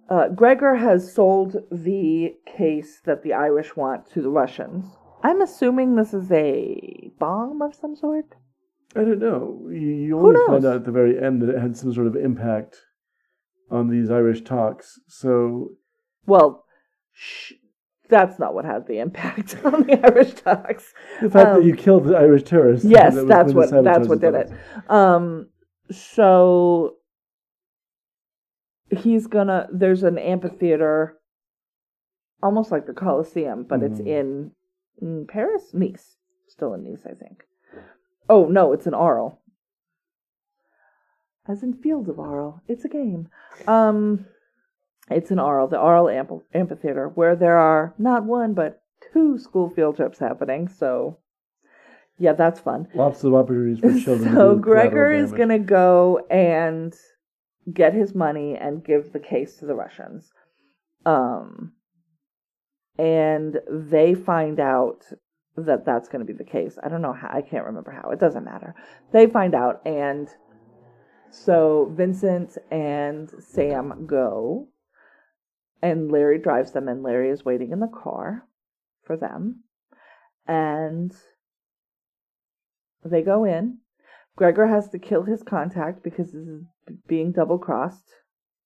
Uh, 0.10 0.28
Gregor 0.42 0.76
has 0.76 1.14
sold 1.14 1.56
the 1.72 2.36
case 2.46 3.00
that 3.06 3.24
the 3.24 3.34
Irish 3.34 3.76
want 3.78 4.06
to 4.12 4.22
the 4.22 4.30
Russians. 4.30 4.86
I'm 5.24 5.42
assuming 5.42 5.96
this 5.96 6.14
is 6.14 6.30
a 6.32 7.12
bomb 7.20 7.62
of 7.62 7.74
some 7.74 7.96
sort. 7.96 8.36
I 8.96 9.00
don't 9.04 9.20
know. 9.20 9.68
You, 9.72 9.80
you 9.88 10.20
only 10.20 10.40
find 10.48 10.66
out 10.66 10.76
at 10.76 10.86
the 10.86 10.92
very 10.92 11.22
end 11.22 11.42
that 11.42 11.50
it 11.50 11.60
had 11.60 11.78
some 11.78 11.94
sort 11.94 12.08
of 12.08 12.16
impact 12.16 12.78
on 13.70 13.88
these 13.90 14.10
Irish 14.12 14.42
talks. 14.44 15.00
So 15.08 15.70
Well, 16.26 16.66
sh- 17.14 17.54
that's 18.10 18.38
not 18.38 18.54
what 18.54 18.66
had 18.66 18.88
the 18.88 19.00
impact 19.00 19.56
on 19.64 19.84
the 19.84 20.06
Irish 20.06 20.34
talks. 20.34 20.94
the 21.22 21.30
fact 21.30 21.50
Um, 21.50 21.62
that 21.62 21.66
you 21.66 21.76
killed 21.76 22.04
the 22.06 22.18
Irish 22.18 22.44
terrorists. 22.44 22.86
Yes, 22.86 23.16
that 23.16 23.28
that's 23.28 23.54
what 23.54 23.70
that's 23.84 24.08
what 24.10 24.20
did 24.20 24.36
it. 24.36 24.52
Um, 24.90 25.48
so 25.90 26.96
he's 28.90 29.28
gonna. 29.28 29.68
There's 29.72 30.04
an 30.04 30.18
amphitheater, 30.18 31.18
almost 32.44 32.72
like 32.72 32.86
the 32.88 32.94
Colosseum, 32.94 33.64
but 33.64 33.82
it's 33.84 34.00
Mhm. 34.02 34.08
in, 34.08 34.52
in 35.02 35.26
Paris, 35.28 35.74
Nice, 35.74 36.18
still 36.50 36.74
in 36.74 36.84
Nice, 36.84 37.06
I 37.06 37.14
think. 37.14 37.44
Oh 38.32 38.46
no, 38.46 38.72
it's 38.72 38.88
an 38.88 38.94
Arles. 38.94 39.34
As 41.50 41.64
in 41.64 41.74
Fields 41.74 42.08
of 42.08 42.18
Arle, 42.18 42.62
it's 42.66 42.86
a 42.86 42.88
game. 42.88 43.28
Um, 43.68 44.26
it's 45.10 45.32
an 45.32 45.40
Arles, 45.40 45.72
the 45.72 45.78
Arles 45.78 46.12
Amph- 46.12 46.44
Amphitheater, 46.54 47.10
where 47.10 47.36
there 47.36 47.58
are 47.58 47.94
not 47.98 48.24
one 48.24 48.54
but 48.54 48.84
two 49.12 49.38
school 49.38 49.70
field 49.70 49.98
trips 49.98 50.18
happening. 50.18 50.70
So, 50.70 51.18
yeah, 52.18 52.32
that's 52.32 52.62
fun. 52.62 52.88
Lots 52.96 53.22
of 53.26 53.34
opportunities 53.34 53.80
for 53.82 54.00
children. 54.06 54.34
So 54.34 54.56
Gregor 54.56 55.12
is 55.12 55.34
going 55.34 55.50
to 55.50 55.60
go 55.60 56.26
and 56.32 56.96
get 57.74 57.94
his 57.94 58.16
money 58.16 58.56
and 58.56 58.82
give 58.82 59.12
the 59.12 59.20
case 59.20 59.58
to 59.58 59.66
the 59.66 59.76
Russians. 59.76 60.32
Um, 61.06 61.74
and 62.98 63.60
they 63.70 64.14
find 64.14 64.58
out 64.62 65.04
that 65.58 65.86
that's 65.86 66.08
going 66.08 66.26
to 66.26 66.32
be 66.32 66.38
the 66.38 66.50
case. 66.50 66.78
I 66.84 66.90
don't 66.90 67.02
know 67.02 67.14
how. 67.14 67.30
I 67.32 67.42
can't 67.42 67.66
remember 67.66 67.92
how. 67.92 68.10
It 68.12 68.20
doesn't 68.20 68.46
matter. 68.46 68.74
They 69.12 69.28
find 69.28 69.54
out, 69.54 69.82
and 69.86 70.30
so 71.30 71.92
Vincent 71.96 72.58
and 72.70 73.30
Sam 73.40 74.06
go, 74.08 74.68
and 75.82 76.12
Larry 76.12 76.40
drives 76.40 76.72
them, 76.72 76.88
and 76.88 77.04
Larry 77.04 77.30
is 77.30 77.46
waiting 77.46 77.72
in 77.72 77.80
the 77.80 77.88
car 77.88 78.48
for 79.04 79.18
them, 79.18 79.64
and 80.48 81.12
they 83.04 83.22
go 83.22 83.44
in. 83.44 83.80
Gregor 84.36 84.68
has 84.68 84.90
to 84.90 85.00
kill 85.00 85.24
his 85.24 85.44
contact 85.44 86.04
because 86.04 86.32
this 86.32 86.48
is 86.48 86.64
being 87.08 87.32
double 87.32 87.60
crossed. 87.60 88.08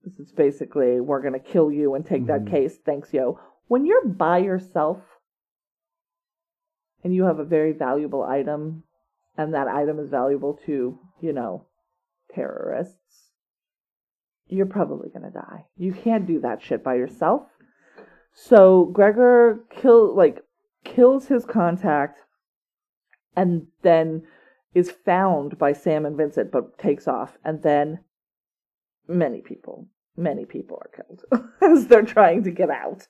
This 0.04 0.20
is 0.20 0.32
basically, 0.32 1.00
we're 1.02 1.22
going 1.22 1.34
to 1.34 1.40
kill 1.40 1.72
you 1.72 1.96
and 1.96 2.06
take 2.06 2.28
that 2.28 2.46
Mhm. 2.46 2.52
case. 2.52 2.78
Thanks, 2.78 3.12
yo. 3.12 3.40
When 3.68 3.86
you're 3.86 4.06
by 4.06 4.38
yourself 4.38 5.14
and 7.06 7.14
you 7.14 7.26
have 7.26 7.38
a 7.38 7.45
very 7.45 7.72
valuable 7.72 8.24
item, 8.24 8.82
and 9.38 9.53
that 9.53 9.68
item 9.68 9.99
is 9.99 10.10
valuable 10.10 10.60
to, 10.66 10.97
you 11.22 11.32
know, 11.32 11.64
terrorists, 12.34 13.30
you're 14.47 14.66
probably 14.66 15.10
going 15.10 15.22
to 15.22 15.30
die. 15.30 15.66
You 15.78 15.93
can't 15.93 16.26
do 16.26 16.39
that 16.41 16.64
shit 16.64 16.84
by 16.84 16.95
yourself. 16.95 17.43
So 18.34 18.86
Gregor 18.86 19.60
kill 19.70 20.16
like 20.16 20.43
kills 20.84 21.28
his 21.28 21.45
contact, 21.45 22.22
and 23.36 23.68
then 23.84 24.24
is 24.74 24.89
found 24.89 25.60
by 25.60 25.74
Sam 25.74 26.08
and 26.08 26.18
Vincent, 26.18 26.51
but 26.51 26.80
takes 26.80 27.08
off. 27.08 27.38
And 27.45 27.62
then 27.62 27.99
many 29.08 29.41
people, 29.41 29.88
many 30.18 30.45
people 30.45 30.82
are 30.82 31.03
killed 31.03 31.51
as 31.62 31.86
they're 31.86 32.01
trying 32.01 32.43
to 32.45 32.51
get 32.51 32.72
out. 32.72 33.08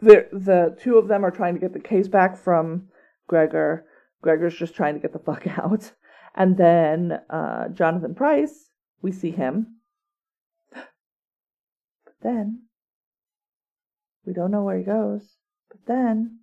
The 0.00 0.28
the 0.32 0.76
two 0.80 0.96
of 0.96 1.08
them 1.08 1.24
are 1.24 1.30
trying 1.30 1.54
to 1.54 1.60
get 1.60 1.72
the 1.72 1.80
case 1.80 2.08
back 2.08 2.36
from 2.36 2.88
Gregor. 3.28 3.84
Gregor's 4.22 4.56
just 4.56 4.74
trying 4.74 4.94
to 4.94 5.00
get 5.00 5.12
the 5.12 5.18
fuck 5.18 5.46
out. 5.58 5.92
And 6.34 6.56
then 6.56 7.20
uh, 7.28 7.68
Jonathan 7.68 8.14
Pryce, 8.14 8.70
we 9.02 9.12
see 9.12 9.30
him. 9.30 9.76
But 10.72 12.14
then 12.22 12.62
we 14.24 14.32
don't 14.32 14.50
know 14.50 14.62
where 14.62 14.78
he 14.78 14.84
goes. 14.84 15.36
But 15.68 15.80
then 15.86 16.40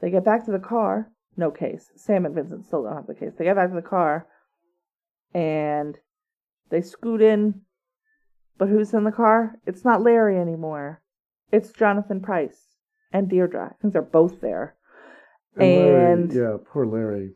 they 0.00 0.10
get 0.10 0.24
back 0.24 0.44
to 0.46 0.52
the 0.52 0.58
car. 0.58 1.10
No 1.36 1.50
case. 1.50 1.90
Sam 1.96 2.24
and 2.24 2.34
Vincent 2.34 2.64
still 2.64 2.84
don't 2.84 2.94
have 2.94 3.06
the 3.06 3.14
case. 3.14 3.32
They 3.36 3.44
get 3.44 3.56
back 3.56 3.68
to 3.68 3.74
the 3.74 3.82
car 3.82 4.26
and 5.34 5.98
they 6.70 6.80
scoot 6.80 7.20
in. 7.20 7.62
But 8.58 8.68
who's 8.68 8.94
in 8.94 9.04
the 9.04 9.12
car? 9.12 9.56
It's 9.66 9.84
not 9.84 10.02
Larry 10.02 10.38
anymore. 10.38 11.02
It's 11.52 11.70
Jonathan 11.70 12.20
Pryce 12.20 12.76
and 13.12 13.28
Deirdre. 13.28 13.70
I 13.70 13.74
think 13.80 13.92
they're 13.92 14.02
both 14.02 14.40
there. 14.40 14.74
And, 15.56 16.32
Larry, 16.32 16.50
yeah, 16.50 16.56
poor 16.70 16.86
Larry. 16.86 17.32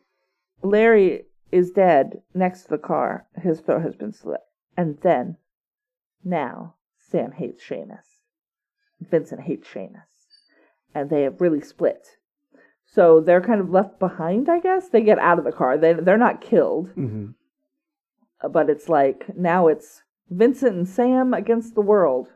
Larry 0.62 1.24
is 1.50 1.70
dead 1.70 2.20
next 2.34 2.64
to 2.64 2.70
the 2.70 2.78
car. 2.78 3.26
His 3.40 3.61
throat 3.61 3.82
has 3.82 3.96
been 3.96 4.12
slit. 4.12 4.40
And 4.76 4.98
then, 5.02 5.36
now, 6.22 6.74
Sam 6.98 7.32
hates 7.32 7.64
Seamus. 7.66 8.20
Vincent 9.00 9.42
hates 9.42 9.68
Seamus. 9.68 10.02
And 10.94 11.08
they 11.08 11.22
have 11.22 11.40
really 11.40 11.61
split. 11.61 12.06
So 12.84 13.20
they're 13.20 13.40
kind 13.40 13.61
of 13.61 13.70
left 13.70 13.98
behind, 13.98 14.48
I 14.48 14.58
guess. 14.58 14.88
They 14.88 15.00
get 15.00 15.18
out 15.18 15.38
of 15.38 15.44
the 15.44 15.52
car. 15.52 15.78
They, 15.78 15.94
they're 15.94 16.18
not 16.18 16.40
killed. 16.40 16.90
hmm 16.90 17.28
But 18.52 18.68
it's 18.68 18.88
like, 18.88 19.34
now 19.36 19.68
it's 19.68 20.02
Vincent 20.28 20.76
and 20.76 20.88
Sam 20.88 21.32
against 21.32 21.74
the 21.74 21.80
world. 21.80 22.28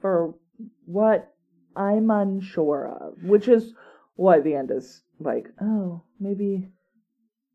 For 0.00 0.34
what 0.86 1.32
I'm 1.76 2.10
unsure 2.10 2.88
of. 2.88 3.22
Which 3.22 3.48
is 3.48 3.72
why 4.16 4.40
the 4.40 4.54
end 4.54 4.70
is 4.70 5.02
like, 5.18 5.48
oh, 5.60 6.02
maybe 6.20 6.68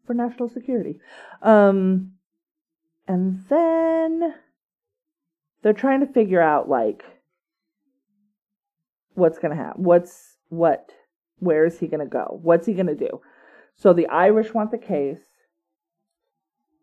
for 0.06 0.14
national 0.14 0.50
security. 0.50 1.00
Um, 1.42 2.14
and 3.08 3.44
then 3.50 4.34
they're 5.62 5.74
trying 5.74 6.00
to 6.02 6.14
figure 6.14 6.42
out 6.42 6.70
like 6.70 7.04
what's 9.14 9.40
gonna 9.40 9.56
happen. 9.56 9.84
What's 9.84 10.38
what? 10.50 10.92
Where 11.38 11.66
is 11.66 11.80
he 11.80 11.88
gonna 11.88 12.06
go? 12.06 12.40
What's 12.42 12.66
he 12.66 12.74
gonna 12.74 12.96
do? 12.96 13.22
So 13.76 13.94
the 13.94 14.08
Irish 14.08 14.54
want 14.54 14.72
the 14.72 14.78
case. 14.78 15.22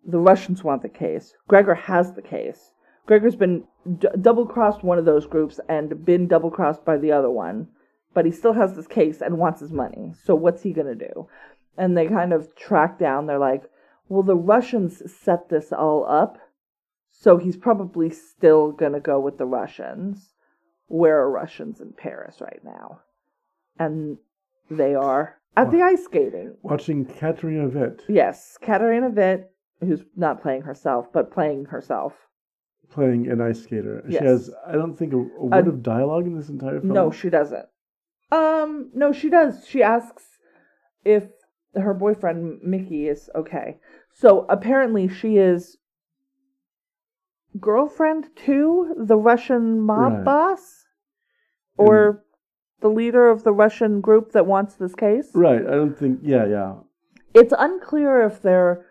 The 0.07 0.19
Russians 0.19 0.63
want 0.63 0.83
the 0.83 0.89
case. 0.89 1.35
Gregor 1.49 1.75
has 1.75 2.13
the 2.13 2.23
case. 2.23 2.71
Gregor's 3.07 3.37
been 3.37 3.65
d- 3.99 4.09
double 4.21 4.47
crossed 4.47 4.83
one 4.83 4.99
of 4.99 5.05
those 5.05 5.27
groups 5.27 5.61
and 5.69 6.05
been 6.05 6.27
double 6.27 6.51
crossed 6.51 6.85
by 6.85 6.97
the 6.97 7.13
other 7.13 7.31
one, 7.31 7.69
but 8.15 8.27
he 8.27 8.33
still 8.33 8.53
has 8.53 8.75
this 8.75 8.87
case 8.89 9.23
and 9.23 9.39
wants 9.39 9.61
his 9.61 9.73
money. 9.73 10.13
So 10.25 10.35
what's 10.35 10.63
he 10.63 10.73
gonna 10.73 10.95
do? 10.97 11.29
And 11.79 11.97
they 11.97 12.09
kind 12.09 12.33
of 12.33 12.55
track 12.57 12.99
down. 12.99 13.27
They're 13.27 13.39
like, 13.39 13.65
well, 14.09 14.23
the 14.23 14.37
Russians 14.37 15.03
set 15.11 15.49
this 15.49 15.73
all 15.73 16.05
up, 16.09 16.39
so 17.11 17.37
he's 17.37 17.57
probably 17.57 18.11
still 18.11 18.73
gonna 18.73 19.01
go 19.01 19.21
with 19.21 19.39
the 19.39 19.47
Russians. 19.47 20.35
Where 20.89 21.19
are 21.19 21.31
Russians 21.31 21.81
in 21.81 21.93
Paris 21.93 22.41
right 22.41 22.61
now? 22.65 23.01
And 23.79 24.19
they 24.71 24.95
are 24.95 25.39
at 25.57 25.71
the 25.71 25.83
ice 25.83 26.05
skating. 26.05 26.57
Watching 26.63 27.05
Katarina 27.05 27.69
Witt 27.69 28.03
Yes, 28.09 28.59
Katarina 28.61 29.09
Witt, 29.09 29.51
who's 29.81 30.03
not 30.17 30.43
playing 30.43 30.63
herself, 30.63 31.13
but 31.13 31.33
playing 31.33 31.67
herself. 31.67 32.13
Playing 32.91 33.29
an 33.31 33.41
ice 33.41 33.63
skater. 33.63 34.05
Yes. 34.09 34.23
She 34.23 34.27
has, 34.27 34.51
I 34.67 34.73
don't 34.73 34.97
think, 34.97 35.13
a, 35.13 35.17
a 35.19 35.47
word 35.47 35.69
of 35.69 35.83
dialogue 35.83 36.27
in 36.27 36.37
this 36.37 36.49
entire 36.49 36.81
film. 36.81 36.93
No, 36.93 37.11
she 37.11 37.31
doesn't. 37.31 37.67
Um, 38.33 38.91
no, 38.95 39.13
she 39.13 39.29
does. 39.31 39.67
She 39.69 39.83
asks 39.83 40.25
if 41.05 41.25
her 41.75 41.95
boyfriend 41.95 42.61
Mickey 42.63 43.07
is 43.09 43.31
okay. 43.35 43.79
So 44.13 44.47
apparently 44.49 45.09
she 45.09 45.37
is 45.37 45.77
girlfriend 47.61 48.29
to 48.47 48.95
the 48.99 49.17
Russian 49.17 49.81
mob 49.81 50.13
Right. 50.13 50.25
boss 50.25 50.85
or 51.77 52.25
the 52.81 52.89
leader 52.89 53.29
of 53.29 53.45
the 53.45 53.53
Russian 53.53 54.01
group 54.01 54.33
that 54.33 54.47
wants 54.47 54.75
this 54.75 54.95
case. 54.95 55.31
Right. 55.35 55.61
I 55.67 55.71
don't 55.71 55.97
think. 55.99 56.21
Yeah, 56.23 56.47
yeah. 56.47 56.75
It's 57.35 57.53
unclear 57.57 58.23
if 58.23 58.41
they're 58.43 58.87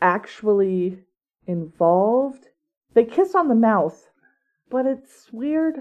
actually 0.00 0.98
involved. 1.46 2.48
They 2.94 3.04
kiss 3.04 3.34
on 3.34 3.48
the 3.48 3.54
mouth, 3.54 4.10
but 4.70 4.86
it's 4.86 5.28
weird. 5.32 5.76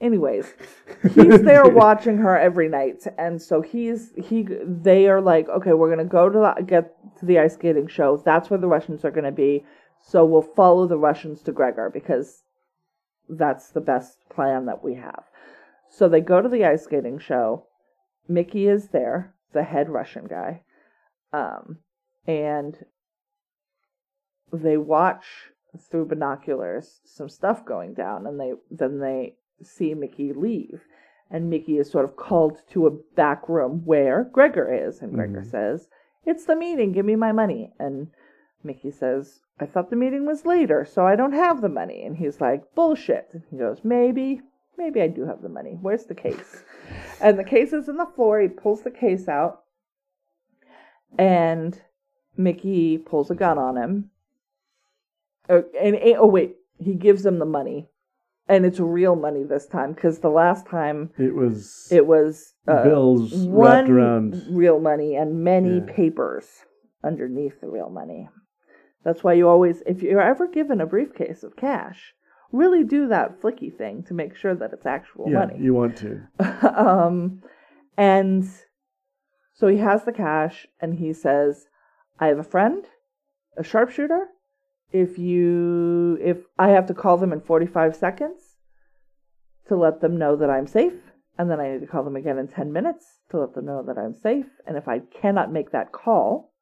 Anyways, 0.00 0.52
he's 1.14 1.42
there 1.42 1.68
watching 1.68 2.18
her 2.18 2.38
every 2.38 2.68
night, 2.68 3.06
and 3.16 3.40
so 3.40 3.62
he's 3.62 4.12
he. 4.16 4.46
They 4.64 5.06
are 5.08 5.20
like, 5.20 5.48
okay, 5.48 5.72
we're 5.72 5.90
gonna 5.90 6.04
go 6.04 6.28
to 6.28 6.38
the, 6.38 6.62
get 6.64 6.94
to 7.18 7.26
the 7.26 7.38
ice 7.38 7.54
skating 7.54 7.88
show. 7.88 8.16
That's 8.16 8.50
where 8.50 8.58
the 8.58 8.66
Russians 8.66 9.04
are 9.04 9.10
gonna 9.10 9.32
be. 9.32 9.64
So 10.02 10.24
we'll 10.24 10.42
follow 10.42 10.86
the 10.86 10.98
Russians 10.98 11.40
to 11.42 11.52
Gregor 11.52 11.90
because 11.90 12.42
that's 13.28 13.70
the 13.70 13.80
best 13.80 14.18
plan 14.28 14.66
that 14.66 14.84
we 14.84 14.94
have. 14.94 15.24
So 15.88 16.08
they 16.08 16.20
go 16.20 16.42
to 16.42 16.48
the 16.48 16.64
ice 16.64 16.84
skating 16.84 17.18
show. 17.18 17.66
Mickey 18.28 18.68
is 18.68 18.88
there, 18.88 19.34
the 19.52 19.62
head 19.62 19.88
Russian 19.88 20.26
guy, 20.26 20.62
um, 21.32 21.78
and 22.26 22.76
they 24.52 24.76
watch 24.76 25.24
through 25.80 26.06
binoculars 26.06 27.00
some 27.04 27.28
stuff 27.28 27.64
going 27.64 27.94
down, 27.94 28.26
and 28.26 28.38
they 28.40 28.54
then 28.70 28.98
they 29.00 29.36
see 29.62 29.94
Mickey 29.94 30.32
leave, 30.32 30.84
and 31.30 31.50
Mickey 31.50 31.78
is 31.78 31.90
sort 31.90 32.04
of 32.04 32.16
called 32.16 32.58
to 32.70 32.86
a 32.86 32.90
back 32.90 33.48
room 33.48 33.82
where 33.84 34.24
Gregor 34.24 34.72
is, 34.72 35.00
and 35.00 35.14
Gregor 35.14 35.42
Mhm. 35.42 35.50
says, 35.50 35.88
"It's 36.24 36.44
the 36.46 36.56
meeting. 36.56 36.92
Give 36.92 37.06
me 37.06 37.16
my 37.16 37.32
money." 37.32 37.72
And 37.78 38.08
Mickey 38.62 38.90
says, 38.90 39.40
"I 39.60 39.66
thought 39.66 39.90
the 39.90 39.96
meeting 39.96 40.26
was 40.26 40.46
later, 40.46 40.84
so 40.84 41.06
I 41.06 41.16
don't 41.16 41.32
have 41.32 41.60
the 41.60 41.68
money." 41.68 42.02
And 42.04 42.16
he's 42.16 42.40
like, 42.40 42.74
"Bullshit." 42.74 43.28
And 43.32 43.42
he 43.50 43.56
goes, 43.56 43.84
"Maybe." 43.84 44.42
Maybe 44.76 45.00
I 45.00 45.06
do 45.06 45.24
have 45.26 45.40
the 45.40 45.48
money. 45.48 45.78
Where's 45.80 46.06
the 46.06 46.16
case? 46.16 46.64
and 47.22 47.38
the 47.38 47.44
case 47.44 47.72
is 47.72 47.88
in 47.88 47.96
the 47.96 48.06
floor. 48.06 48.40
He 48.40 48.48
pulls 48.48 48.82
the 48.82 48.90
case 48.90 49.28
out, 49.28 49.62
and 51.16 51.80
Mickey 52.36 52.98
pulls 52.98 53.30
a 53.30 53.36
gun 53.36 53.56
on 53.56 53.76
him. 53.76 54.10
Oh, 55.48 55.64
and 55.78 55.96
oh 56.18 56.26
wait, 56.26 56.56
he 56.78 56.94
gives 56.94 57.22
them 57.22 57.38
the 57.38 57.44
money, 57.44 57.88
and 58.48 58.64
it's 58.64 58.80
real 58.80 59.14
money 59.16 59.42
this 59.44 59.66
time 59.66 59.92
because 59.92 60.18
the 60.20 60.30
last 60.30 60.66
time 60.66 61.10
It 61.18 61.34
was 61.34 61.88
it 61.90 62.06
was 62.06 62.54
uh, 62.66 62.82
bills 62.82 63.46
wrapped 63.48 63.88
around. 63.88 64.42
real 64.48 64.80
money 64.80 65.16
and 65.16 65.44
many 65.44 65.80
Yeah. 65.80 65.92
papers 65.92 66.64
underneath 67.02 67.60
the 67.60 67.68
real 67.68 67.90
money. 67.90 68.28
That's 69.04 69.22
why 69.22 69.34
you 69.34 69.48
always, 69.48 69.82
if 69.86 70.02
you're 70.02 70.22
ever 70.22 70.48
given 70.48 70.80
a 70.80 70.86
briefcase 70.86 71.42
of 71.42 71.56
cash, 71.56 72.14
really 72.52 72.82
do 72.84 73.06
that 73.08 73.38
flicky 73.42 73.70
thing 73.76 74.02
to 74.04 74.14
make 74.14 74.34
sure 74.34 74.54
that 74.54 74.72
it's 74.72 74.86
actual 74.86 75.28
Yeah, 75.30 75.40
money 75.40 75.58
you 75.60 75.74
want 75.74 75.96
to. 75.98 76.22
um, 76.74 77.42
and 77.98 78.48
so 79.52 79.68
he 79.68 79.76
has 79.76 80.04
the 80.04 80.12
cash 80.12 80.66
and 80.80 80.94
he 80.94 81.12
says, 81.12 81.66
I 82.18 82.28
have 82.28 82.38
a 82.38 82.44
friend, 82.44 82.86
a 83.58 83.62
sharpshooter. 83.62 84.28
If 84.94 85.18
you, 85.18 86.16
if 86.22 86.38
I 86.56 86.68
have 86.68 86.86
to 86.86 86.94
call 86.94 87.16
them 87.16 87.32
in 87.32 87.40
45 87.40 87.96
seconds 87.96 88.40
to 89.66 89.74
let 89.74 90.00
them 90.00 90.16
know 90.16 90.36
that 90.36 90.48
I'm 90.48 90.68
safe, 90.68 90.92
and 91.36 91.50
then 91.50 91.58
I 91.58 91.72
need 91.72 91.80
to 91.80 91.88
call 91.88 92.04
them 92.04 92.14
again 92.14 92.38
in 92.38 92.46
10 92.46 92.72
minutes 92.72 93.18
to 93.30 93.40
let 93.40 93.54
them 93.54 93.66
know 93.66 93.82
that 93.82 93.98
I'm 93.98 94.14
safe. 94.14 94.46
And 94.68 94.76
if 94.76 94.86
I 94.86 95.00
cannot 95.00 95.52
make 95.52 95.72
that 95.72 95.90
call, 95.90 96.52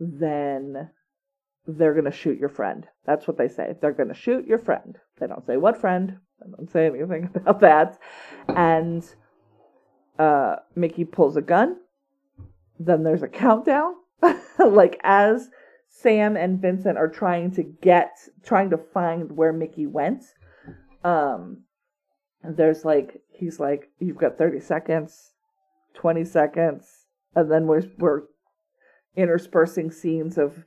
then 0.00 0.90
they're 1.68 1.92
going 1.92 2.04
to 2.04 2.10
shoot 2.10 2.36
your 2.36 2.48
friend. 2.48 2.88
That's 3.06 3.28
what 3.28 3.38
they 3.38 3.46
say. 3.46 3.76
They're 3.80 3.92
going 3.92 4.08
to 4.08 4.14
shoot 4.14 4.44
your 4.44 4.58
friend. 4.58 4.98
They 5.20 5.28
don't 5.28 5.46
say 5.46 5.56
what 5.56 5.80
friend. 5.80 6.18
They 6.40 6.50
don't 6.50 6.68
say 6.68 6.86
anything 6.86 7.30
about 7.34 7.60
that. 7.60 7.96
And 8.48 9.04
uh, 10.18 10.56
Mickey 10.74 11.04
pulls 11.04 11.36
a 11.36 11.42
gun. 11.42 11.76
Then 12.80 13.04
there's 13.04 13.22
a 13.22 13.28
countdown. 13.28 13.94
like 14.58 14.98
as 15.04 15.48
Sam 15.92 16.36
and 16.36 16.60
Vincent 16.62 16.96
are 16.96 17.08
trying 17.08 17.50
to 17.52 17.62
get, 17.62 18.12
trying 18.44 18.70
to 18.70 18.78
find 18.78 19.32
where 19.36 19.52
Mickey 19.52 19.86
went. 19.86 20.24
Um, 21.04 21.64
and 22.42 22.56
there's 22.56 22.84
like, 22.84 23.20
he's 23.28 23.58
like, 23.60 23.90
you've 23.98 24.16
got 24.16 24.38
30 24.38 24.60
seconds, 24.60 25.32
20 25.94 26.24
seconds. 26.24 26.86
And 27.34 27.50
then 27.50 27.66
we're, 27.66 27.82
we're 27.98 28.22
interspersing 29.16 29.90
scenes 29.90 30.38
of 30.38 30.64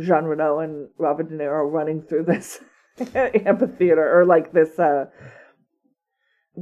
Jean 0.00 0.24
Reno 0.24 0.60
and 0.60 0.88
Robert 0.98 1.28
De 1.28 1.34
Niro 1.36 1.70
running 1.70 2.00
through 2.02 2.24
this 2.24 2.60
amphitheater 3.14 4.18
or 4.18 4.24
like 4.24 4.52
this 4.52 4.78
uh 4.78 5.06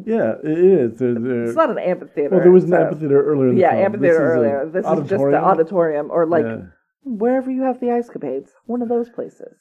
Yeah, 0.04 0.34
it 0.42 0.58
is. 0.58 0.98
There, 0.98 1.14
there, 1.14 1.44
It's 1.44 1.54
not 1.56 1.70
an 1.70 1.78
amphitheater. 1.78 2.30
well, 2.30 2.40
there 2.40 2.50
was 2.52 2.64
an 2.64 2.72
a- 2.72 2.80
amphitheater 2.80 3.22
earlier 3.22 3.48
in 3.50 3.54
the 3.56 3.60
Yeah, 3.60 3.72
film. 3.72 3.84
amphitheater 3.84 4.14
This 4.14 4.22
is 4.22 4.36
earlier. 4.38 4.70
This 4.72 4.86
is 5.04 5.10
just 5.10 5.24
the 5.24 5.38
auditorium 5.42 6.10
or 6.10 6.26
like 6.26 6.44
Yeah. 6.46 6.56
Wherever 7.06 7.50
you 7.50 7.62
have 7.62 7.80
the 7.80 7.90
ice 7.90 8.08
capades. 8.08 8.50
One 8.66 8.82
of 8.82 8.88
those 8.88 9.08
places. 9.08 9.56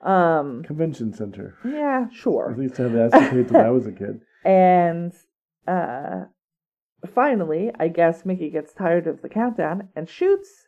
Um, 0.00 0.62
convention 0.64 1.12
center. 1.12 1.56
yeah, 1.64 2.06
I 2.10 2.14
sure. 2.14 2.54
used 2.58 2.76
to 2.76 2.82
have 2.84 2.92
the 2.92 3.04
escapades 3.04 3.50
when 3.50 3.64
I 3.64 3.70
was 3.70 3.86
a 3.86 3.92
kid. 3.92 4.20
And 4.46 5.14
uh, 5.66 6.24
finally, 7.14 7.70
I 7.80 7.88
guess 7.88 8.26
Mickey 8.26 8.50
gets 8.50 8.74
tired 8.74 9.06
of 9.06 9.22
the 9.22 9.30
countdown 9.30 9.88
and 9.96 10.06
shoots 10.06 10.66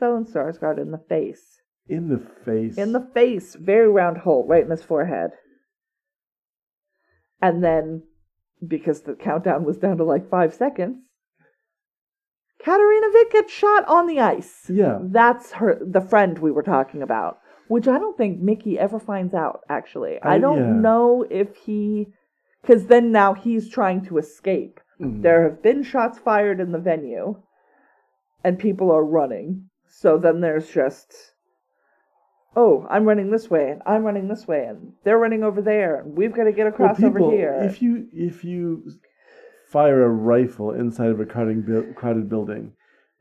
Stellan 0.00 0.26
Skarsgård 0.26 0.80
in 0.80 0.90
the 0.90 1.04
face. 1.06 1.60
In 1.86 2.08
the 2.08 2.26
face. 2.46 2.78
In 2.78 2.92
the 2.92 3.06
face, 3.12 3.56
very 3.56 3.90
round 3.90 4.18
hole 4.18 4.46
right 4.48 4.64
in 4.64 4.70
his 4.70 4.82
forehead. 4.82 5.32
And 7.42 7.62
then, 7.62 8.04
because 8.66 9.02
the 9.02 9.14
countdown 9.14 9.64
was 9.64 9.76
down 9.76 9.98
to 9.98 10.04
like 10.04 10.30
five 10.30 10.54
seconds, 10.54 11.09
Katarina 12.64 13.06
Witt 13.12 13.30
gets 13.32 13.52
shot 13.52 13.88
on 13.88 14.06
the 14.06 14.20
ice. 14.20 14.66
Yeah. 14.68 14.98
That's 15.02 15.52
her, 15.52 15.78
the 15.80 16.00
friend 16.00 16.38
we 16.38 16.50
were 16.50 16.62
talking 16.62 17.02
about, 17.02 17.38
which 17.68 17.88
I 17.88 17.98
don't 17.98 18.16
think 18.16 18.40
Mickey 18.40 18.78
ever 18.78 18.98
finds 19.00 19.34
out, 19.34 19.60
actually. 19.68 20.18
I, 20.22 20.34
I- 20.34 20.38
don't 20.38 20.58
yeah. 20.58 20.80
know 20.80 21.24
if 21.30 21.56
he, 21.56 22.08
because 22.60 22.86
then 22.86 23.12
now 23.12 23.34
he's 23.34 23.68
trying 23.68 24.04
to 24.06 24.18
escape. 24.18 24.80
Mm. 25.00 25.22
There 25.22 25.44
have 25.44 25.62
been 25.62 25.82
shots 25.82 26.18
fired 26.18 26.60
in 26.60 26.72
the 26.72 26.78
venue, 26.78 27.40
and 28.44 28.58
people 28.58 28.90
are 28.90 29.04
running. 29.04 29.70
So 29.88 30.18
then 30.18 30.40
there's 30.40 30.68
just, 30.70 31.32
oh, 32.54 32.86
I'm 32.90 33.04
running 33.06 33.30
this 33.30 33.48
way, 33.50 33.70
and 33.70 33.82
I'm 33.86 34.04
running 34.04 34.28
this 34.28 34.46
way, 34.46 34.66
and 34.66 34.92
they're 35.04 35.18
running 35.18 35.42
over 35.42 35.62
there, 35.62 36.00
and 36.00 36.16
we've 36.16 36.34
got 36.34 36.44
to 36.44 36.52
get 36.52 36.64
Well, 36.64 36.74
across 36.74 36.96
people, 36.98 37.24
over 37.24 37.34
here. 37.36 37.58
If 37.62 37.80
you 37.82 38.06
if 38.12 38.44
you 38.44 38.84
fire 39.70 40.04
a 40.04 40.08
rifle 40.08 40.72
inside 40.72 41.10
of 41.10 41.20
a 41.20 41.26
crowded 41.26 41.66
bu- 41.66 41.92
crowded 41.94 42.28
building, 42.28 42.72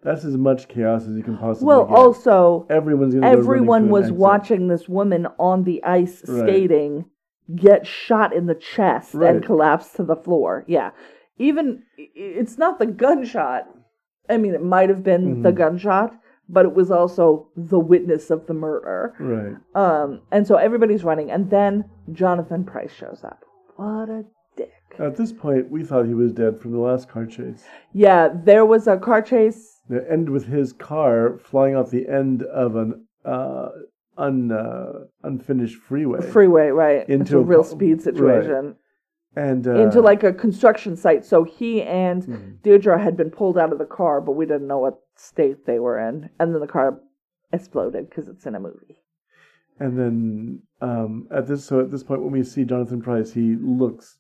that's 0.04 0.24
as 0.26 0.38
much 0.38 0.68
chaos 0.68 1.06
as 1.08 1.16
you 1.16 1.24
can 1.24 1.38
possibly 1.38 1.68
well, 1.68 1.86
get. 1.86 1.95
also, 1.95 2.66
everyone's 2.70 3.14
gonna 3.14 3.28
everyone 3.28 3.89
was 3.89 4.12
watching 4.12 4.68
this 4.68 4.88
woman 4.89 5.28
on 5.38 5.64
the 5.64 5.84
ice 5.84 6.24
Right. 6.28 6.39
skating 6.47 7.06
get 7.56 7.86
shot 7.88 8.34
in 8.34 8.45
the 8.45 8.56
chest 8.56 9.14
Right. 9.14 9.36
and 9.36 9.43
collapse 9.45 9.91
to 9.93 10.04
the 10.04 10.16
floor. 10.16 10.64
Yeah. 10.68 10.91
Even 11.38 11.84
it's 11.97 12.58
not 12.58 12.80
the 12.80 12.86
gunshot. 12.86 13.68
I 14.30 14.38
mean, 14.38 14.54
it 14.54 14.64
might 14.64 14.89
have 14.89 15.04
been 15.04 15.41
the 15.41 15.52
Mhm. 15.52 15.56
gunshot, 15.56 16.14
but 16.47 16.66
it 16.66 16.74
was 16.76 16.91
also 16.91 17.47
the 17.56 17.80
witness 17.80 18.30
of 18.30 18.45
the 18.47 18.54
murder. 18.54 19.14
Right. 19.20 19.56
Um, 19.74 20.22
and 20.32 20.45
so 20.45 20.56
everybody's 20.58 21.04
running, 21.04 21.32
and 21.32 21.50
then 21.50 21.86
Jonathan 22.12 22.64
Pryce 22.66 22.91
shows 22.91 23.24
up. 23.24 23.39
What 23.78 24.10
a! 24.10 24.26
At 24.97 25.15
this 25.15 25.31
point, 25.31 25.69
we 25.69 25.83
thought 25.83 26.05
he 26.05 26.13
was 26.13 26.33
dead 26.33 26.59
from 26.59 26.71
the 26.71 26.79
last 26.79 27.07
car 27.09 27.25
chase. 27.25 27.63
Yeah, 27.93 28.29
there 28.33 28.65
was 28.65 28.87
a 28.87 28.97
car 28.97 29.21
chase. 29.21 29.79
It 29.89 30.05
ended 30.09 30.29
with 30.29 30.45
his 30.45 30.73
car 30.73 31.37
flying 31.43 31.75
off 31.75 31.89
the 31.89 32.07
end 32.07 32.43
of 32.43 32.75
an 32.75 33.05
uh, 33.25 33.69
un 34.17 34.51
uh, 34.51 35.05
unfinished 35.23 35.77
freeway 35.77 36.21
Freeway, 36.29 36.67
right? 36.69 37.01
Into 37.07 37.13
Into 37.13 37.37
a 37.39 37.41
real 37.43 37.63
speed 37.63 38.01
situation. 38.01 38.75
and 39.35 39.67
uh, 39.67 39.75
into 39.75 40.01
like 40.01 40.23
a 40.23 40.33
construction 40.33 40.95
site. 40.97 41.23
So 41.23 41.43
he 41.43 41.81
and 41.83 42.23
Mhm. 42.23 42.61
Deirdre 42.63 42.99
had 43.01 43.15
been 43.15 43.29
pulled 43.29 43.57
out 43.57 43.71
of 43.71 43.77
the 43.79 43.85
car, 43.85 44.19
but 44.21 44.33
we 44.33 44.45
didn't 44.45 44.67
know 44.67 44.79
what 44.79 44.99
state 45.15 45.65
they 45.65 45.79
were 45.79 45.99
in. 45.99 46.29
And 46.39 46.53
then 46.53 46.59
the 46.61 46.67
car 46.67 46.99
exploded 47.53 48.09
because 48.09 48.27
it's 48.27 48.45
in 48.45 48.55
a 48.55 48.59
movie. 48.59 48.97
and 49.81 49.97
then 49.97 50.61
um, 50.81 51.25
at 51.31 51.47
this 51.47 51.63
so 51.63 51.79
at 51.79 51.89
this 51.89 52.03
point 52.03 52.21
when 52.21 52.31
we 52.33 52.43
see 52.43 52.65
Jonathan 52.65 53.01
Pryce, 53.01 53.31
he 53.31 53.55
looks 53.55 54.18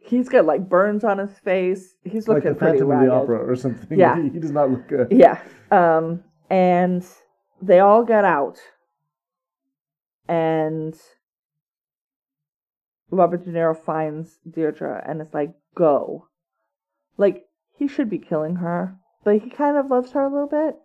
He's 0.00 0.28
got 0.28 0.46
like 0.46 0.68
burns 0.68 1.04
on 1.04 1.18
his 1.18 1.38
face. 1.40 1.94
He's 2.04 2.28
looking 2.28 2.44
like 2.50 2.54
the 2.54 2.58
pretty 2.58 2.78
Phantom 2.78 2.90
of 2.90 3.06
the 3.06 3.12
Opera 3.12 3.50
or 3.50 3.56
something. 3.56 3.98
Yeah. 3.98 4.22
he, 4.22 4.28
he 4.32 4.38
does 4.38 4.52
not 4.52 4.70
look 4.70 4.88
good. 4.88 5.08
Yeah. 5.10 5.40
Um, 5.70 6.22
and 6.48 7.04
they 7.60 7.80
all 7.80 8.04
get 8.04 8.24
out, 8.24 8.58
and 10.28 10.98
Robert 13.10 13.44
De 13.44 13.50
Niro 13.50 13.76
finds 13.76 14.38
Deirdre 14.48 15.04
and 15.06 15.20
it's 15.20 15.34
like, 15.34 15.54
"Go." 15.74 16.28
Like 17.16 17.46
he 17.74 17.88
should 17.88 18.08
be 18.08 18.18
killing 18.18 18.56
her, 18.56 18.96
but 19.24 19.42
he 19.42 19.50
kind 19.50 19.76
of 19.76 19.90
loves 19.90 20.12
her 20.12 20.22
a 20.22 20.32
little 20.32 20.48
bit, 20.48 20.76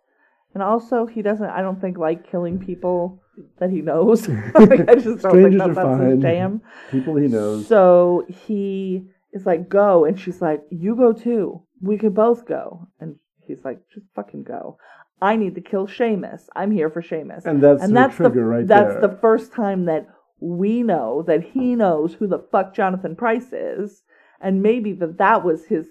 and 0.53 0.61
also 0.61 1.05
he 1.05 1.21
doesn't. 1.21 1.49
I 1.49 1.61
don't 1.61 1.79
think 1.79 1.97
like 1.97 2.29
killing 2.29 2.59
people 2.59 3.22
that 3.59 3.69
he 3.69 3.81
knows. 3.81 4.27
like, 4.53 4.87
I 4.87 4.95
just 4.95 5.21
don't 5.21 5.33
think 5.33 5.53
Strangers 5.53 5.59
that 5.59 5.69
are 5.69 5.73
that's 5.73 5.99
fine. 5.99 6.11
his 6.11 6.21
jam. 6.21 6.61
People 6.91 7.15
he 7.15 7.27
knows. 7.27 7.67
So 7.67 8.25
he 8.27 9.05
is 9.31 9.45
like, 9.45 9.69
go. 9.69 10.05
And 10.05 10.19
she's 10.19 10.41
like, 10.41 10.63
you 10.69 10.95
go 10.95 11.13
too. 11.13 11.63
We 11.81 11.97
could 11.97 12.13
both 12.13 12.45
go. 12.45 12.87
And 12.99 13.15
he's 13.45 13.63
like, 13.63 13.79
just 13.93 14.05
fucking 14.15 14.43
go. 14.43 14.77
I 15.21 15.35
need 15.35 15.55
to 15.55 15.61
kill 15.61 15.87
Seamus. 15.87 16.43
I'm 16.55 16.71
here 16.71 16.89
for 16.89 17.01
Seamus. 17.01 17.45
and 17.45 17.63
that's 17.63 17.81
and 17.81 17.91
the 17.91 17.93
that's 17.93 18.15
trigger 18.17 18.41
the, 18.41 18.45
right 18.45 18.67
That's 18.67 18.93
there. 18.95 19.07
the 19.07 19.17
first 19.21 19.53
time 19.53 19.85
that 19.85 20.07
we 20.39 20.83
know 20.83 21.23
that 21.27 21.43
he 21.43 21.75
knows 21.75 22.13
who 22.13 22.27
the 22.27 22.45
fuck 22.51 22.75
Jonathan 22.75 23.15
Pryce 23.15 23.53
is. 23.53 24.03
And 24.41 24.61
maybe 24.61 24.91
that 24.93 25.17
that 25.19 25.45
was 25.45 25.65
his 25.65 25.87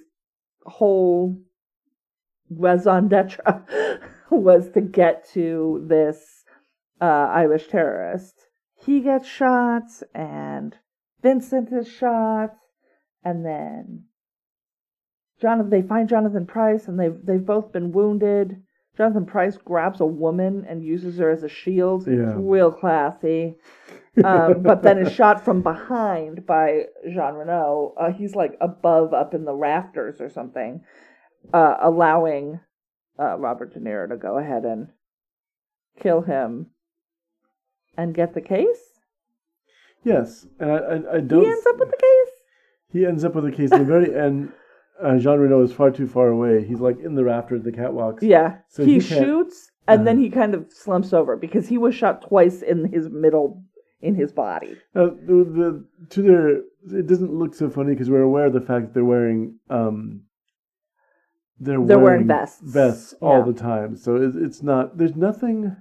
whole 0.66 1.40
raison 2.50 3.08
d'etre 3.08 3.64
was 4.30 4.70
to 4.72 4.82
get 4.82 5.26
to 5.32 5.84
this 5.88 6.41
uh, 7.02 7.28
Irish 7.34 7.66
terrorist. 7.66 8.46
He 8.76 9.00
gets 9.00 9.26
shot, 9.26 9.82
and 10.14 10.76
Vincent 11.20 11.72
is 11.72 11.88
shot, 11.88 12.54
and 13.24 13.44
then 13.44 14.04
Jonathan. 15.40 15.70
They 15.70 15.82
find 15.82 16.08
Jonathan 16.08 16.46
Pryce, 16.46 16.86
and 16.86 16.98
they've 16.98 17.18
they've 17.22 17.44
both 17.44 17.72
been 17.72 17.92
wounded. 17.92 18.62
Jonathan 18.96 19.26
Pryce 19.26 19.56
grabs 19.56 20.00
a 20.00 20.06
woman 20.06 20.64
and 20.68 20.84
uses 20.84 21.18
her 21.18 21.30
as 21.30 21.42
a 21.42 21.48
shield. 21.48 22.06
Yeah. 22.06 22.34
Real 22.36 22.70
classy. 22.70 23.56
Um, 24.22 24.62
but 24.62 24.82
then 24.82 24.98
is 24.98 25.12
shot 25.12 25.42
from 25.42 25.62
behind 25.62 26.46
by 26.46 26.82
Jean 27.04 27.34
Reno. 27.34 27.94
Uh, 27.98 28.12
he's 28.12 28.34
like 28.34 28.58
above, 28.60 29.14
up 29.14 29.32
in 29.32 29.46
the 29.46 29.54
rafters 29.54 30.20
or 30.20 30.28
something, 30.28 30.82
uh, 31.54 31.76
allowing 31.80 32.60
uh, 33.18 33.38
Robert 33.38 33.72
De 33.72 33.80
Niro 33.80 34.10
to 34.10 34.16
go 34.18 34.36
ahead 34.36 34.64
and 34.64 34.88
kill 35.98 36.20
him 36.20 36.66
and 37.96 38.14
get 38.14 38.34
the 38.34 38.40
case. 38.40 39.00
yes, 40.04 40.46
and 40.58 40.70
I, 40.70 40.76
I, 40.76 40.94
I 41.16 41.20
don't. 41.20 41.42
He 41.44 41.50
ends 41.50 41.66
up 41.66 41.78
with 41.78 41.90
the 41.90 41.96
case. 41.96 42.34
He 42.92 43.06
ends 43.06 43.24
up 43.24 43.34
with 43.34 43.46
a 43.46 43.52
case 43.52 43.70
in 43.72 43.78
the 43.78 43.84
very 43.84 44.14
end. 44.26 44.52
Uh, 45.02 45.18
Jean 45.18 45.38
Reno 45.38 45.62
is 45.62 45.72
far 45.72 45.90
too 45.90 46.06
far 46.06 46.28
away. 46.28 46.64
He's 46.64 46.78
like 46.80 46.98
in 47.00 47.14
the 47.14 47.24
rafters, 47.24 47.62
the 47.62 47.72
catwalks. 47.72 48.18
Yeah, 48.22 48.58
So 48.68 48.84
he, 48.84 48.94
he 48.94 49.00
shoots 49.00 49.70
and 49.88 50.06
then 50.06 50.18
uh, 50.18 50.20
he 50.20 50.30
kind 50.30 50.54
of 50.54 50.66
slumps 50.70 51.12
over 51.12 51.36
because 51.36 51.66
he 51.66 51.76
was 51.78 51.94
shot 51.94 52.22
twice 52.22 52.62
in 52.62 52.84
his 52.92 53.08
middle 53.10 53.64
in 54.00 54.14
his 54.14 54.32
body. 54.32 54.76
Uh, 54.94 55.06
the, 55.26 55.44
the 55.58 55.86
to 56.10 56.22
their 56.22 56.48
it 56.98 57.06
doesn't 57.08 57.32
look 57.32 57.54
so 57.54 57.68
funny 57.70 57.94
because 57.94 58.10
we're 58.10 58.20
aware 58.22 58.46
of 58.46 58.52
the 58.52 58.60
fact 58.60 58.86
that 58.86 58.94
they're 58.94 59.04
wearing 59.04 59.58
um 59.70 60.22
they're, 61.58 61.80
They're 61.84 61.98
wearing 61.98 62.26
vests. 62.26 62.60
vests 62.62 63.14
all 63.20 63.38
Yeah. 63.38 63.44
the 63.52 63.58
time. 63.58 63.96
So 63.96 64.16
it, 64.16 64.34
it's 64.36 64.62
not 64.62 64.98
there's 64.98 65.16
nothing 65.16 65.76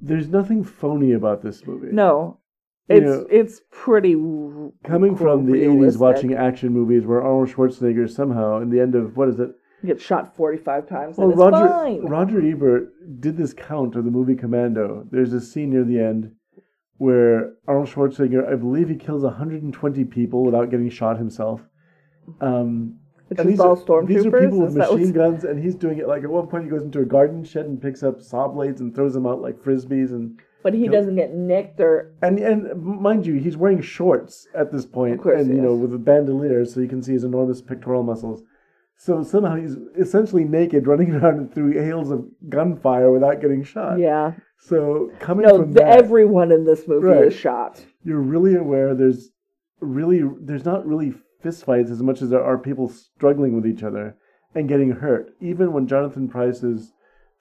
there's 0.00 0.28
nothing 0.28 0.62
phony 0.64 1.12
about 1.12 1.42
this 1.42 1.66
movie. 1.66 1.88
No, 1.92 2.38
You 2.88 2.96
it's 2.96 3.06
know, 3.06 3.26
it's 3.30 3.60
pretty 3.70 4.14
coming 4.84 5.16
from 5.16 5.46
the 5.46 5.58
80s 5.58 5.96
watching 5.98 6.34
action 6.34 6.72
movies 6.72 7.04
where 7.04 7.22
Arnold 7.22 7.48
Schwarzenegger 7.48 8.08
somehow 8.08 8.60
in 8.60 8.70
the 8.70 8.80
end 8.80 8.94
of 8.94 9.16
what 9.16 9.28
is 9.28 9.38
it? 9.40 9.50
He 9.82 9.88
gets 9.88 10.02
shot 10.02 10.34
forty 10.34 10.56
five 10.58 10.88
times. 10.88 11.18
Well, 11.18 11.30
and 11.30 11.32
it's 11.34 11.38
Roger 11.40 11.68
fine. 11.68 12.06
Roger 12.06 12.40
Ebert 12.40 13.20
did 13.20 13.36
this 13.36 13.52
count 13.52 13.94
of 13.94 14.04
the 14.04 14.10
movie 14.10 14.34
Commando. 14.34 15.06
There's 15.10 15.32
a 15.34 15.40
scene 15.40 15.70
near 15.70 15.84
the 15.84 16.00
end 16.00 16.32
where 16.96 17.52
Arnold 17.68 17.88
Schwarzenegger, 17.88 18.50
I 18.50 18.56
believe, 18.56 18.88
he 18.88 18.96
kills 18.96 19.22
120 19.22 20.04
people 20.06 20.44
without 20.44 20.70
getting 20.70 20.88
shot 20.88 21.18
himself. 21.18 21.60
Um, 22.40 23.00
Which 23.28 23.38
and 23.40 23.50
is 23.50 23.58
all 23.60 23.76
stormtroopers. 23.76 24.06
These 24.08 24.26
are 24.26 24.40
people 24.40 24.60
with 24.60 24.76
machine 24.76 25.12
guns, 25.12 25.44
and 25.44 25.62
he's 25.62 25.74
doing 25.74 25.98
it 25.98 26.06
like 26.06 26.22
at 26.22 26.30
one 26.30 26.46
point 26.46 26.64
he 26.64 26.70
goes 26.70 26.82
into 26.82 27.00
a 27.00 27.04
garden 27.04 27.42
shed 27.44 27.66
and 27.66 27.80
picks 27.82 28.02
up 28.02 28.20
saw 28.20 28.46
blades 28.48 28.80
and 28.80 28.94
throws 28.94 29.14
them 29.14 29.26
out 29.26 29.40
like 29.42 29.56
frisbees 29.62 30.10
and. 30.10 30.38
But 30.62 30.74
he 30.74 30.88
doesn't 30.88 31.14
get 31.14 31.32
nicked 31.32 31.78
or 31.80 32.12
And 32.22 32.38
and 32.40 32.80
mind 32.82 33.24
you, 33.26 33.34
he's 33.34 33.56
wearing 33.56 33.80
shorts 33.80 34.48
at 34.54 34.72
this 34.72 34.84
point, 34.84 35.14
Of 35.14 35.20
course 35.20 35.40
and 35.42 35.54
you 35.54 35.62
know 35.62 35.74
with 35.74 35.94
a 35.94 35.98
bandolier, 35.98 36.64
so 36.64 36.80
you 36.80 36.88
can 36.88 37.02
see 37.02 37.12
his 37.12 37.24
enormous 37.24 37.60
pectoral 37.62 38.02
muscles. 38.02 38.42
So 38.98 39.22
somehow 39.22 39.56
he's 39.56 39.76
essentially 39.96 40.44
naked, 40.44 40.86
running 40.86 41.12
around 41.14 41.52
through 41.54 41.72
hails 41.72 42.10
of 42.10 42.24
gunfire 42.48 43.12
without 43.12 43.40
getting 43.40 43.62
shot. 43.62 43.98
yeah. 43.98 44.32
So 44.58 45.12
coming 45.20 45.46
No, 45.46 45.58
from 45.58 45.72
the, 45.74 45.80
that, 45.80 45.98
everyone 45.98 46.50
in 46.50 46.64
this 46.64 46.88
movie 46.88 47.06
Right. 47.06 47.24
is 47.26 47.34
shot. 47.34 47.84
you're 48.02 48.20
really 48.20 48.56
aware 48.56 48.94
there's 48.94 49.30
really 49.80 50.22
there's 50.40 50.64
not 50.64 50.86
really 50.86 51.12
fistfights 51.50 51.90
as 51.90 52.02
much 52.02 52.22
as 52.22 52.30
there 52.30 52.42
are 52.44 52.58
people 52.58 52.88
struggling 52.88 53.54
with 53.54 53.66
each 53.66 53.82
other 53.82 54.16
and 54.54 54.68
getting 54.68 54.90
hurt. 54.90 55.30
Even 55.40 55.72
when 55.72 55.86
Jonathan 55.86 56.28
Pryce's 56.28 56.92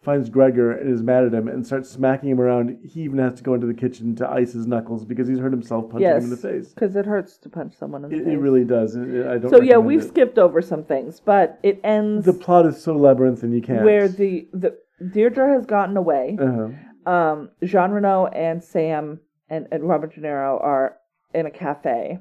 finds 0.03 0.29
Gregor 0.29 0.71
and 0.71 0.93
is 0.93 1.01
mad 1.01 1.23
at 1.25 1.33
him 1.33 1.47
and 1.47 1.65
starts 1.65 1.89
smacking 1.89 2.29
him 2.29 2.39
around. 2.39 2.77
He 2.83 3.01
even 3.01 3.17
has 3.17 3.33
to 3.35 3.43
go 3.43 3.55
into 3.55 3.65
the 3.65 3.73
kitchen 3.73 4.15
to 4.17 4.29
ice 4.29 4.53
his 4.53 4.67
knuckles 4.67 5.03
because 5.03 5.27
he's 5.27 5.39
hurt 5.39 5.51
himself 5.51 5.85
punching 5.89 6.01
yes, 6.07 6.19
him 6.19 6.25
in 6.25 6.29
the 6.29 6.37
face. 6.37 6.73
because 6.73 6.95
it 6.95 7.07
hurts 7.07 7.37
to 7.39 7.49
punch 7.49 7.73
someone 7.75 8.05
in 8.05 8.11
the 8.11 8.17
It, 8.17 8.23
face. 8.25 8.33
it 8.33 8.37
really 8.37 8.63
does. 8.65 8.95
It- 8.95 9.09
it- 9.09 9.25
I 9.25 9.37
don't. 9.39 9.49
so 9.49 9.61
yeah, 9.61 9.77
we've 9.77 10.01
it. 10.03 10.07
skipped 10.07 10.37
over 10.37 10.61
some 10.61 10.83
things, 10.83 11.19
but 11.19 11.57
it 11.63 11.79
ends 11.83 12.23
The 12.25 12.33
plot 12.33 12.67
is 12.67 12.79
so 12.79 12.95
labyrinthine 12.95 13.51
you 13.51 13.63
can't. 13.63 13.83
where 13.83 14.07
the 14.07 14.47
the 14.53 14.77
Deirdre 15.11 15.49
has 15.53 15.65
gotten 15.65 15.97
away. 15.97 16.37
uh 16.39 16.69
um, 17.09 17.49
Jean 17.63 17.89
Reno 17.91 18.27
and 18.27 18.63
Sam 18.63 19.19
and, 19.49 19.67
and 19.71 19.83
Robert 19.83 20.13
De 20.13 20.21
Niro 20.21 20.61
are 20.63 20.97
in 21.33 21.45
a 21.47 21.51
cafe. 21.51 22.19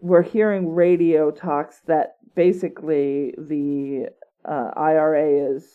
We're 0.00 0.22
hearing 0.22 0.74
radio 0.74 1.30
talks 1.30 1.80
that 1.86 2.16
basically 2.34 3.34
the 3.36 4.08
uh, 4.44 4.70
IRA 4.76 5.54
is 5.54 5.66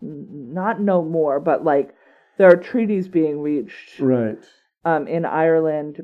not 0.00 0.80
no 0.80 1.02
more, 1.02 1.38
but 1.40 1.64
like 1.64 1.94
there 2.38 2.50
are 2.50 2.56
treaties 2.56 3.08
being 3.08 3.40
reached 3.40 4.00
right. 4.00 4.38
um, 4.84 5.06
in 5.06 5.24
Ireland, 5.24 6.02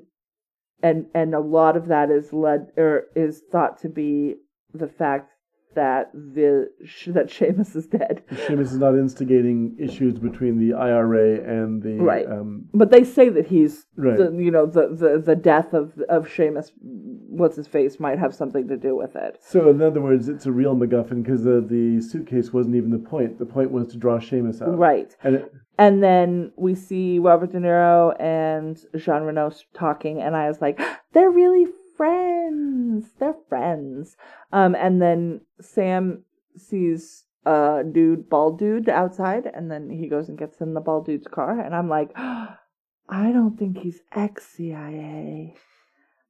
and 0.83 1.07
and 1.15 1.35
a 1.35 1.41
lot 1.41 1.77
of 1.77 1.87
that 1.89 2.11
is 2.11 2.33
led 2.33 2.69
or 2.77 3.05
is 3.17 3.43
thought 3.51 3.81
to 3.81 3.89
be 3.89 4.37
the 4.75 4.89
fact 4.89 5.33
that 5.75 6.11
the 6.13 6.69
that 7.07 7.27
Seamus 7.29 7.77
is 7.77 7.87
dead. 7.87 8.23
Seamus 8.33 8.73
is 8.73 8.77
not 8.79 8.95
instigating 8.95 9.77
issues 9.79 10.19
between 10.19 10.59
the 10.59 10.75
IRA 10.77 11.41
and 11.41 11.83
the 11.83 11.97
Right. 12.03 12.27
um, 12.27 12.67
But 12.75 12.91
they 12.91 13.05
say 13.05 13.29
that 13.29 13.47
he's, 13.47 13.87
Right. 13.97 14.17
the, 14.19 14.33
you 14.33 14.51
know, 14.51 14.67
the, 14.67 14.89
the, 14.89 15.19
the 15.19 15.37
death 15.37 15.75
of 15.75 15.99
of 16.09 16.27
Seamus, 16.29 16.71
what's 16.81 17.57
his 17.57 17.67
face, 17.67 18.01
might 18.01 18.19
have 18.19 18.35
something 18.35 18.67
to 18.69 18.77
do 18.77 18.97
with 18.97 19.15
it. 19.17 19.39
So 19.41 19.69
in 19.71 19.81
other 19.83 20.01
words, 20.01 20.29
it's 20.29 20.47
a 20.47 20.53
real 20.53 20.75
MacGuffin 20.77 21.23
because 21.23 21.45
the 21.45 21.61
the 21.61 22.01
suitcase 22.01 22.53
wasn't 22.53 22.77
even 22.77 22.91
the 22.91 22.99
point. 22.99 23.39
The 23.39 23.47
point 23.47 23.71
was 23.71 23.89
to 23.89 23.97
draw 23.99 24.19
Seamus 24.19 24.63
out. 24.63 24.77
Right. 24.79 25.15
And 25.23 25.37
it, 25.37 25.53
And 25.79 26.03
then 26.03 26.53
we 26.57 26.75
see 26.75 27.19
Robert 27.21 27.53
De 27.53 27.59
Niro 27.59 28.19
and 28.21 28.77
Jean 28.97 29.23
Reno 29.23 29.53
talking, 29.75 30.21
and 30.21 30.35
I 30.35 30.49
was 30.49 30.61
like, 30.61 30.81
they're 31.13 31.31
really 31.31 31.67
friends. 31.99 33.11
They're 33.19 33.35
friends. 33.49 34.17
Um, 34.53 34.75
and 34.75 35.03
then 35.03 35.43
Sam 35.61 36.25
sees 36.57 37.25
a 37.45 37.83
dude, 37.91 38.29
bald 38.31 38.59
dude, 38.59 38.89
outside, 38.89 39.51
and 39.53 39.71
then 39.71 39.91
he 39.91 40.09
goes 40.09 40.29
and 40.29 40.39
gets 40.39 40.61
in 40.61 40.75
the 40.75 40.81
bald 40.81 41.07
dude's 41.07 41.27
car, 41.27 41.61
and 41.61 41.75
I'm 41.75 41.89
like, 41.89 42.11
I 42.17 43.33
don't 43.33 43.59
think 43.59 43.79
he's 43.79 44.01
ex 44.15 44.47
CIA. 44.47 45.55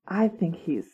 I 0.07 0.29
think 0.29 0.57
he's 0.57 0.87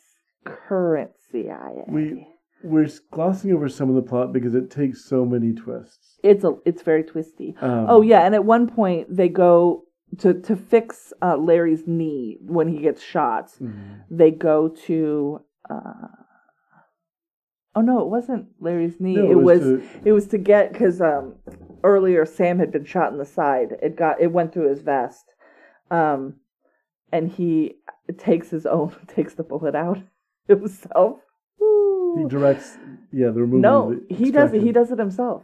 current 0.45 1.11
CIA. 1.31 1.83
We- 1.87 2.27
we're 2.63 2.89
glossing 3.11 3.53
over 3.53 3.69
some 3.69 3.89
of 3.89 3.95
the 3.95 4.01
plot 4.01 4.33
because 4.33 4.55
it 4.55 4.71
takes 4.71 5.05
so 5.05 5.23
many 5.23 5.53
twists. 5.53 6.17
it's 6.23 6.43
a 6.43 6.53
it's 6.65 6.81
very 6.81 7.03
twisty. 7.03 7.53
Um, 7.61 7.85
Oh 7.87 8.01
yeah, 8.01 8.21
and 8.25 8.33
at 8.33 8.43
one 8.43 8.67
point 8.67 9.15
they 9.15 9.29
go 9.29 9.83
to 10.19 10.33
to 10.41 10.55
fix 10.55 11.13
uh, 11.21 11.37
Larry's 11.37 11.87
knee 11.87 12.37
when 12.41 12.67
he 12.67 12.79
gets 12.79 13.01
shot. 13.01 13.51
mhm. 13.61 14.01
They 14.09 14.31
go 14.31 14.69
to. 14.87 15.41
Uh, 15.69 16.07
oh 17.75 17.81
no, 17.81 17.99
it 18.01 18.07
wasn't 18.07 18.47
Larry's 18.59 18.99
knee. 18.99 19.15
No, 19.15 19.31
it, 19.31 19.35
was. 19.35 19.59
to- 19.61 19.83
It 20.05 20.11
was 20.13 20.27
to 20.27 20.37
get 20.37 20.71
because 20.71 21.01
um, 21.01 21.35
earlier 21.83 22.25
Sam 22.25 22.59
had 22.59 22.71
been 22.71 22.85
shot 22.85 23.11
in 23.11 23.17
the 23.17 23.25
side. 23.25 23.75
It 23.81 23.95
got 23.95 24.21
it 24.21 24.31
went 24.31 24.53
through 24.53 24.69
his 24.69 24.81
vest, 24.81 25.25
um, 25.91 26.35
and 27.11 27.29
he 27.31 27.75
takes 28.17 28.49
his 28.49 28.65
own 28.65 28.95
takes 29.07 29.33
the 29.33 29.43
bullet 29.43 29.75
out 29.75 29.99
himself. 30.47 31.19
he 31.59 32.25
directs. 32.27 32.77
Yeah, 33.11 33.27
the 33.31 33.41
removal. 33.41 33.59
No, 33.59 33.99
he 34.09 34.31
does 34.31 34.53
it. 34.53 34.61
He 34.61 34.71
does 34.71 34.91
it 34.91 34.99
himself. 34.99 35.43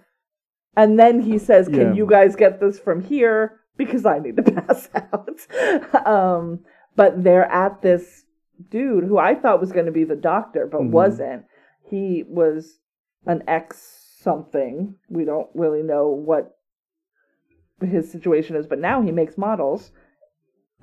And 0.77 0.97
then 0.97 1.19
he 1.21 1.37
says, 1.37 1.67
"Can 1.67 1.79
Yeah. 1.89 1.93
you 1.93 2.05
guys 2.05 2.35
get 2.37 2.61
this 2.61 2.79
from 2.79 3.01
here 3.03 3.59
because 3.77 4.05
I 4.05 4.19
need 4.19 4.37
to 4.37 4.43
pass 4.51 4.89
out?" 4.95 6.05
um, 6.07 6.59
but 6.95 7.23
they're 7.23 7.45
at 7.51 7.81
this 7.81 8.25
dude 8.69 9.03
who 9.05 9.17
I 9.17 9.35
thought 9.35 9.59
was 9.61 9.71
going 9.71 9.85
to 9.87 9.91
be 9.91 10.03
the 10.03 10.15
doctor, 10.15 10.67
but 10.67 10.81
Mhm. 10.81 10.91
wasn't. 10.91 11.45
He 11.89 12.23
was 12.27 12.79
an 13.25 13.43
ex 13.47 13.97
something. 14.19 14.95
We 15.09 15.25
don't 15.25 15.49
really 15.55 15.81
know 15.83 16.09
what 16.09 16.55
his 17.81 18.11
situation 18.11 18.55
is, 18.55 18.67
but 18.67 18.79
now 18.79 19.01
he 19.01 19.11
makes 19.11 19.37
models. 19.37 19.91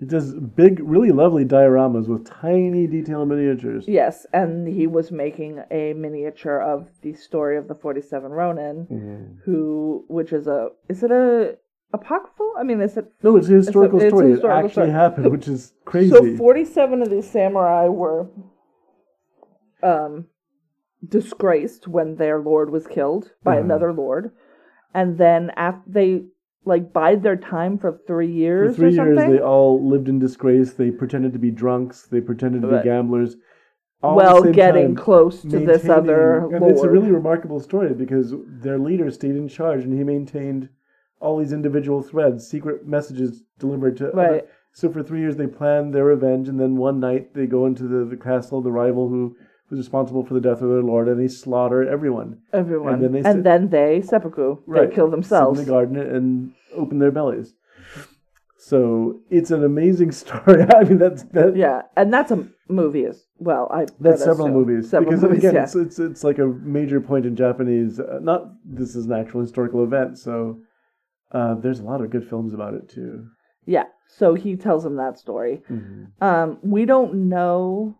He 0.01 0.07
does 0.07 0.34
big, 0.34 0.80
really 0.80 1.11
lovely 1.11 1.45
dioramas 1.45 2.09
with 2.09 2.24
tiny 2.24 2.86
detail 2.86 3.26
miniatures. 3.26 3.86
Yes, 3.89 4.26
and 4.32 4.66
he 4.68 4.86
was 4.86 5.11
making 5.11 5.62
a 5.70 5.93
miniature 5.95 6.61
of 6.61 6.89
the 7.03 7.14
story 7.14 7.57
of 7.57 7.66
the 7.68 7.74
47 7.74 8.30
Ronin. 8.32 8.86
Mhm. 8.91 9.39
who 9.45 10.05
which 10.09 10.32
is 10.32 10.47
a 10.47 10.70
is 10.89 11.03
it 11.03 11.11
a 11.11 11.57
apocryphal 11.93 12.53
i 12.59 12.62
mean 12.62 12.80
is 12.80 12.97
it 12.97 13.07
No, 13.22 13.36
it's 13.36 13.49
a 13.49 13.53
historical 13.53 13.99
it's 14.01 14.07
a 14.07 14.16
story. 14.16 14.30
historical 14.32 14.61
it 14.61 14.64
actually 14.66 14.72
story. 14.72 14.91
happened, 14.91 15.30
which 15.32 15.49
is 15.49 15.72
crazy. 15.84 16.11
so 16.11 16.36
47 16.36 17.03
of 17.03 17.11
these 17.11 17.30
samurai 17.30 17.86
were 17.89 18.28
um 19.82 20.26
disgraced 21.07 21.86
when 21.89 22.16
their 22.16 22.39
lord 22.41 22.70
was 22.70 22.86
killed 22.86 23.32
by 23.45 23.53
Uh-huh. 23.55 23.64
another 23.64 23.93
lord 23.93 24.32
and 24.95 25.16
then 25.18 25.51
after 25.57 25.82
they 25.91 26.24
like 26.64 26.93
bide 26.93 27.22
their 27.22 27.36
time 27.36 27.78
for 27.78 27.99
three 28.07 28.30
years. 28.30 28.72
For 28.72 28.82
three 28.82 28.93
years, 28.95 29.16
they 29.16 29.39
all 29.41 29.82
lived 29.89 30.07
in 30.09 30.18
disgrace. 30.18 30.74
They 30.74 30.91
pretended 30.91 31.32
to 31.32 31.39
be 31.39 31.51
drunks. 31.51 32.07
They 32.07 32.20
pretended 32.20 32.61
to 32.62 32.68
Right. 32.68 32.82
be 32.82 32.89
gamblers. 32.91 33.36
well 34.03 34.43
getting 34.53 34.95
time 34.95 34.97
close 34.97 35.41
to 35.43 35.59
this 35.61 35.89
other 35.89 36.41
and 36.53 36.61
lord 36.61 36.72
It's 36.72 36.82
a 36.82 36.91
really 36.91 37.11
remarkable 37.11 37.61
story 37.61 37.95
because 37.95 38.34
their 38.47 38.78
leader 38.78 39.11
stayed 39.11 39.36
in 39.36 39.49
charge 39.49 39.84
and 39.84 39.95
he 39.95 40.05
maintained 40.05 40.68
all 41.21 41.39
these 41.39 41.53
individual 41.53 42.03
threads, 42.03 42.47
secret 42.49 42.87
messages 42.87 43.43
delivered 43.59 43.97
to. 43.99 44.09
other- 44.12 44.16
Right. 44.16 44.49
so 44.73 44.89
for 44.91 45.03
three 45.03 45.21
years 45.21 45.37
they 45.37 45.47
plan 45.47 45.91
their 45.91 46.05
revenge, 46.05 46.49
and 46.49 46.59
then 46.61 46.77
one 46.77 47.01
night 47.01 47.35
they 47.35 47.47
go 47.47 47.66
into 47.66 47.85
the, 47.85 48.05
the 48.05 48.16
castle, 48.16 48.59
of 48.59 48.64
the 48.64 48.73
rival 48.73 49.09
who 49.09 49.35
was 49.71 49.79
responsible 49.79 50.25
for 50.25 50.35
the 50.35 50.41
death 50.41 50.62
of 50.62 50.69
their 50.71 50.83
lord, 50.83 51.09
and 51.09 51.21
they 51.21 51.29
slaughter 51.29 51.87
everyone. 51.89 52.39
everyone 52.53 52.95
and 52.95 53.03
then 53.03 53.12
they 53.12 53.23
and 53.31 53.45
then 53.45 53.69
they 53.69 54.01
seppuku 54.01 54.57
they 54.69 54.87
kill 54.95 55.11
themselves 55.11 55.59
in 55.59 55.64
the 55.66 55.71
garden 55.71 55.97
and 55.99 56.53
open 56.75 56.99
their 56.99 57.11
bellies. 57.11 57.55
So 58.57 59.21
it's 59.31 59.51
an 59.51 59.62
amazing 59.64 60.11
story. 60.23 60.64
I 60.75 60.85
mean, 60.85 60.99
that's 60.99 61.23
that. 61.35 61.57
Yeah, 61.57 61.83
and 61.97 62.12
that's 62.12 62.31
a 62.31 62.49
movie 62.69 63.05
as 63.05 63.25
well. 63.39 63.69
I 63.73 63.87
That's 64.01 64.23
several 64.25 64.49
assume. 64.49 64.53
movies 64.61 64.91
Several 64.91 65.11
because 65.11 65.23
movies, 65.23 65.39
again, 65.39 65.55
yeah. 65.55 65.62
it's, 65.64 65.75
it's 65.77 65.99
it's 65.99 66.25
like 66.25 66.39
a 66.39 66.47
major 66.47 67.01
point 67.01 67.25
in 67.25 67.37
Japanese. 67.37 68.01
Uh, 68.01 68.19
not 68.21 68.53
this 68.64 68.97
is 68.97 69.07
an 69.07 69.12
actual 69.12 69.41
historical 69.43 69.85
event, 69.85 70.19
so 70.19 70.61
uh, 71.33 71.55
there's 71.55 71.81
a 71.81 71.85
lot 71.85 72.01
of 72.01 72.11
good 72.11 72.29
films 72.29 72.53
about 72.55 72.74
it 72.74 72.89
too. 72.89 73.29
yeah. 73.66 73.85
So 74.07 74.35
he 74.35 74.57
tells 74.57 74.85
him 74.87 74.97
that 74.97 75.18
story. 75.18 75.62
Mhm. 75.70 76.07
Um, 76.22 76.59
we 76.62 76.87
don't 76.87 77.29
know 77.29 77.95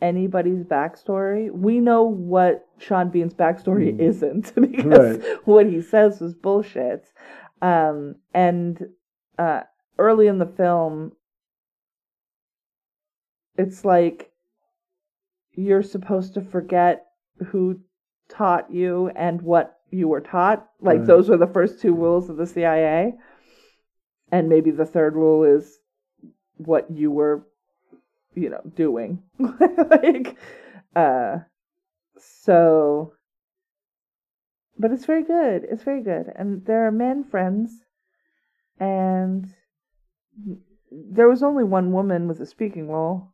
anybody's 0.00 0.64
backstory. 0.64 1.50
We 1.52 1.78
know 1.78 2.02
what 2.02 2.66
Sean 2.78 3.08
Bean's 3.10 3.34
backstory 3.34 3.94
Mm. 3.94 4.00
isn't 4.00 4.54
because 4.60 5.18
Right. 5.18 5.46
what 5.46 5.66
he 5.66 5.80
says 5.80 6.20
was 6.20 6.34
bullshit. 6.34 7.12
Um, 7.62 8.16
and 8.34 8.88
uh, 9.38 9.62
early 9.98 10.26
in 10.26 10.38
the 10.38 10.46
film, 10.46 11.12
it's 13.56 13.84
like 13.84 14.32
you're 15.52 15.82
supposed 15.82 16.34
to 16.34 16.40
forget 16.40 17.06
who 17.46 17.78
taught 18.28 18.70
you 18.72 19.08
and 19.14 19.40
what 19.42 19.78
you 19.92 20.08
were 20.08 20.20
taught. 20.20 20.66
Like 20.80 20.98
Right. 20.98 21.06
those 21.06 21.28
were 21.28 21.36
the 21.36 21.46
first 21.46 21.80
two 21.80 21.94
rules 21.94 22.28
of 22.28 22.36
the 22.36 22.46
CIA. 22.46 23.14
And 24.32 24.48
maybe 24.48 24.70
the 24.70 24.86
third 24.86 25.14
rule 25.14 25.44
is 25.44 25.78
what 26.56 26.90
you 26.90 27.10
were, 27.10 27.46
you 28.34 28.48
know, 28.48 28.62
doing. 28.74 29.22
like, 29.38 30.36
uh, 30.96 31.38
so, 32.16 33.12
but 34.78 34.90
it's 34.90 35.04
very 35.04 35.22
good. 35.22 35.66
It's 35.70 35.82
very 35.82 36.02
good. 36.02 36.32
And 36.34 36.64
there 36.64 36.86
are 36.86 36.90
men 36.90 37.24
friends, 37.24 37.84
and 38.80 39.52
there 40.90 41.28
was 41.28 41.42
only 41.42 41.64
one 41.64 41.92
woman 41.92 42.26
with 42.26 42.40
a 42.40 42.46
speaking 42.46 42.88
role, 42.88 43.32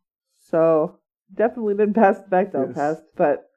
so 0.51 0.99
definitely 1.33 1.75
didn't 1.75 1.95
pass 1.95 2.19
the 2.19 2.29
Bechdel 2.29 2.69
Yes. 2.69 2.75
test, 2.75 3.03
but 3.17 3.48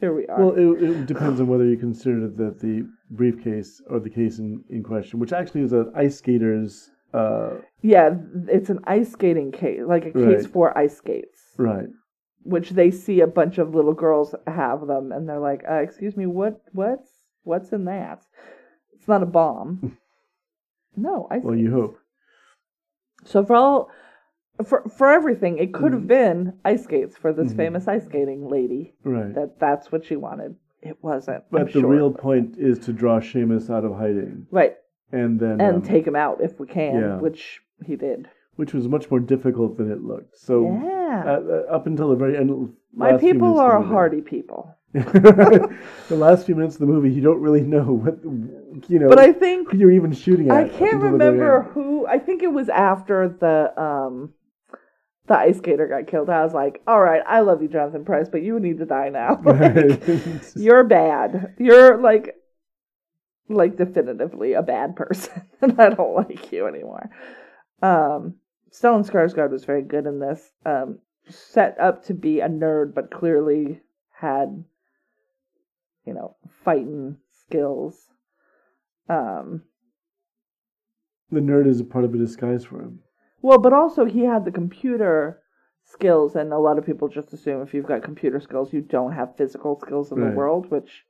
here 0.00 0.14
we 0.14 0.26
are. 0.26 0.38
Well, 0.44 0.54
it, 0.56 0.82
it 0.82 1.06
depends 1.06 1.40
on 1.40 1.46
whether 1.46 1.64
you 1.66 1.76
consider 1.76 2.28
that 2.28 2.60
the 2.60 2.86
briefcase 3.10 3.80
or 3.88 4.00
the 4.00 4.10
case 4.10 4.38
in, 4.38 4.62
in 4.70 4.82
question, 4.82 5.18
which 5.18 5.32
actually 5.32 5.62
is 5.62 5.72
an 5.72 5.92
ice 5.94 6.16
skater's. 6.18 6.90
Uh, 7.12 7.58
yeah, 7.82 8.10
it's 8.48 8.70
an 8.70 8.80
ice 8.84 9.12
skating 9.12 9.52
case, 9.52 9.80
like 9.86 10.04
a 10.04 10.10
case 10.12 10.42
Right. 10.44 10.46
for 10.52 10.76
ice 10.76 10.96
skates. 10.96 11.40
right. 11.56 11.86
which 12.42 12.70
they 12.70 12.90
see 12.90 13.20
a 13.20 13.26
bunch 13.26 13.56
of 13.58 13.74
little 13.74 13.94
girls 13.94 14.34
have 14.46 14.86
them, 14.86 15.12
and 15.12 15.26
they're 15.28 15.38
like, 15.38 15.62
uh, 15.70 15.74
"Excuse 15.76 16.16
me, 16.16 16.26
what? 16.26 16.60
What's 16.72 17.08
what's 17.44 17.72
in 17.72 17.84
that? 17.86 18.22
It's 18.94 19.06
not 19.08 19.22
a 19.22 19.26
bomb." 19.26 19.96
no, 20.96 21.26
I. 21.30 21.38
Well, 21.38 21.56
you 21.56 21.70
hope. 21.70 21.96
So 23.24 23.44
for 23.44 23.54
all, 23.56 23.90
for 24.64 24.82
for 24.88 25.10
everything, 25.10 25.58
it 25.58 25.72
could 25.74 25.92
have 25.92 26.02
Mhm. 26.02 26.06
been 26.06 26.52
ice 26.64 26.84
skates 26.84 27.16
for 27.16 27.32
this 27.32 27.52
Mhm. 27.52 27.56
famous 27.56 27.88
ice 27.88 28.04
skating 28.04 28.48
lady. 28.48 28.94
Right. 29.04 29.34
That 29.34 29.58
that's 29.58 29.90
what 29.90 30.04
she 30.04 30.16
wanted. 30.16 30.56
It 30.82 30.98
wasn't. 31.02 31.44
but 31.50 31.62
I'm 31.62 31.66
the 31.66 31.72
sure 31.80 31.86
real 31.88 32.10
point 32.12 32.56
is 32.58 32.78
to 32.80 32.92
draw 32.92 33.18
Seamus 33.20 33.70
out 33.70 33.84
of 33.84 33.94
hiding. 33.96 34.46
right? 34.50 34.76
and 35.12 35.38
then 35.38 35.60
and 35.60 35.76
um, 35.76 35.82
take 35.82 36.04
him 36.06 36.16
out 36.16 36.40
if 36.40 36.58
we 36.58 36.66
can, 36.66 36.94
yeah. 37.00 37.18
which 37.20 37.62
he 37.84 37.94
did. 37.96 38.28
which 38.56 38.72
was 38.74 38.86
much 38.88 39.10
more 39.10 39.20
difficult 39.20 39.76
than 39.76 39.90
it 39.90 40.02
looked. 40.02 40.36
So 40.36 40.64
yeah. 40.84 41.22
uh, 41.26 41.40
uh, 41.40 41.74
up 41.74 41.86
until 41.86 42.08
the 42.10 42.16
very 42.16 42.36
end, 42.36 42.72
My 42.94 43.16
people 43.16 43.48
minutes 43.48 43.60
of 43.60 43.66
the 43.66 43.78
are 43.78 43.82
hardy 43.82 44.20
people. 44.20 44.70
the 44.94 45.76
last 46.10 46.46
few 46.46 46.54
minutes 46.54 46.76
of 46.76 46.80
the 46.80 46.86
movie, 46.86 47.10
you 47.10 47.20
don't 47.20 47.40
really 47.40 47.62
know 47.62 47.82
what 47.82 48.18
you 48.88 48.98
know. 48.98 49.08
But 49.08 49.18
I 49.18 49.32
think 49.32 49.72
you're 49.72 49.90
even 49.90 50.12
shooting 50.12 50.50
at. 50.50 50.56
I 50.56 50.68
can't 50.68 50.94
until 50.94 51.12
the 51.12 51.18
very 51.18 51.30
remember 51.32 51.62
who. 51.72 52.06
I 52.06 52.18
think 52.18 52.42
it 52.42 52.52
was 52.52 52.68
after 52.68 53.28
the 53.28 53.72
um 53.80 54.32
the 55.26 55.38
ice 55.38 55.58
skater 55.58 55.86
got 55.86 56.06
killed. 56.06 56.28
I 56.28 56.44
was 56.44 56.52
like, 56.52 56.82
"All 56.86 57.00
right, 57.00 57.22
I 57.26 57.40
love 57.40 57.62
you, 57.62 57.68
Jonathan 57.68 58.04
Pryce, 58.04 58.28
but 58.28 58.42
you 58.42 58.60
need 58.60 58.78
to 58.78 58.86
die 58.86 59.08
now. 59.08 59.40
Like, 59.44 60.02
you're 60.56 60.84
bad. 60.84 61.54
You're 61.58 61.98
like 61.98 62.36
like 63.48 63.76
definitively 63.76 64.54
a 64.54 64.62
bad 64.62 64.96
person, 64.96 65.42
and 65.60 65.80
I 65.80 65.90
don't 65.90 66.14
like 66.14 66.52
you 66.52 66.66
anymore." 66.66 67.10
Um, 67.82 68.34
Stellan 68.70 69.08
Skarsgård 69.08 69.50
was 69.50 69.64
very 69.64 69.82
good 69.82 70.06
in 70.06 70.18
this. 70.18 70.50
Um, 70.66 70.98
set 71.28 71.78
up 71.80 72.04
to 72.06 72.14
be 72.14 72.40
a 72.40 72.48
nerd, 72.48 72.94
but 72.94 73.10
clearly 73.10 73.80
had 74.10 74.64
you 76.04 76.12
know 76.12 76.36
fighting 76.64 77.16
skills. 77.46 77.96
Um, 79.08 79.62
the 81.30 81.40
nerd 81.40 81.66
is 81.66 81.80
a 81.80 81.84
part 81.84 82.04
of 82.04 82.14
a 82.14 82.18
disguise 82.18 82.64
for 82.64 82.80
him. 82.80 83.00
Well, 83.46 83.58
but 83.58 83.74
also 83.74 84.06
he 84.06 84.22
had 84.24 84.46
the 84.46 84.50
computer 84.62 85.42
skills, 85.84 86.34
and 86.34 86.50
a 86.50 86.58
lot 86.66 86.78
of 86.78 86.86
people 86.86 87.08
just 87.08 87.30
assume 87.34 87.60
if 87.60 87.74
you've 87.74 87.90
got 87.92 88.02
computer 88.02 88.40
skills, 88.40 88.72
you 88.72 88.80
don't 88.80 89.12
have 89.12 89.36
physical 89.36 89.78
skills 89.78 90.10
in 90.10 90.18
Right. 90.18 90.30
the 90.30 90.36
world, 90.40 90.70
which 90.70 91.04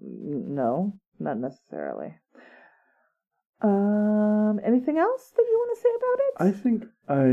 no, 0.00 0.92
not 1.18 1.36
necessarily. 1.38 2.14
Um, 3.60 4.60
anything 4.62 4.98
else 4.98 5.32
that 5.36 5.46
you 5.50 5.56
want 5.58 5.70
to 5.74 5.82
say 5.84 5.92
about 6.00 6.18
it? 6.26 6.32
I 6.48 6.50
think 6.62 6.78
I 7.08 7.26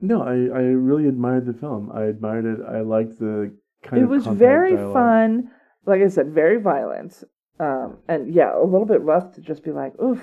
no, 0.00 0.22
I 0.22 0.36
I 0.60 0.62
really 0.88 1.08
admired 1.08 1.46
the 1.46 1.54
film. 1.64 1.90
I 1.92 2.04
admired 2.04 2.44
it. 2.44 2.60
I 2.76 2.80
liked 2.82 3.18
the 3.18 3.52
kind 3.82 4.00
it 4.00 4.04
of 4.04 4.10
It 4.10 4.14
was 4.14 4.26
very 4.26 4.76
dialogue. 4.76 4.94
fun. 4.94 5.50
Like 5.86 6.02
I 6.02 6.08
said, 6.08 6.30
very 6.42 6.58
violent. 6.60 7.24
Um, 7.58 7.98
and 8.06 8.32
yeah, 8.32 8.56
a 8.56 8.62
little 8.62 8.86
bit 8.86 9.02
rough 9.02 9.34
to 9.34 9.40
just 9.40 9.64
be 9.64 9.72
like, 9.72 9.98
oof, 10.00 10.22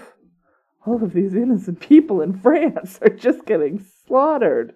all 0.88 1.03
of 1.03 1.13
these 1.13 1.35
innocent 1.35 1.79
people 1.79 2.21
in 2.21 2.39
France 2.39 2.99
are 3.01 3.09
just 3.09 3.45
getting 3.45 3.85
slaughtered 4.05 4.73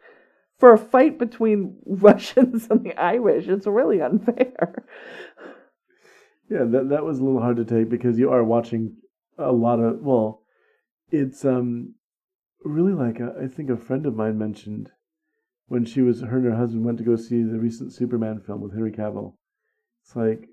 for 0.60 0.74
a 0.74 0.78
fight 0.78 1.18
between 1.18 1.78
Russians 1.86 2.68
and 2.70 2.84
the 2.84 2.96
Irish. 3.02 3.48
It's 3.48 3.66
really 3.66 4.02
unfair. 4.02 4.84
Yeah, 6.50 6.66
that 6.66 6.90
that 6.90 7.06
was 7.06 7.20
a 7.20 7.24
little 7.24 7.42
hard 7.42 7.58
to 7.58 7.66
take 7.66 7.90
because 7.90 8.20
you 8.20 8.30
are 8.30 8.44
watching 8.44 8.98
a 9.38 9.54
lot 9.54 9.80
of 9.80 10.02
well, 10.02 10.44
it's 11.10 11.46
um 11.46 11.96
really 12.64 12.94
like 12.94 13.20
a, 13.20 13.34
I 13.42 13.48
think 13.48 13.70
a 13.70 13.78
friend 13.78 14.06
of 14.06 14.16
mine 14.16 14.38
mentioned 14.38 14.92
when 15.68 15.86
she 15.86 16.02
was 16.02 16.22
her 16.22 16.38
and 16.38 16.46
her 16.46 16.58
husband 16.58 16.84
went 16.84 16.98
to 16.98 17.06
go 17.06 17.16
see 17.16 17.42
the 17.42 17.58
recent 17.58 17.94
Superman 17.94 18.42
film 18.46 18.60
with 18.60 18.74
Henry 18.74 18.92
Cavill. 18.92 19.36
It's 20.04 20.16
like 20.16 20.50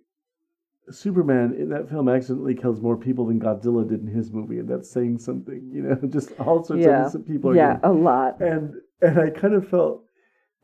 Superman 0.90 1.54
in 1.58 1.68
that 1.70 1.88
film 1.88 2.08
accidentally 2.08 2.54
kills 2.54 2.80
more 2.80 2.96
people 2.96 3.26
than 3.26 3.40
Godzilla 3.40 3.88
did 3.88 4.00
in 4.00 4.06
his 4.06 4.30
movie, 4.32 4.58
and 4.58 4.68
that's 4.68 4.90
saying 4.90 5.18
something, 5.18 5.70
you 5.72 5.82
know. 5.82 5.94
Just 6.08 6.32
all 6.40 6.64
sorts 6.64 6.84
of 6.84 6.90
innocent 6.90 7.26
people. 7.26 7.50
Are 7.50 7.54
Yeah, 7.56 7.74
getting- 7.74 7.90
a 7.90 7.92
lot. 7.92 8.40
and 8.40 8.74
and 9.00 9.18
I 9.18 9.30
kind 9.30 9.54
of 9.54 9.68
felt, 9.68 10.02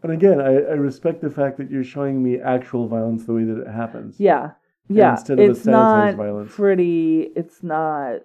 and 0.03 0.11
again, 0.13 0.41
I, 0.41 0.55
I 0.57 0.75
respect 0.75 1.21
the 1.21 1.31
fact 1.31 1.57
that 1.59 1.71
you're 1.71 1.85
showing 1.85 2.23
me 2.23 2.39
actual 2.41 2.89
violence 2.89 3.25
the 3.27 3.33
way 3.35 3.45
that 3.45 3.59
it 3.63 3.69
happens. 3.69 4.19
Yeah. 4.19 4.53
Yeah. 4.89 5.13
instead 5.13 5.39
of 5.39 5.47
a 5.47 5.51
it's 5.53 5.61
sanitized 5.61 5.67
not 5.71 6.15
violence. 6.17 6.53
pretty. 6.55 7.31
It's 7.37 7.63
not 7.63 8.21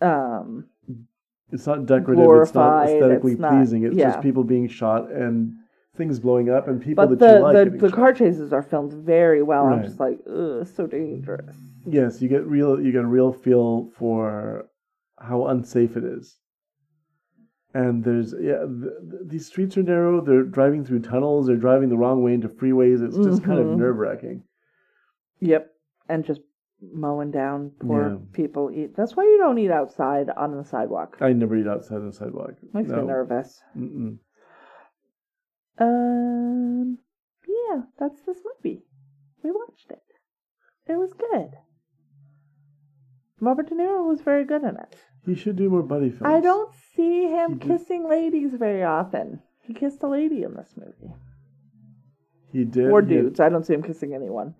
um 0.00 0.66
It's 1.52 1.66
not 1.66 1.86
decorative. 1.86 2.28
it's 2.42 2.54
not 2.54 2.88
aesthetically 2.88 3.32
it's 3.32 3.40
not- 3.40 3.52
pleasing. 3.52 3.84
It's 3.84 3.96
yeah. 3.96 4.10
just 4.10 4.22
people 4.22 4.44
being 4.44 4.68
shot 4.68 5.10
and 5.10 5.54
things 5.96 6.18
blowing 6.20 6.50
up 6.50 6.68
and 6.68 6.80
people 6.80 7.06
but 7.06 7.18
that 7.18 7.26
the 7.26 7.36
you 7.38 7.42
like. 7.42 7.72
the, 7.80 7.88
the 7.88 7.92
car 7.92 8.12
chases 8.12 8.52
are 8.52 8.62
filmed 8.62 8.92
very 8.92 9.42
well. 9.42 9.66
I'm 9.66 9.82
just 9.84 10.00
like, 10.00 10.18
ugh, 10.28 10.66
so 10.76 10.86
dangerous. 10.86 11.56
Yes, 11.86 12.20
you 12.20 12.28
get 12.28 12.46
real. 12.46 12.80
You 12.80 12.92
get 12.92 13.04
a 13.04 13.06
real 13.06 13.32
feel 13.32 13.90
for 13.98 14.66
how 15.18 15.46
unsafe 15.46 15.96
it 15.96 16.04
is. 16.04 16.36
And 17.74 18.02
there's 18.04 18.34
yeah, 18.40 18.60
th 18.60 18.92
th 19.10 19.22
these 19.26 19.46
streets 19.46 19.76
are 19.76 19.82
narrow. 19.82 20.20
They're 20.20 20.42
driving 20.44 20.84
through 20.84 21.00
tunnels. 21.00 21.46
They're 21.46 21.56
driving 21.68 21.88
the 21.90 21.96
wrong 21.98 22.22
way 22.22 22.32
into 22.34 22.48
freeways. 22.48 23.04
It's 23.06 23.16
just 23.18 23.44
kind 23.44 23.58
of 23.60 23.66
Mhm. 23.66 23.76
nerve 23.78 23.96
wracking. 23.96 24.42
Yep. 25.40 25.70
And 26.08 26.24
just 26.24 26.40
mowing 26.92 27.30
down 27.30 27.70
poor 27.80 28.10
Yeah. 28.10 28.16
people 28.32 28.70
eat. 28.70 28.94
That's 28.96 29.14
why 29.16 29.24
you 29.24 29.38
don't 29.38 29.58
eat 29.58 29.70
outside 29.70 30.30
on 30.30 30.56
the 30.56 30.64
sidewalk. 30.64 31.18
I 31.20 31.32
never 31.32 31.56
eat 31.56 31.66
outside 31.66 31.96
on 31.96 32.06
the 32.06 32.12
sidewalk. 32.12 32.54
Makes 32.72 32.90
no. 32.90 33.00
me 33.02 33.06
nervous. 33.08 33.62
Mm-mm. 33.76 34.18
Um, 35.78 36.98
yeah, 37.46 37.82
that's 37.98 38.20
this 38.22 38.38
movie. 38.44 38.82
We 39.42 39.50
watched 39.50 39.90
it. 39.90 40.02
It 40.88 40.96
was 40.96 41.12
good. 41.12 41.50
Robert 43.40 43.68
De 43.68 43.74
Niro 43.74 44.06
was 44.08 44.20
very 44.22 44.44
good 44.44 44.62
in 44.62 44.76
it. 44.76 44.96
He 45.26 45.34
should 45.34 45.56
do 45.56 45.68
more 45.68 45.82
buddy 45.82 46.10
films. 46.10 46.22
I 46.24 46.40
don't 46.40 46.72
see 46.94 47.28
him 47.28 47.54
He 47.54 47.58
did- 47.58 47.68
kissing 47.78 48.08
ladies 48.08 48.52
very 48.54 48.82
often. 48.84 49.40
He 49.62 49.74
kissed 49.74 50.02
a 50.02 50.08
lady 50.08 50.42
in 50.44 50.54
this 50.54 50.72
movie. 50.76 51.12
He 52.52 52.64
did. 52.64 52.90
Or 52.90 53.02
he 53.02 53.14
had- 53.14 53.22
dudes. 53.24 53.40
I 53.40 53.48
don't 53.48 53.66
see 53.66 53.74
him 53.74 53.82
kissing 53.82 54.14
anyone. 54.14 54.54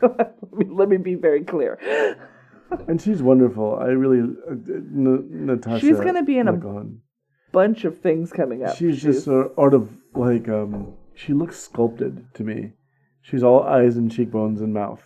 let, 0.00 0.36
me, 0.52 0.66
let 0.70 0.88
me 0.88 0.96
be 0.96 1.16
very 1.16 1.42
clear. 1.44 1.78
and 2.88 3.02
she's 3.02 3.22
wonderful. 3.22 3.76
I 3.78 3.88
really, 3.88 4.20
uh, 4.20 4.52
N- 4.52 5.46
Natasha. 5.46 5.80
She's 5.80 6.00
gonna 6.00 6.22
be 6.22 6.38
in 6.38 6.48
a-. 6.48 6.52
Bunch 7.54 7.84
of 7.84 8.00
things 8.00 8.32
coming 8.32 8.64
up. 8.64 8.76
She's 8.76 9.00
just 9.00 9.24
sort 9.24 9.54
sort 9.54 9.74
of 9.74 9.88
like 10.14 10.48
um. 10.48 10.94
She 11.14 11.32
looks 11.32 11.58
sculpted 11.58 12.26
to 12.34 12.42
me. 12.42 12.72
She's 13.22 13.42
all 13.42 13.62
eyes 13.62 13.96
and 13.96 14.10
cheekbones 14.10 14.60
and 14.60 14.74
mouth, 14.74 15.02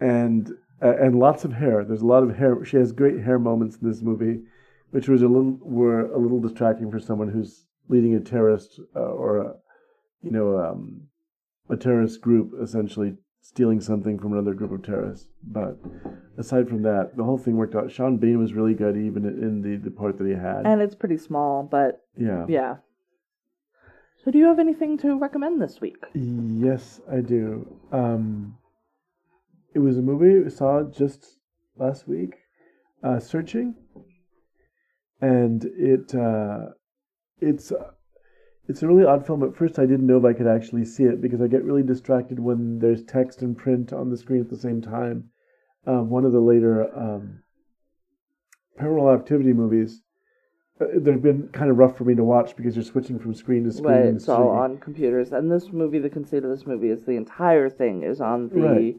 and 0.00 0.50
uh, 0.82 0.96
and 0.96 1.18
lots 1.18 1.44
of 1.44 1.52
hair. 1.52 1.84
There's 1.84 2.02
a 2.02 2.06
lot 2.06 2.22
of 2.22 2.36
hair. 2.36 2.64
She 2.64 2.78
has 2.78 2.92
great 2.92 3.20
hair 3.20 3.38
moments 3.38 3.76
in 3.76 3.88
this 3.88 4.00
movie, 4.00 4.40
which 4.90 5.08
was 5.08 5.22
a 5.22 5.28
little 5.28 5.58
were 5.60 6.10
a 6.10 6.18
little 6.18 6.40
distracting 6.40 6.90
for 6.90 6.98
someone 6.98 7.28
who's 7.28 7.66
leading 7.88 8.14
a 8.14 8.20
terrorist 8.20 8.80
uh, 8.96 9.00
or 9.00 9.38
a, 9.38 9.54
you 10.22 10.30
know 10.30 10.58
um, 10.58 11.02
a 11.68 11.76
terrorist 11.76 12.20
group 12.20 12.54
essentially 12.60 13.14
stealing 13.48 13.80
something 13.80 14.18
from 14.18 14.32
another 14.34 14.52
group 14.52 14.72
of 14.72 14.82
terrorists. 14.82 15.26
But 15.42 15.78
aside 16.36 16.68
from 16.68 16.82
that, 16.82 17.16
the 17.16 17.24
whole 17.24 17.38
thing 17.38 17.56
worked 17.56 17.74
out. 17.74 17.90
Sean 17.90 18.18
Bean 18.18 18.38
was 18.38 18.52
really 18.52 18.74
good, 18.74 18.96
even 18.96 19.24
in 19.24 19.62
the 19.62 19.76
the 19.76 19.90
part 19.90 20.18
that 20.18 20.26
he 20.26 20.34
had. 20.34 20.66
and 20.66 20.82
it's 20.82 20.94
pretty 20.94 21.16
small, 21.16 21.62
but 21.62 22.02
yeah. 22.16 22.44
yeah. 22.48 22.76
So, 24.22 24.30
do 24.30 24.38
you 24.38 24.46
have 24.46 24.58
anything 24.58 24.98
to 24.98 25.18
recommend 25.18 25.62
this 25.62 25.80
week? 25.80 26.02
Yes, 26.14 27.00
I 27.10 27.20
do. 27.20 27.66
Um, 27.92 28.58
it 29.74 29.78
was 29.78 29.96
a 29.96 30.02
movie 30.02 30.40
we 30.40 30.50
saw 30.50 30.82
just 30.82 31.38
last 31.76 32.06
week, 32.06 32.34
uh, 33.02 33.18
Searching, 33.18 33.74
and 35.20 35.64
it 35.64 36.14
uh, 36.14 36.72
it's 37.40 37.72
uh, 37.72 37.92
it's 38.68 38.82
a 38.82 38.86
really 38.86 39.04
odd 39.04 39.26
film. 39.26 39.42
At 39.42 39.56
first, 39.56 39.78
I 39.78 39.86
didn't 39.86 40.06
know 40.06 40.18
if 40.18 40.24
I 40.24 40.34
could 40.34 40.46
actually 40.46 40.84
see 40.84 41.04
it 41.04 41.20
because 41.20 41.40
I 41.40 41.46
get 41.46 41.64
really 41.64 41.82
distracted 41.82 42.38
when 42.38 42.78
there's 42.78 43.02
text 43.02 43.42
and 43.42 43.56
print 43.56 43.92
on 43.92 44.10
the 44.10 44.16
screen 44.16 44.40
at 44.40 44.50
the 44.50 44.58
same 44.58 44.82
time. 44.82 45.30
Um, 45.86 46.10
one 46.10 46.26
of 46.26 46.32
the 46.32 46.40
later 46.40 46.94
um, 46.96 47.42
Paranormal 48.78 49.18
Activity 49.18 49.52
movies. 49.54 50.02
Uh, 50.80 50.86
they've 50.96 51.22
been 51.22 51.48
kind 51.48 51.70
of 51.70 51.78
rough 51.78 51.96
for 51.96 52.04
me 52.04 52.14
to 52.14 52.22
watch 52.22 52.54
because 52.56 52.76
you're 52.76 52.84
switching 52.84 53.18
from 53.18 53.34
screen 53.34 53.64
to 53.64 53.72
screen. 53.72 53.86
Right, 53.86 54.04
it's 54.04 54.28
all 54.28 54.50
on 54.50 54.78
computers. 54.78 55.32
And 55.32 55.50
this 55.50 55.72
movie, 55.72 55.98
the 55.98 56.10
conceit 56.10 56.44
of 56.44 56.50
this 56.50 56.66
movie 56.66 56.90
is 56.90 57.04
the 57.04 57.16
entire 57.16 57.70
thing 57.70 58.02
is 58.02 58.20
on 58.20 58.48
the 58.50 58.60
Right. 58.60 58.96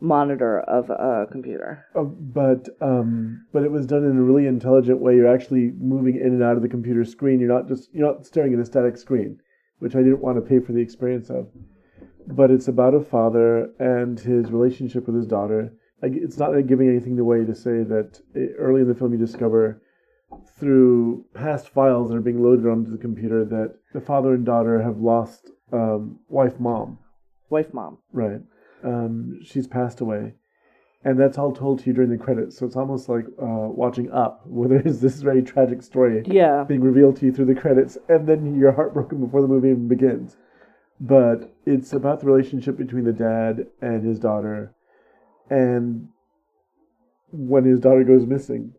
Monitor 0.00 0.60
of 0.60 0.90
a 0.90 1.26
computer. 1.30 1.84
Uh, 1.94 2.02
but 2.02 2.68
um, 2.80 3.46
but 3.52 3.62
it 3.62 3.70
was 3.70 3.86
done 3.86 4.04
in 4.04 4.16
a 4.16 4.22
really 4.22 4.46
intelligent 4.46 5.00
way. 5.00 5.16
You're 5.16 5.32
actually 5.32 5.72
moving 5.78 6.16
in 6.16 6.28
and 6.28 6.42
out 6.42 6.56
of 6.56 6.62
the 6.62 6.68
computer 6.68 7.04
screen. 7.04 7.40
You're 7.40 7.52
not 7.52 7.68
just 7.68 7.92
you're 7.92 8.06
not 8.06 8.26
staring 8.26 8.54
at 8.54 8.60
a 8.60 8.64
static 8.64 8.96
screen, 8.96 9.40
which 9.78 9.94
I 9.94 9.98
didn't 9.98 10.22
want 10.22 10.36
to 10.36 10.48
pay 10.48 10.58
for 10.58 10.72
the 10.72 10.80
experience 10.80 11.30
of. 11.30 11.48
But 12.26 12.50
it's 12.50 12.68
about 12.68 12.94
a 12.94 13.00
father 13.00 13.70
and 13.78 14.18
his 14.18 14.50
relationship 14.50 15.06
with 15.06 15.16
his 15.16 15.26
daughter. 15.26 15.72
It's 16.02 16.38
not 16.38 16.52
giving 16.66 16.88
anything 16.88 17.18
away 17.18 17.44
to 17.44 17.54
say 17.54 17.82
that 17.82 18.20
eh, 18.34 18.54
early 18.58 18.82
in 18.82 18.88
the 18.88 18.94
film 18.94 19.12
you 19.12 19.18
discover 19.18 19.82
through 20.58 21.24
past 21.34 21.68
files 21.68 22.08
that 22.08 22.16
are 22.16 22.22
being 22.22 22.42
loaded 22.42 22.66
onto 22.66 22.90
the 22.90 22.98
computer 22.98 23.44
that 23.44 23.74
the 23.92 24.00
father 24.00 24.34
and 24.34 24.46
daughter 24.46 24.80
have 24.80 24.98
lost 24.98 25.50
um, 25.72 26.20
wife 26.28 26.58
mom. 26.58 26.98
Wife 27.48 27.74
mom. 27.74 27.98
Right. 28.12 28.40
Um, 28.82 29.40
she's 29.42 29.66
passed 29.66 30.00
away. 30.00 30.34
And 31.02 31.18
that's 31.18 31.38
all 31.38 31.52
told 31.52 31.78
to 31.80 31.86
you 31.86 31.94
during 31.94 32.10
the 32.10 32.18
credits. 32.18 32.58
So 32.58 32.66
it's 32.66 32.76
almost 32.76 33.08
like 33.08 33.24
uh, 33.40 33.68
watching 33.72 34.10
Up, 34.10 34.42
where 34.46 34.68
there 34.68 34.82
is 34.86 35.00
this 35.00 35.22
very 35.22 35.42
tragic 35.42 35.82
story 35.82 36.22
Yeah. 36.26 36.64
being 36.64 36.82
revealed 36.82 37.16
to 37.16 37.26
you 37.26 37.32
through 37.32 37.46
the 37.46 37.54
credits, 37.54 37.96
and 38.08 38.26
then 38.26 38.58
you're 38.58 38.72
heartbroken 38.72 39.20
before 39.24 39.40
the 39.40 39.48
movie 39.48 39.70
even 39.70 39.88
begins. 39.88 40.36
But 41.00 41.54
it's 41.64 41.94
about 41.94 42.20
the 42.20 42.26
relationship 42.26 42.76
between 42.76 43.04
the 43.04 43.12
dad 43.14 43.66
and 43.80 44.04
his 44.04 44.18
daughter. 44.18 44.74
And 45.48 46.08
when 47.32 47.64
his 47.64 47.80
daughter 47.80 48.04
goes 48.04 48.26
missing. 48.26 48.74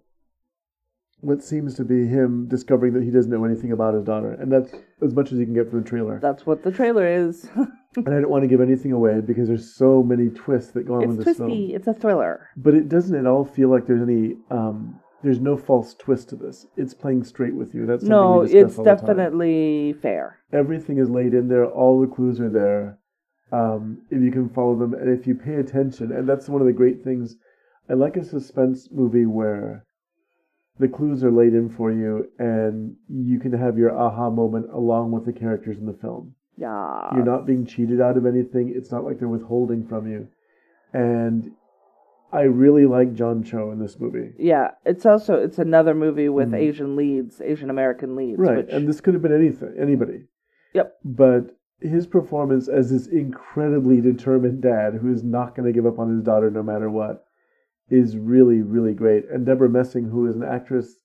What 1.22 1.44
seems 1.44 1.76
to 1.76 1.84
be 1.84 2.08
him 2.08 2.48
discovering 2.48 2.94
that 2.94 3.04
he 3.04 3.12
doesn't 3.12 3.32
know 3.32 3.46
anything 3.46 3.72
about 3.72 3.94
his 3.94 4.04
daughter, 4.04 4.34
and 4.34 4.52
that's 4.52 4.74
as 5.04 5.14
much 5.14 5.32
as 5.32 5.38
you 5.38 5.46
can 5.46 5.54
get 5.54 5.70
from 5.70 5.84
the 5.84 5.90
trailer. 5.90 6.20
That's 6.20 6.46
what 6.46 6.64
the 6.64 6.72
trailer 6.72 7.06
is. 7.08 7.48
and 7.96 8.08
I 8.10 8.20
don't 8.22 8.30
want 8.30 8.44
to 8.44 8.48
give 8.48 8.62
anything 8.62 8.92
away 8.92 9.22
because 9.22 9.48
there's 9.48 9.74
so 9.76 10.02
many 10.02 10.30
twists 10.30 10.72
that 10.72 10.88
go 10.88 10.96
on 10.96 11.04
it's 11.04 11.10
with 11.10 11.26
this 11.26 11.38
twisty. 11.38 11.38
film. 11.38 11.52
It's 11.52 11.58
twisty, 11.60 11.76
it's 11.76 11.88
a 11.88 11.94
thriller. 11.94 12.50
But 12.58 12.74
it 12.74 12.90
doesn't 12.90 13.16
at 13.16 13.28
all 13.28 13.46
feel 13.46 13.70
like 13.70 13.86
there's 13.86 14.02
any. 14.02 14.36
Um, 14.50 15.00
there's 15.24 15.40
no 15.40 15.56
false 15.56 15.94
twist 15.94 16.30
to 16.30 16.36
this. 16.36 16.66
It's 16.78 16.96
playing 16.96 17.24
straight 17.26 17.54
with 17.54 17.76
you. 17.76 17.86
That's 17.86 18.04
No, 18.04 18.42
it's 18.42 18.76
all 18.80 18.84
the 18.84 18.96
time. 18.96 18.98
definitely 18.98 19.94
fair. 20.02 20.40
everything 20.52 20.98
is 20.98 21.12
laid 21.12 21.36
in 21.36 21.48
there. 21.48 21.66
All 21.66 22.02
the 22.02 22.08
clues 22.08 22.40
are 22.40 22.50
there. 22.50 22.98
Um, 23.52 24.02
if 24.10 24.22
you 24.22 24.32
can 24.32 24.50
follow 24.50 24.76
them, 24.76 24.96
and 24.96 25.10
if 25.10 25.28
you 25.28 25.36
pay 25.36 25.56
attention, 25.56 26.12
and 26.12 26.28
that's 26.28 26.50
one 26.50 26.62
of 26.62 26.68
the 26.68 26.74
great 26.74 27.04
things. 27.04 27.36
I 27.90 27.94
like 27.94 28.16
a 28.18 28.24
suspense 28.24 28.90
movie 28.92 29.26
where 29.28 29.86
the 30.80 30.88
clues 30.88 31.24
are 31.24 31.32
laid 31.32 31.54
in 31.54 31.70
for 31.70 31.92
you, 31.92 32.28
and 32.40 32.96
you 33.10 33.40
can 33.40 33.54
have 33.54 33.78
your 33.78 33.96
aha 33.98 34.30
moment 34.30 34.68
along 34.74 35.12
with 35.12 35.26
the 35.26 35.34
characters 35.34 35.78
in 35.78 35.86
the 35.86 35.94
film. 35.94 36.34
Yeah. 36.58 37.10
You're 37.16 37.26
not 37.26 37.46
being 37.46 37.66
cheated 37.66 38.02
out 38.02 38.18
of 38.18 38.26
anything. 38.26 38.74
It's 38.76 38.92
not 38.92 39.04
like 39.04 39.20
they're 39.20 39.28
withholding 39.28 39.88
from 39.88 40.10
you. 40.12 40.28
And 40.94 41.52
I 42.34 42.42
really 42.42 42.86
like 42.86 43.14
John 43.14 43.44
Cho 43.44 43.72
in 43.72 43.80
this 43.80 44.00
movie. 44.00 44.34
Yeah, 44.38 44.72
it's 44.86 45.06
also 45.06 45.36
it's 45.36 45.60
another 45.60 45.94
movie 45.94 46.30
with 46.30 46.52
Mhm. 46.52 46.58
Asian 46.58 46.96
leads, 46.96 47.42
Asian 47.42 47.70
American 47.70 48.16
leads. 48.16 48.40
Right. 48.40 48.58
Which, 48.58 48.70
And 48.72 48.88
this 48.88 49.02
could 49.02 49.14
have 49.14 49.24
been 49.24 49.34
anything, 49.34 49.74
anybody. 49.78 50.26
Yep. 50.74 50.98
But 51.04 51.58
his 51.80 52.06
performance 52.08 52.68
as 52.70 52.92
this 52.92 53.08
incredibly 53.08 54.00
determined 54.02 54.62
dad 54.62 54.96
who 54.96 55.12
is 55.12 55.24
not 55.24 55.56
going 55.56 55.66
to 55.66 55.74
give 55.74 55.86
up 55.86 56.00
on 56.00 56.10
his 56.10 56.22
daughter 56.22 56.50
no 56.52 56.64
matter 56.64 56.90
what 56.90 57.26
is 57.92 58.18
really, 58.18 58.62
really 58.62 58.94
great. 58.94 59.30
And 59.30 59.46
Deborah 59.46 59.70
Messing, 59.70 60.06
who 60.10 60.28
is 60.28 60.36
an 60.36 60.44
actress 60.44 60.96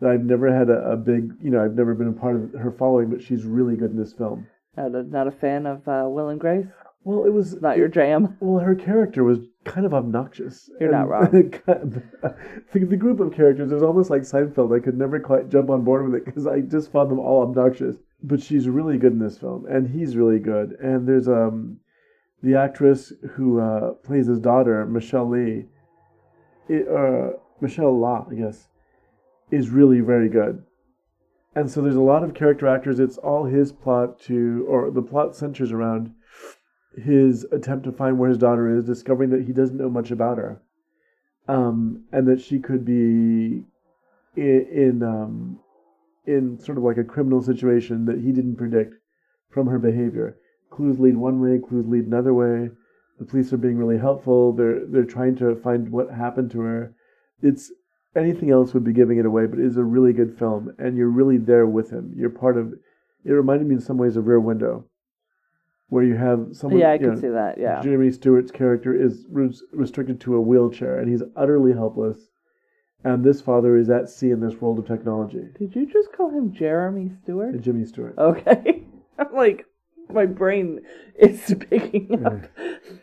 that 0.00 0.10
I've 0.10 0.24
never 0.24 0.52
had 0.52 0.70
a, 0.70 0.92
a 0.92 0.96
big, 0.96 1.32
you 1.42 1.50
know, 1.50 1.62
I've 1.62 1.74
never 1.74 1.94
been 1.94 2.08
a 2.08 2.12
part 2.12 2.36
of 2.36 2.52
her 2.54 2.72
following, 2.72 3.10
but 3.10 3.22
she's 3.22 3.44
really 3.44 3.76
good 3.76 3.90
in 3.90 3.98
this 3.98 4.14
film. 4.14 4.46
not 4.76 4.94
a, 4.94 5.02
not 5.02 5.28
a 5.28 5.32
fan 5.32 5.66
of 5.66 5.86
uh, 5.86 6.08
Will 6.08 6.30
and 6.30 6.40
Grace. 6.40 6.66
Well, 7.04 7.24
it 7.24 7.32
was 7.32 7.60
Not 7.62 7.78
your 7.78 7.88
jam. 7.88 8.36
Well, 8.40 8.62
her 8.62 8.74
character 8.74 9.24
was 9.24 9.38
kind 9.64 9.86
of 9.86 9.94
obnoxious. 9.94 10.68
You're 10.78 10.92
not 10.92 11.08
wrong. 11.08 11.30
the, 11.66 12.04
the 12.72 12.96
group 12.96 13.20
of 13.20 13.32
characters 13.32 13.72
is 13.72 13.82
almost 13.82 14.10
like 14.10 14.22
Seinfeld. 14.22 14.76
I 14.76 14.84
could 14.84 14.98
never 14.98 15.18
quite 15.18 15.48
jump 15.48 15.70
on 15.70 15.82
board 15.82 16.04
with 16.04 16.14
it 16.14 16.26
because 16.26 16.46
I 16.46 16.60
just 16.60 16.92
found 16.92 17.10
them 17.10 17.18
all 17.18 17.42
obnoxious. 17.42 17.96
But 18.22 18.42
she's 18.42 18.68
really 18.68 18.98
good 18.98 19.12
in 19.12 19.18
this 19.18 19.38
film, 19.38 19.64
and 19.66 19.88
he's 19.88 20.14
really 20.14 20.40
good. 20.40 20.72
And 20.72 21.08
there's 21.08 21.26
um, 21.26 21.78
the 22.42 22.54
actress 22.54 23.14
who 23.32 23.60
uh, 23.60 23.92
plays 24.04 24.26
his 24.26 24.38
daughter, 24.38 24.84
Michelle 24.84 25.28
Lee, 25.28 25.64
it, 26.70 26.88
uh, 26.88 27.36
Michelle 27.60 27.98
La, 27.98 28.26
I 28.30 28.34
guess, 28.34 28.68
is 29.50 29.68
really 29.68 30.00
very 30.00 30.28
good. 30.28 30.62
And 31.54 31.68
so 31.68 31.82
there's 31.82 31.96
a 31.96 32.00
lot 32.00 32.22
of 32.22 32.34
character 32.34 32.68
actors. 32.68 33.00
It's 33.00 33.18
all 33.18 33.44
his 33.44 33.72
plot 33.72 34.20
to, 34.22 34.64
or 34.68 34.90
the 34.90 35.02
plot 35.02 35.34
centers 35.34 35.72
around 35.72 36.14
his 36.96 37.44
attempt 37.52 37.84
to 37.84 37.92
find 37.92 38.18
where 38.18 38.28
his 38.28 38.38
daughter 38.38 38.76
is, 38.76 38.84
discovering 38.84 39.30
that 39.30 39.44
he 39.44 39.52
doesn't 39.52 39.76
know 39.76 39.90
much 39.90 40.10
about 40.10 40.38
her, 40.38 40.62
um, 41.48 42.04
and 42.12 42.26
that 42.28 42.40
she 42.40 42.60
could 42.60 42.84
be 42.84 43.64
in 44.36 44.66
in, 44.72 45.02
um, 45.02 45.58
in 46.26 46.58
sort 46.58 46.78
of 46.78 46.84
like 46.84 46.98
a 46.98 47.04
criminal 47.04 47.42
situation 47.42 48.04
that 48.04 48.20
he 48.20 48.32
didn't 48.32 48.56
predict 48.56 48.94
from 49.50 49.66
her 49.66 49.78
behavior. 49.78 50.36
Clues 50.70 51.00
lead 51.00 51.16
one 51.16 51.40
way, 51.40 51.58
clues 51.58 51.86
lead 51.86 52.06
another 52.06 52.32
way. 52.32 52.70
The 53.20 53.26
police 53.26 53.52
are 53.52 53.58
being 53.58 53.76
really 53.76 53.98
helpful. 53.98 54.52
They're 54.52 54.84
they're 54.86 55.04
trying 55.04 55.36
to 55.36 55.54
find 55.56 55.90
what 55.92 56.10
happened 56.10 56.50
to 56.52 56.60
her. 56.60 56.94
It's 57.42 57.70
anything 58.16 58.50
else 58.50 58.74
would 58.74 58.82
be 58.82 58.92
giving 58.94 59.18
it 59.18 59.26
away, 59.26 59.46
but 59.46 59.58
it's 59.58 59.76
a 59.76 59.84
really 59.84 60.12
good 60.12 60.36
film, 60.38 60.74
and 60.78 60.96
you're 60.96 61.10
really 61.10 61.36
there 61.36 61.66
with 61.66 61.90
him. 61.90 62.12
You're 62.16 62.30
part 62.30 62.56
of. 62.56 62.72
It 63.24 63.32
reminded 63.32 63.68
me 63.68 63.74
in 63.74 63.80
some 63.80 63.98
ways 63.98 64.16
of 64.16 64.26
Rear 64.26 64.40
Window, 64.40 64.86
where 65.90 66.02
you 66.02 66.16
have 66.16 66.48
someone. 66.52 66.80
yeah, 66.80 66.92
I 66.92 66.98
can 66.98 67.14
know, 67.14 67.20
see 67.20 67.28
that. 67.28 67.58
Yeah. 67.58 67.82
Jeremy 67.82 68.10
Stewart's 68.10 68.50
character 68.50 68.94
is 68.94 69.26
res- 69.30 69.62
restricted 69.72 70.18
to 70.22 70.36
a 70.36 70.40
wheelchair, 70.40 70.98
and 70.98 71.10
he's 71.10 71.22
utterly 71.36 71.72
helpless. 71.72 72.18
And 73.04 73.24
this 73.24 73.40
father 73.40 73.76
is 73.76 73.88
at 73.88 74.08
sea 74.10 74.30
in 74.30 74.40
this 74.40 74.60
world 74.60 74.78
of 74.78 74.86
technology. 74.86 75.48
Did 75.58 75.74
you 75.74 75.86
just 75.86 76.12
call 76.12 76.30
him 76.30 76.52
Jeremy 76.52 77.10
Stewart? 77.22 77.60
Jimmy 77.60 77.84
Stewart. 77.84 78.14
Okay. 78.18 78.82
I'm 79.18 79.34
like, 79.34 79.66
my 80.12 80.26
brain 80.26 80.80
is 81.18 81.54
picking 81.70 82.24
up 82.24 82.46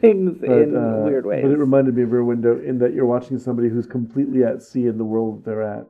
things 0.01 0.37
But, 0.41 0.49
in 0.49 0.75
uh, 0.75 1.03
weird 1.05 1.25
ways. 1.25 1.43
But 1.43 1.51
it 1.51 1.57
reminded 1.57 1.95
me 1.95 2.03
of 2.03 2.11
Rear 2.11 2.23
Window 2.23 2.59
in 2.59 2.79
that 2.79 2.93
you're 2.93 3.05
watching 3.05 3.37
somebody 3.39 3.69
who's 3.69 3.85
completely 3.85 4.43
at 4.43 4.63
sea 4.63 4.87
in 4.87 4.97
the 4.97 5.05
world 5.05 5.45
they're 5.45 5.61
at, 5.61 5.85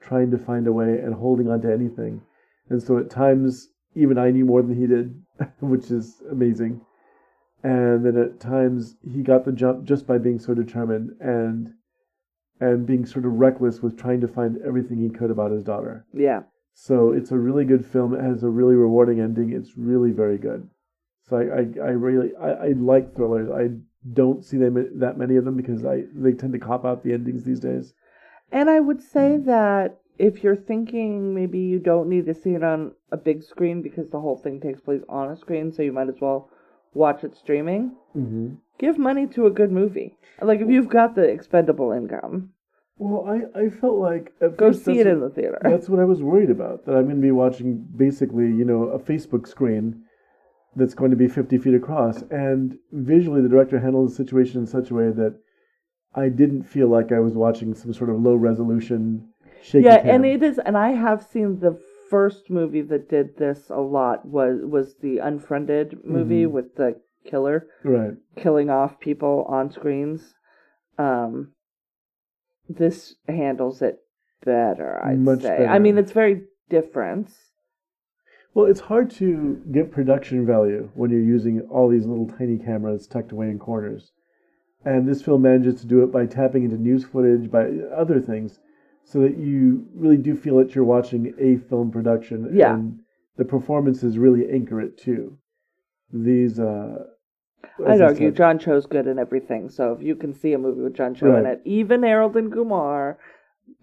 trying 0.00 0.30
to 0.30 0.38
find 0.38 0.66
a 0.66 0.72
way 0.72 0.98
and 0.98 1.14
holding 1.14 1.48
on 1.50 1.60
to 1.62 1.72
anything. 1.72 2.22
And 2.68 2.82
so 2.82 2.98
at 2.98 3.10
times, 3.10 3.68
even 3.94 4.18
I 4.18 4.30
knew 4.30 4.44
more 4.44 4.62
than 4.62 4.76
he 4.76 4.86
did, 4.86 5.20
which 5.60 5.90
is 5.90 6.22
amazing. 6.30 6.80
And 7.62 8.04
then 8.04 8.16
at 8.16 8.40
times, 8.40 8.96
he 9.08 9.22
got 9.22 9.44
the 9.44 9.52
jump 9.52 9.84
just 9.84 10.06
by 10.06 10.18
being 10.18 10.38
so 10.38 10.54
determined 10.54 11.12
and 11.20 11.72
and 12.60 12.86
being 12.86 13.04
sort 13.04 13.24
of 13.24 13.32
reckless 13.32 13.80
with 13.82 13.98
trying 13.98 14.20
to 14.20 14.28
find 14.28 14.56
everything 14.64 14.98
he 14.98 15.08
could 15.10 15.30
about 15.32 15.50
his 15.50 15.64
daughter. 15.64 16.06
yeah. 16.14 16.42
So 16.74 17.12
it's 17.12 17.30
a 17.30 17.38
really 17.38 17.64
good 17.64 17.84
film. 17.86 18.14
It 18.14 18.22
has 18.22 18.42
a 18.42 18.48
really 18.48 18.74
rewarding 18.74 19.20
ending. 19.20 19.52
It's 19.52 19.76
really 19.76 20.10
very 20.10 20.38
good. 20.38 20.68
So 21.28 21.36
I, 21.36 21.42
I, 21.42 21.88
I 21.88 21.90
really 21.92 22.34
I, 22.36 22.50
I 22.50 22.68
like 22.68 23.14
thrillers. 23.14 23.50
I 23.50 23.76
don't 24.12 24.44
see 24.44 24.56
them 24.56 24.98
that 24.98 25.16
many 25.18 25.36
of 25.36 25.44
them 25.44 25.56
because 25.56 25.84
I 25.84 26.04
they 26.14 26.32
tend 26.32 26.52
to 26.54 26.58
cop 26.58 26.84
out 26.84 27.04
the 27.04 27.12
endings 27.12 27.44
these 27.44 27.60
days. 27.60 27.94
And 28.50 28.68
I 28.68 28.80
would 28.80 29.00
say 29.00 29.38
Mm. 29.38 29.44
that 29.46 29.98
if 30.18 30.42
you're 30.42 30.56
thinking 30.56 31.34
maybe 31.34 31.58
you 31.58 31.78
don't 31.78 32.08
need 32.08 32.26
to 32.26 32.34
see 32.34 32.50
it 32.54 32.62
on 32.62 32.92
a 33.10 33.16
big 33.16 33.42
screen 33.42 33.80
because 33.82 34.10
the 34.10 34.20
whole 34.20 34.36
thing 34.36 34.60
takes 34.60 34.80
place 34.80 35.02
on 35.08 35.30
a 35.30 35.36
screen, 35.36 35.72
so 35.72 35.82
you 35.82 35.92
might 35.92 36.08
as 36.08 36.20
well 36.20 36.50
watch 36.94 37.24
it 37.24 37.36
streaming, 37.36 37.92
Mm-hmm. 38.16 38.54
give 38.78 38.98
money 38.98 39.26
to 39.28 39.46
a 39.46 39.50
good 39.50 39.70
movie. 39.72 40.16
Like 40.40 40.60
if 40.60 40.68
you've 40.68 40.88
got 40.90 41.14
the 41.14 41.22
expendable 41.22 41.92
income, 41.92 42.50
Well, 43.02 43.26
I, 43.28 43.64
I 43.64 43.68
felt 43.70 43.98
like 43.98 44.32
go 44.56 44.72
see 44.72 44.98
it 45.00 45.06
in 45.06 45.20
the 45.20 45.30
theater. 45.30 45.58
That's 45.62 45.88
what 45.88 45.98
I 46.00 46.04
was 46.04 46.22
worried 46.22 46.50
about. 46.50 46.86
That 46.86 46.94
I'm 46.96 47.04
going 47.04 47.16
to 47.16 47.22
be 47.22 47.32
watching 47.32 47.84
basically, 47.96 48.44
you 48.46 48.64
know, 48.64 48.84
a 48.84 48.98
Facebook 48.98 49.46
screen 49.48 50.02
that's 50.76 50.94
going 50.94 51.10
to 51.10 51.16
be 51.16 51.28
50 51.28 51.58
feet 51.58 51.74
across. 51.74 52.22
And 52.30 52.76
visually, 52.92 53.42
the 53.42 53.48
director 53.48 53.78
handled 53.80 54.10
the 54.10 54.14
situation 54.14 54.60
in 54.60 54.66
such 54.66 54.90
a 54.90 54.94
way 54.94 55.10
that 55.10 55.38
I 56.14 56.28
didn't 56.28 56.62
feel 56.64 56.88
like 56.88 57.10
I 57.12 57.18
was 57.20 57.34
watching 57.34 57.74
some 57.74 57.92
sort 57.92 58.10
of 58.10 58.20
low 58.20 58.34
resolution 58.34 59.28
shaky 59.62 59.84
yeah, 59.86 59.98
cam. 60.02 60.14
and 60.14 60.26
it 60.26 60.42
is, 60.42 60.58
and 60.58 60.76
I 60.76 60.90
have 60.90 61.22
seen 61.32 61.60
the 61.60 61.78
first 62.10 62.50
movie 62.50 62.82
that 62.82 63.08
did 63.08 63.36
this 63.38 63.70
a 63.70 63.80
lot 63.80 64.24
was 64.26 64.60
was 64.62 64.94
the 65.00 65.18
Unfriended 65.18 66.04
movie 66.04 66.44
Mhm. 66.44 66.50
with 66.50 66.74
the 66.76 67.00
killer 67.24 67.66
right. 67.84 68.14
killing 68.36 68.68
off 68.70 69.00
people 69.00 69.46
on 69.48 69.70
screens. 69.70 70.34
Um, 70.98 71.52
this 72.76 73.14
handles 73.28 73.82
it 73.82 74.00
better, 74.44 75.00
I'd 75.04 75.18
Much 75.18 75.42
say. 75.42 75.66
I 75.66 75.78
mean, 75.78 75.98
it's 75.98 76.12
very 76.12 76.42
different. 76.68 77.30
Well, 78.54 78.66
it's 78.66 78.80
hard 78.80 79.10
to 79.12 79.62
get 79.72 79.90
production 79.92 80.44
value 80.44 80.90
when 80.94 81.10
you're 81.10 81.20
using 81.20 81.60
all 81.70 81.88
these 81.88 82.06
little 82.06 82.28
tiny 82.28 82.58
cameras 82.58 83.06
tucked 83.06 83.32
away 83.32 83.48
in 83.48 83.58
corners. 83.58 84.12
And 84.84 85.08
this 85.08 85.22
film 85.22 85.42
manages 85.42 85.80
to 85.80 85.86
do 85.86 86.02
it 86.02 86.12
by 86.12 86.26
tapping 86.26 86.64
into 86.64 86.76
news 86.76 87.04
footage, 87.04 87.50
by 87.50 87.68
other 87.96 88.20
things, 88.20 88.58
so 89.04 89.20
that 89.20 89.38
you 89.38 89.86
really 89.94 90.16
do 90.16 90.36
feel 90.36 90.56
that 90.58 90.74
you're 90.74 90.84
watching 90.84 91.34
a 91.38 91.56
film 91.68 91.90
production. 91.90 92.50
Yeah. 92.52 92.74
And 92.74 93.00
the 93.36 93.44
performances 93.44 94.18
really 94.18 94.50
anchor 94.50 94.80
it 94.80 94.98
too. 94.98 95.38
These, 96.12 96.58
uh, 96.58 97.04
I'd 97.86 98.00
argue 98.00 98.28
said- 98.28 98.36
John 98.36 98.58
Cho's 98.58 98.86
good 98.86 99.06
in 99.06 99.18
everything. 99.18 99.68
So 99.68 99.92
if 99.92 100.02
you 100.02 100.14
can 100.16 100.34
see 100.34 100.52
a 100.52 100.58
movie 100.58 100.82
with 100.82 100.94
John 100.94 101.14
Cho 101.14 101.36
in 101.36 101.46
it, 101.46 101.60
even 101.64 102.02
Harold 102.02 102.36
and 102.36 102.52
Kumar, 102.52 103.18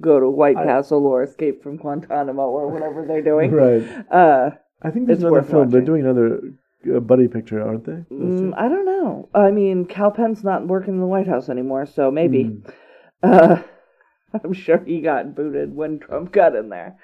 go 0.01 0.19
to 0.19 0.29
White 0.29 0.57
I- 0.57 0.65
Castle 0.65 1.05
or 1.05 1.23
Escape 1.23 1.63
from 1.63 1.77
Guantanamo 1.77 2.43
or 2.43 2.69
whatever 2.69 3.05
they're 3.05 3.21
doing. 3.21 3.51
Right. 3.51 3.83
Uh, 4.11 4.51
I 4.81 4.91
think 4.91 5.07
there's 5.07 5.23
another 5.23 5.43
film. 5.43 5.69
They're 5.69 5.81
doing 5.81 6.01
another 6.01 6.39
uh, 6.95 6.99
buddy 7.01 7.27
picture, 7.27 7.61
aren't 7.61 7.85
they? 7.85 8.05
mm, 8.11 8.53
I 8.57 8.69
don't 8.69 8.85
know. 8.85 9.27
I 9.33 9.51
mean, 9.51 9.85
Kal 9.85 10.11
Penn's 10.11 10.43
not 10.43 10.67
working 10.67 10.93
in 10.95 10.99
the 11.01 11.05
White 11.07 11.27
House 11.27 11.49
anymore, 11.49 11.85
so 11.85 12.11
maybe. 12.11 12.45
Mm. 12.45 12.73
Uh, 13.21 13.61
I'm 14.41 14.53
sure 14.53 14.77
he 14.85 15.01
got 15.01 15.35
booted 15.35 15.75
when 15.75 15.99
Trump 15.99 16.31
got 16.31 16.55
in 16.55 16.69
there. 16.69 16.95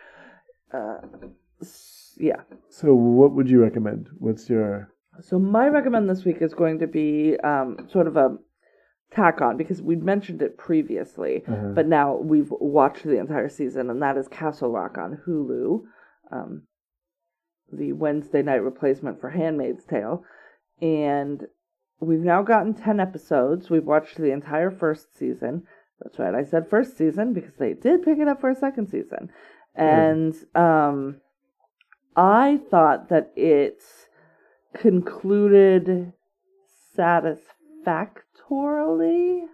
Uh, 0.72 1.00
yeah. 2.18 2.42
So, 2.70 2.94
what 2.94 3.34
would 3.34 3.50
you 3.50 3.62
recommend? 3.62 4.08
What's 4.20 4.50
your. 4.50 4.94
So 5.22 5.40
my 5.40 5.68
recommend 5.68 6.10
this 6.10 6.26
week 6.26 6.38
is 6.42 6.54
going 6.54 6.80
to 6.80 6.88
be 6.88 7.38
um, 7.44 7.88
sort 7.92 8.08
of 8.08 8.18
a 8.18 8.38
tack 9.12 9.42
on 9.42 9.56
because 9.58 9.82
we'd 9.82 10.04
mentioned 10.04 10.42
it 10.42 10.58
previously, 10.58 11.44
Uh-huh. 11.48 11.72
but 11.74 11.88
now 11.88 12.16
we've 12.18 12.52
watched 12.52 13.04
the 13.04 13.20
entire 13.20 13.50
season, 13.50 13.90
and 13.90 14.02
that 14.02 14.18
is 14.18 14.28
Castle 14.28 14.72
Rock 14.72 14.98
on 14.98 15.20
Hulu, 15.26 15.84
um, 16.32 16.64
the 17.72 17.94
Wednesday 17.94 18.42
night 18.42 18.64
replacement 18.64 19.20
for 19.22 19.30
Handmaid's 19.30 19.86
Tale, 19.86 20.24
and 20.82 21.46
we've 22.00 22.20
now 22.20 22.42
gotten 22.44 22.74
ten 22.74 23.00
episodes. 23.00 23.70
We've 23.70 23.86
watched 23.86 24.18
the 24.18 24.32
entire 24.32 24.70
first 24.72 25.18
season. 25.18 25.64
That's 26.02 26.20
right. 26.20 26.36
I 26.36 26.44
said 26.44 26.70
first 26.70 26.98
season 26.98 27.32
because 27.34 27.56
they 27.58 27.74
did 27.74 28.04
pick 28.04 28.20
it 28.20 28.28
up 28.28 28.42
for 28.42 28.50
a 28.50 28.56
second 28.56 28.88
season. 28.88 29.30
And 29.76 30.36
um 30.56 31.22
I 32.18 32.60
thought 32.70 33.10
that 33.10 33.32
it 33.36 33.82
concluded 34.76 36.14
satisfactorily. 36.96 39.46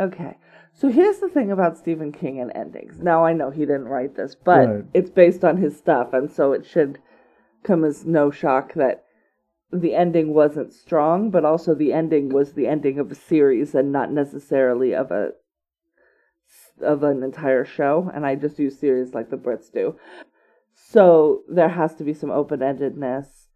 Okay. 0.00 0.38
So 0.72 0.88
here's 0.88 1.18
the 1.18 1.28
thing 1.28 1.50
about 1.50 1.76
Stephen 1.76 2.12
King 2.12 2.40
and 2.40 2.52
endings. 2.54 3.00
Now 3.00 3.24
I 3.24 3.32
know 3.32 3.50
he 3.50 3.62
didn't 3.62 3.88
write 3.88 4.14
this, 4.14 4.36
but 4.36 4.68
Right. 4.68 4.84
it's 4.94 5.10
based 5.10 5.44
on 5.44 5.56
his 5.56 5.76
stuff, 5.76 6.12
and 6.12 6.30
so 6.30 6.52
it 6.52 6.64
should 6.64 7.00
come 7.64 7.84
as 7.84 8.06
no 8.06 8.30
shock 8.30 8.74
that 8.74 9.04
the 9.72 9.94
ending 9.94 10.32
wasn't 10.32 10.72
strong, 10.72 11.30
but 11.30 11.44
also 11.44 11.74
the 11.74 11.92
ending 11.92 12.28
was 12.28 12.52
the 12.52 12.68
ending 12.68 12.98
of 12.98 13.10
a 13.10 13.16
series 13.16 13.74
and 13.74 13.92
not 13.92 14.12
necessarily 14.12 14.94
of 14.94 15.10
a 15.10 15.32
of 16.80 17.02
an 17.02 17.24
entire 17.24 17.64
show. 17.64 18.08
And 18.14 18.24
I 18.24 18.36
just 18.36 18.58
use 18.58 18.78
series 18.78 19.14
like 19.14 19.30
the 19.30 19.36
Brits 19.36 19.72
do. 19.72 19.96
So 20.72 21.42
there 21.48 21.70
has 21.70 21.94
to 21.96 22.04
be 22.04 22.14
some 22.14 22.30
open 22.30 22.60
endedness. 22.60 23.47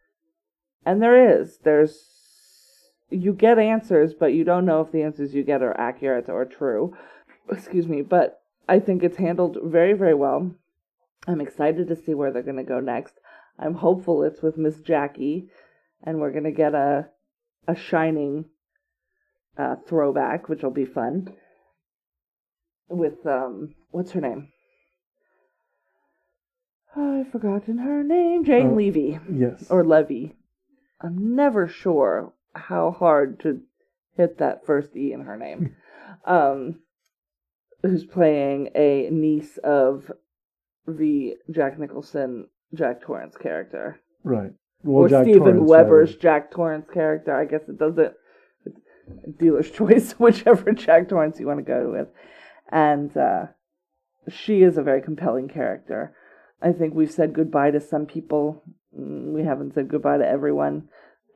And 0.84 1.00
there 1.02 1.38
is. 1.40 1.58
There's 1.64 2.08
you 3.10 3.32
get 3.34 3.58
answers, 3.58 4.14
but 4.14 4.32
you 4.32 4.42
don't 4.42 4.64
know 4.64 4.80
if 4.80 4.90
the 4.90 5.02
answers 5.02 5.34
you 5.34 5.42
get 5.44 5.62
are 5.62 5.78
accurate 5.78 6.28
or 6.28 6.44
true. 6.44 6.96
Excuse 7.50 7.86
me, 7.86 8.00
but 8.02 8.40
I 8.68 8.78
think 8.80 9.02
it's 9.02 9.18
handled 9.18 9.58
very, 9.62 9.92
very 9.92 10.14
well. 10.14 10.52
I'm 11.26 11.40
excited 11.40 11.88
to 11.88 11.96
see 11.96 12.14
where 12.14 12.32
they're 12.32 12.42
going 12.42 12.56
to 12.56 12.62
go 12.64 12.80
next. 12.80 13.14
I'm 13.58 13.74
hopeful 13.74 14.22
it's 14.22 14.40
with 14.42 14.56
Miss 14.56 14.80
Jackie, 14.80 15.48
and 16.02 16.18
we're 16.18 16.30
going 16.32 16.44
to 16.44 16.50
get 16.52 16.74
a 16.74 17.08
a 17.68 17.76
shining 17.76 18.46
uh, 19.56 19.76
throwback, 19.86 20.48
which 20.48 20.62
will 20.62 20.70
be 20.70 20.84
fun. 20.86 21.32
With 22.88 23.24
um, 23.26 23.74
what's 23.90 24.12
her 24.12 24.20
name? 24.20 24.48
I've 26.96 27.30
forgotten 27.30 27.78
her 27.78 28.02
name. 28.02 28.44
Jane 28.44 28.70
Oh. 28.72 28.74
Levy 28.74 29.18
Yes. 29.32 29.70
or 29.70 29.84
Levy. 29.84 30.34
I'm 31.02 31.34
never 31.34 31.68
sure 31.68 32.32
how 32.54 32.92
hard 32.92 33.40
to 33.40 33.60
hit 34.16 34.38
that 34.38 34.64
first 34.66 34.96
E 34.96 35.12
in 35.12 35.22
her 35.22 35.36
name. 35.36 35.74
um, 36.24 36.80
who's 37.82 38.04
playing 38.04 38.70
a 38.74 39.08
niece 39.10 39.58
of 39.64 40.10
the 40.86 41.34
Jack 41.50 41.78
Nicholson 41.78 42.48
Jack 42.74 43.02
Torrance 43.02 43.36
character, 43.36 44.00
right. 44.24 44.52
Well, 44.82 45.04
or 45.04 45.08
Jack 45.08 45.24
Stephen 45.24 45.42
Torrance, 45.42 45.70
Weber's. 45.70 46.16
Jack 46.16 46.50
Torrance 46.50 46.88
character. 46.92 47.34
I 47.34 47.44
guess 47.44 47.68
it 47.68 47.78
doesn't. 47.78 48.14
Dealer's 49.38 49.70
choice, 49.72 50.12
whichever 50.12 50.72
Jack 50.72 51.08
Torrance 51.08 51.38
you 51.38 51.46
want 51.46 51.58
to 51.58 51.64
go 51.64 51.90
with, 51.90 52.08
and 52.70 53.14
uh, 53.16 53.46
she 54.28 54.62
is 54.62 54.78
a 54.78 54.82
very 54.82 55.02
compelling 55.02 55.48
character. 55.48 56.14
I 56.62 56.72
think 56.72 56.94
we've 56.94 57.10
said 57.10 57.34
goodbye 57.34 57.72
to 57.72 57.80
some 57.80 58.06
people. 58.06 58.62
We 58.92 59.42
haven't 59.44 59.74
said 59.74 59.88
goodbye 59.88 60.18
to 60.18 60.26
everyone. 60.28 60.88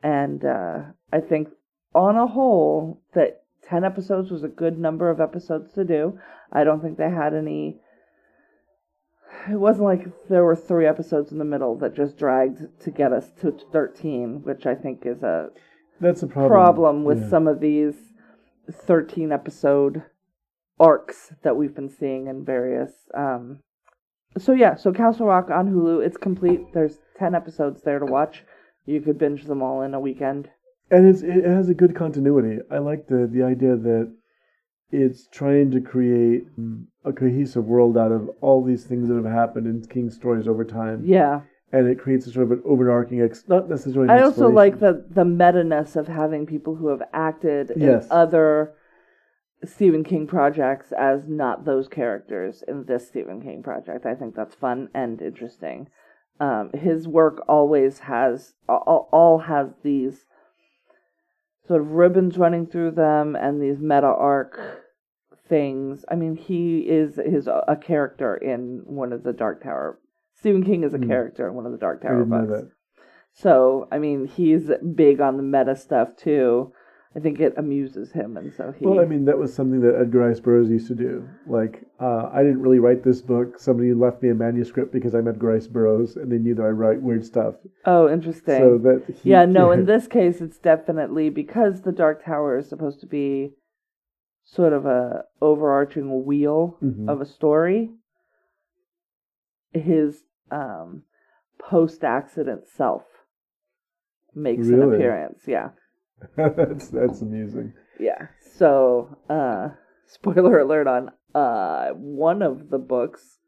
And 0.03 0.45
uh, 0.45 0.79
I 1.13 1.21
think, 1.21 1.49
on 1.95 2.17
a 2.17 2.27
whole, 2.27 3.01
that 3.15 3.43
10 3.69 3.85
episodes 3.85 4.31
was 4.31 4.45
a 4.45 4.49
good 4.49 4.79
number 4.79 5.11
of 5.11 5.21
episodes 5.21 5.73
to 5.75 5.85
do. 5.85 6.19
I 6.53 6.65
don't 6.65 6.81
think 6.83 6.99
they 6.99 7.11
had 7.11 7.35
any. 7.35 7.81
It 9.51 9.59
wasn't 9.59 9.85
like 9.85 10.29
there 10.29 10.45
were 10.45 10.57
three 10.57 10.87
episodes 10.87 11.33
in 11.33 11.39
the 11.39 11.45
middle 11.45 11.77
that 11.79 11.95
just 11.95 12.19
dragged 12.19 12.81
to 12.81 12.91
get 12.91 13.13
us 13.13 13.31
to 13.41 13.57
13, 13.73 14.43
which 14.43 14.67
I 14.67 14.75
think 14.75 15.05
is 15.07 15.23
a 15.23 15.51
That's 16.01 16.23
a 16.23 16.27
problem. 16.27 16.51
problem 16.51 17.05
with 17.05 17.23
Yeah. 17.23 17.29
some 17.29 17.49
of 17.49 17.61
these 17.61 17.95
13 18.71 19.33
episode 19.33 20.03
arcs 20.79 21.33
that 21.43 21.57
we've 21.57 21.75
been 21.75 21.89
seeing 21.89 22.27
in 22.27 22.45
various 22.45 22.93
um 23.15 23.61
so 24.37 24.53
yeah 24.53 24.75
so 24.75 24.93
castle 24.93 25.25
rock 25.27 25.49
on 25.51 25.73
hulu 25.73 26.05
it's 26.05 26.19
complete 26.19 26.61
there's 26.75 26.99
10 27.19 27.35
episodes 27.35 27.83
there 27.83 27.99
to 27.99 28.07
watch 28.07 28.45
you 28.85 29.01
could 29.01 29.19
binge 29.19 29.45
them 29.45 29.63
all 29.63 29.83
in 29.83 29.95
a 29.95 30.01
weekend 30.01 30.49
and 30.91 31.07
it's, 31.09 31.23
it 31.23 31.45
has 31.45 31.69
a 31.69 31.75
good 31.75 31.97
continuity. 31.97 32.59
I 32.71 32.79
like 32.79 33.09
the 33.09 33.29
the 33.31 33.43
idea 33.43 33.77
that 33.77 34.13
it's 34.93 35.27
trying 35.33 35.73
to 35.73 35.81
create 35.81 36.45
a 37.05 37.13
cohesive 37.13 37.65
world 37.65 37.99
out 37.99 38.13
of 38.13 38.31
all 38.41 38.63
these 38.63 38.85
things 38.85 39.09
that 39.09 39.17
have 39.17 39.25
happened 39.25 39.67
in 39.67 39.85
King's 39.89 40.15
stories 40.15 40.47
over 40.47 40.65
time, 40.65 41.03
yeah 41.05 41.41
and 41.73 41.89
it 41.89 41.99
creates 41.99 42.27
a 42.29 42.31
sort 42.31 42.45
of 42.45 42.53
an 42.53 42.63
overarching, 42.65 43.21
ex- 43.21 43.49
not 43.49 43.69
necessarily. 43.69 44.09
i 44.09 44.23
also 44.23 44.49
like 44.49 44.79
the 44.79 45.05
the 45.11 45.25
meta-ness 45.25 45.97
of 45.97 46.07
having 46.07 46.47
people 46.47 46.77
who 46.77 46.87
have 46.89 47.03
acted 47.13 47.73
Yes. 47.77 48.05
in 48.05 48.13
other 48.13 48.73
stephen 49.65 50.05
king 50.05 50.27
projects 50.29 50.93
as 50.93 51.27
not 51.27 51.65
those 51.65 51.89
characters 51.89 52.63
in 52.69 52.85
this 52.85 53.09
stephen 53.09 53.43
king 53.43 53.63
project 53.63 54.07
i 54.07 54.15
think 54.15 54.37
that's 54.37 54.55
fun 54.55 54.89
and 54.95 55.21
interesting 55.21 55.89
um, 56.41 56.71
his 56.75 57.09
work 57.09 57.43
always 57.49 58.01
has 58.01 58.55
all, 58.69 59.09
all 59.13 59.39
has 59.39 59.69
these 59.83 60.27
sort 61.67 61.81
of 61.81 61.93
ribbons 61.93 62.39
running 62.39 62.67
through 62.67 62.93
them 62.93 63.35
and 63.37 63.61
these 63.61 63.81
meta 63.81 64.07
arc 64.07 64.85
things. 65.49 66.05
I 66.11 66.15
mean, 66.15 66.37
he 66.37 66.81
is 66.81 67.17
his 67.17 67.47
a 67.47 67.79
character 67.81 68.37
in 68.37 68.83
one 68.85 69.13
of 69.13 69.23
the 69.23 69.33
Dark 69.33 69.63
Tower. 69.63 69.99
Stephen 70.35 70.65
King 70.65 70.85
is 70.85 70.95
a 70.95 70.99
Hmm. 70.99 71.09
character 71.09 71.49
in 71.49 71.55
one 71.55 71.67
of 71.67 71.73
the 71.73 71.79
Dark 71.79 72.03
Tower 72.03 72.25
books. 72.25 72.73
So, 73.33 73.89
I 73.91 73.99
mean, 73.99 74.27
he's 74.27 74.71
big 74.95 75.21
on 75.21 75.37
the 75.37 75.43
meta 75.43 75.77
stuff 75.77 76.17
too. 76.17 76.73
I 77.17 77.19
think 77.19 77.41
it 77.41 77.55
amuses 77.57 78.13
him, 78.13 78.37
and 78.37 78.53
so 78.53 78.73
he. 78.79 78.85
Well, 78.85 79.01
I 79.01 79.07
mean, 79.07 79.25
that 79.25 79.39
was 79.39 79.55
something 79.55 79.81
that 79.81 79.97
Edgar 79.99 80.19
Rice 80.19 80.39
Burroughs 80.39 80.69
used 80.69 80.87
to 80.89 80.95
do. 80.95 81.27
Like, 81.47 81.83
uh, 81.99 82.29
I 82.31 82.43
didn't 82.43 82.61
really 82.61 82.79
write 82.79 83.03
this 83.03 83.23
book. 83.23 83.59
Somebody 83.59 83.95
left 83.95 84.23
me 84.23 84.29
a 84.29 84.35
manuscript 84.35 84.93
because 84.93 85.15
I'm 85.15 85.27
Edgar 85.27 85.47
Rice 85.47 85.67
Burroughs, 85.67 86.17
and 86.17 86.31
they 86.31 86.37
knew 86.37 86.55
that 86.57 86.63
I 86.63 86.69
write 86.69 87.01
weird 87.01 87.25
stuff. 87.25 87.55
oh, 87.87 88.13
interesting. 88.13 88.59
So 88.59 88.77
that 88.79 89.15
he, 89.23 89.31
yeah, 89.31 89.47
no, 89.47 89.71
in 89.71 89.87
this 89.93 90.07
case, 90.07 90.43
it's 90.43 90.59
definitely 90.59 91.31
because 91.31 91.81
the 91.81 91.93
Dark 91.93 92.23
Tower 92.23 92.59
is 92.59 92.69
supposed 92.69 93.01
to 93.01 93.07
be 93.07 93.53
sort 94.45 94.75
of 94.75 94.85
a 94.85 95.25
overarching 95.41 96.25
wheel 96.27 96.77
Mhm. 96.83 97.09
of 97.09 97.23
a 97.23 97.27
story. 97.27 97.93
His 99.73 100.23
um, 100.51 101.03
post-accident 101.59 102.69
self 102.69 103.05
makes 104.35 104.69
an 104.69 104.83
appearance. 104.83 105.43
Yeah, 105.47 105.71
that's 106.37 106.89
that's 106.89 107.21
amusing. 107.23 107.73
yeah. 107.99 108.29
So, 108.57 109.17
uh, 109.29 109.69
spoiler 110.07 110.61
alert 110.61 110.87
on 110.87 111.11
uh, 111.35 111.91
one 111.91 112.43
of 112.43 112.71
the 112.71 112.79
books. 112.79 113.39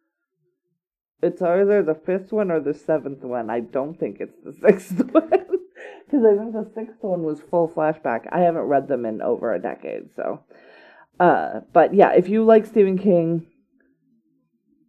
It's 1.20 1.42
either 1.42 1.82
the 1.82 1.94
fifth 1.94 2.32
one 2.32 2.50
or 2.50 2.60
the 2.60 2.74
seventh 2.74 3.24
one. 3.24 3.50
I 3.50 3.60
don't 3.60 3.98
think 3.98 4.18
it's 4.20 4.38
the 4.44 4.52
sixth 4.68 4.98
one. 5.12 5.30
Because 5.30 6.24
I 6.24 6.36
think 6.36 6.52
the 6.52 6.70
sixth 6.74 7.02
one 7.02 7.22
was 7.22 7.40
full 7.50 7.68
flashback. 7.68 8.26
I 8.30 8.40
haven't 8.40 8.62
read 8.62 8.88
them 8.88 9.04
in 9.04 9.20
over 9.20 9.52
a 9.52 9.60
decade, 9.60 10.14
so. 10.14 10.44
Uh, 11.18 11.60
but 11.72 11.94
yeah, 11.94 12.12
if 12.12 12.28
you 12.28 12.44
like 12.44 12.66
Stephen 12.66 12.98
King, 12.98 13.46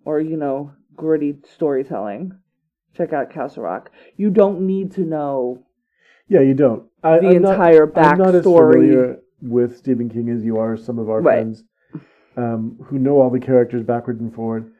or 0.05 0.19
you 0.19 0.38
know, 0.38 0.71
gritty 0.95 1.38
storytelling, 1.55 2.38
check 2.95 3.13
out 3.13 3.32
Castle 3.32 3.63
Rock. 3.63 3.91
You 4.17 4.30
don't 4.30 4.61
need 4.61 4.91
to 4.93 5.01
know 5.01 5.63
Yeah, 6.30 6.41
you 6.41 6.53
don't. 6.53 6.84
I, 7.03 7.19
the 7.19 7.27
I'm 7.30 7.41
not- 7.41 7.53
entire 7.55 7.91
I'm 7.97 8.17
not 8.17 8.36
as 8.36 8.45
backstory. 8.45 8.73
familiar 8.73 9.19
with 9.41 9.77
Stephen 9.77 10.09
King 10.09 10.30
as 10.30 10.43
you 10.45 10.57
are 10.57 10.77
some 10.77 10.99
of 10.99 11.09
our 11.09 11.21
Right. 11.21 11.34
friends 11.41 11.63
um, 12.38 12.77
who 12.86 12.99
know 12.99 13.19
all 13.19 13.30
the 13.30 13.39
characters 13.39 13.84
backward 13.84 14.21
and 14.21 14.34
forward. 14.34 14.71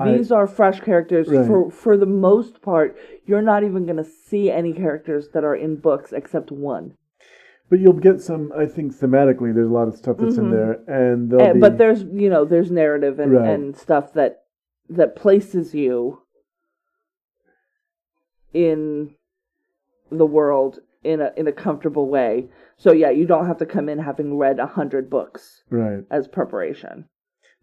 I- 0.00 0.16
These 0.16 0.32
are 0.32 0.46
fresh 0.48 0.80
characters. 0.80 1.28
Right. 1.28 1.46
For 1.46 1.70
for 1.70 1.96
the 1.96 2.06
most 2.06 2.60
part, 2.62 2.96
you're 3.26 3.42
not 3.42 3.62
even 3.62 3.84
going 3.84 3.98
to 3.98 4.04
see 4.04 4.50
any 4.50 4.72
characters 4.72 5.28
that 5.34 5.44
are 5.44 5.54
in 5.54 5.76
books 5.76 6.12
except 6.12 6.50
one. 6.50 6.94
But 7.70 7.78
you'll 7.80 7.92
get 7.94 8.20
some. 8.20 8.52
I 8.56 8.66
think 8.66 8.92
thematically, 8.96 9.54
there's 9.54 9.68
a 9.70 9.72
lot 9.72 9.88
of 9.88 9.96
stuff 9.96 10.16
that's 10.18 10.36
in 10.36 10.46
Mhm. 10.46 10.50
there, 10.50 10.72
and 10.88 11.32
Uh, 11.34 11.52
be. 11.54 11.60
but 11.60 11.78
there's 11.78 12.02
you 12.04 12.28
know 12.28 12.44
there's 12.44 12.70
narrative 12.70 13.20
and, 13.20 13.32
Right. 13.32 13.48
and 13.50 13.76
stuff 13.76 14.12
that 14.14 14.42
that 14.88 15.14
places 15.16 15.74
you 15.74 16.20
in 18.52 19.14
the 20.10 20.26
world 20.26 20.80
in 21.04 21.20
a 21.20 21.30
in 21.36 21.46
a 21.46 21.52
comfortable 21.52 22.08
way. 22.08 22.48
So 22.76 22.92
yeah, 22.92 23.10
you 23.10 23.26
don't 23.26 23.46
have 23.46 23.58
to 23.58 23.66
come 23.66 23.88
in 23.88 23.98
having 23.98 24.36
read 24.36 24.58
a 24.58 24.66
hundred 24.66 25.08
books 25.08 25.62
right. 25.70 26.02
as 26.10 26.26
preparation. 26.26 27.04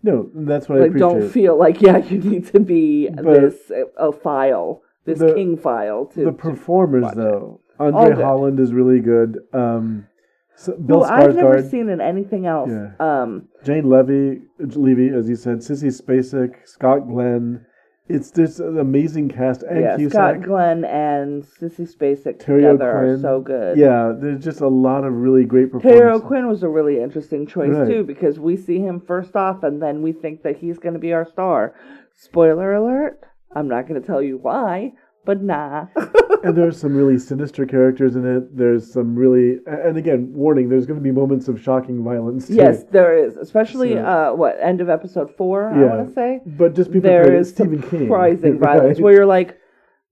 No, 0.04 0.30
that's 0.34 0.68
what 0.68 0.82
I 0.82 0.86
appreciate. 0.86 1.00
don't 1.00 1.30
feel 1.30 1.58
like 1.58 1.82
yeah 1.82 1.98
you 1.98 2.20
need 2.20 2.48
to 2.48 2.60
be 2.60 3.10
But- 3.10 3.24
this 3.42 3.72
a 3.98 4.12
file 4.12 4.82
this 5.06 5.20
The- 5.20 5.34
king 5.34 5.58
file 5.58 6.06
to, 6.14 6.26
the 6.26 6.32
performers, 6.32 7.12
it. 7.12 7.16
though, 7.16 7.62
Andre. 7.80 8.24
Holland 8.24 8.60
is 8.60 8.72
really 8.74 9.00
good. 9.00 9.40
Um, 9.52 10.08
so 10.56 10.78
Bill 10.78 11.04
who 11.04 11.12
I've 11.12 11.36
never 11.36 11.64
seen 11.64 11.90
in 11.90 12.00
anything 12.00 12.46
else. 12.46 12.70
Yeah. 12.70 12.92
Um, 13.00 13.48
Jane 13.64 13.90
Levy, 13.90 14.42
Levy, 14.60 15.10
as 15.10 15.28
you 15.28 15.36
said, 15.36 15.58
Sissy 15.58 15.90
Spacek, 15.90 16.68
Scott 16.68 17.08
Glenn. 17.08 17.66
It's 18.14 18.32
this 18.32 18.60
an 18.60 18.78
amazing 18.78 19.30
cast 19.30 19.64
and 19.64 19.80
yeah, 19.82 19.96
Cusack. 19.98 20.12
Scott 20.12 20.42
Glenn 20.44 20.86
and 20.86 21.44
Sissy 21.44 21.88
Spacek 21.92 22.40
Terry 22.40 22.62
together 22.64 22.92
are 22.92 23.18
so 23.20 23.40
good. 23.42 23.78
Yeah, 23.78 24.14
there's 24.18 24.44
just 24.44 24.62
a 24.62 24.68
lot 24.68 25.04
of 25.04 25.14
really 25.14 25.46
great 25.46 25.72
Terry 25.72 25.82
performances. 25.82 26.22
O'Quinn 26.24 26.48
was 26.48 26.64
a 26.64 26.70
really 26.70 27.00
interesting 27.02 27.48
choice 27.48 27.70
Right. 27.72 27.88
too 27.88 28.04
because 28.04 28.40
we 28.40 28.58
see 28.58 28.80
him 28.80 29.00
first 29.00 29.36
off 29.36 29.64
and 29.64 29.82
then 29.82 30.02
we 30.02 30.12
think 30.12 30.44
that 30.44 30.58
he's 30.58 30.78
going 30.78 30.94
to 30.94 31.00
be 31.00 31.14
our 31.14 31.26
star. 31.26 31.74
Spoiler 32.16 32.74
alert! 32.74 33.20
I'm 33.56 33.68
not 33.68 33.88
going 33.88 34.00
to 34.00 34.06
tell 34.06 34.22
you 34.22 34.38
why, 34.38 34.94
but 35.26 35.42
nah. 35.44 35.88
and 36.44 36.56
there's 36.58 36.80
some 36.80 36.96
really 36.96 37.18
sinister 37.20 37.66
characters 37.66 38.16
in 38.16 38.26
it. 38.26 38.56
There's 38.58 38.92
some 38.92 39.16
really, 39.16 39.60
and 39.68 39.98
again, 39.98 40.32
warning: 40.34 40.70
there's 40.70 40.86
going 40.86 41.00
to 41.00 41.04
be 41.04 41.12
moments 41.12 41.48
of 41.48 41.62
shocking 41.62 42.04
violence. 42.04 42.48
Too. 42.48 42.56
yes, 42.56 42.84
there 42.92 43.18
is, 43.18 43.38
especially 43.38 43.94
So- 43.94 44.06
uh, 44.06 44.36
what 44.36 44.58
end 44.62 44.82
of 44.82 44.90
episode 44.90 45.36
four. 45.38 45.70
I 45.70 45.78
want 45.84 46.08
to 46.08 46.14
say 46.14 46.40
but 46.46 46.76
just 46.76 46.92
be 46.92 47.00
there 47.00 47.34
is 47.34 47.50
Stephen 47.50 47.82
King. 47.82 48.02
surprising 48.08 48.58
right? 48.60 48.78
violence 48.78 49.00
where 49.00 49.14
you're 49.14 49.26
like, 49.26 49.58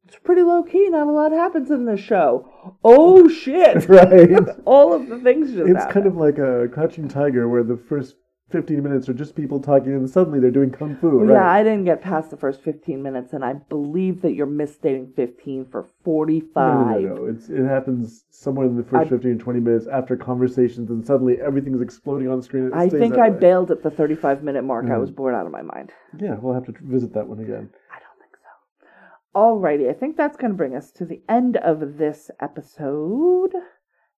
it's 0.07 0.17
pretty 0.17 0.41
low 0.43 0.63
key. 0.63 0.89
Not 0.89 1.07
a 1.07 1.11
lot 1.11 1.31
happens 1.31 1.69
in 1.71 1.85
this 1.85 1.99
show. 1.99 2.75
Oh 2.83 3.27
shit! 3.29 3.87
right. 3.89 4.31
All 4.65 4.93
of 4.93 5.07
the 5.07 5.19
things 5.19 5.51
just 5.51 5.67
It's 5.69 5.77
happen. 5.79 5.93
kind 5.93 6.05
of 6.07 6.15
like 6.17 6.37
a 6.37 6.67
Crouching 6.71 7.07
Tiger, 7.07 7.47
where 7.49 7.63
the 7.63 7.77
first 7.77 8.15
15 8.49 8.81
minutes 8.81 9.07
are 9.07 9.13
just 9.13 9.35
people 9.35 9.59
talking, 9.59 9.93
and 9.93 10.09
suddenly 10.09 10.39
they're 10.39 10.49
doing 10.51 10.71
kung 10.71 10.95
fu. 10.97 11.07
Right? 11.19 11.33
Yeah, 11.33 11.49
I 11.51 11.63
didn't 11.63 11.85
get 11.85 12.01
past 12.01 12.31
the 12.31 12.37
first 12.37 12.61
15 12.63 13.01
minutes, 13.01 13.33
and 13.33 13.45
I 13.45 13.53
believe 13.53 14.21
that 14.23 14.33
you're 14.33 14.45
misstating 14.47 15.11
15 15.15 15.65
for 15.71 15.87
45. 16.03 16.55
No, 16.55 16.99
no, 16.99 17.15
no. 17.15 17.25
It's, 17.25 17.49
it 17.49 17.63
happens 17.65 18.25
somewhere 18.31 18.65
in 18.67 18.75
the 18.75 18.83
first 18.83 19.07
I- 19.07 19.09
15 19.09 19.31
or 19.31 19.35
20 19.37 19.59
minutes 19.59 19.87
after 19.87 20.17
conversations, 20.17 20.89
and 20.89 21.05
suddenly 21.05 21.39
everything's 21.39 21.81
exploding 21.81 22.27
on 22.27 22.41
screen. 22.41 22.71
I 22.73 22.89
think 22.89 23.17
I 23.17 23.29
way. 23.29 23.39
bailed 23.39 23.71
at 23.71 23.83
the 23.83 23.91
35 23.91 24.43
minute 24.43 24.63
mark. 24.63 24.85
I 24.85 24.89
Mm. 24.89 25.01
was 25.01 25.11
bored 25.11 25.35
out 25.35 25.45
of 25.45 25.51
my 25.51 25.61
mind. 25.61 25.91
Yeah, 26.19 26.35
we'll 26.41 26.53
have 26.55 26.65
to 26.65 26.73
visit 26.81 27.13
that 27.13 27.27
one 27.27 27.39
again. 27.39 27.69
I 27.91 27.99
don't 27.99 28.19
think 28.19 28.35
so. 28.41 29.39
Alrighty, 29.39 29.89
I 29.89 29.93
think 29.93 30.17
that's 30.17 30.37
going 30.37 30.51
to 30.51 30.57
bring 30.57 30.75
us 30.75 30.91
to 30.93 31.05
the 31.05 31.21
end 31.29 31.57
of 31.57 31.97
this 31.97 32.31
episode. 32.41 33.51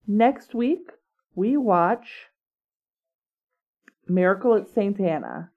Next 0.08 0.56
week, 0.56 0.92
we 1.36 1.58
watch 1.58 2.28
Miracle 4.14 4.56
at 4.56 4.68
St. 4.68 5.00
Anna, 5.00 5.50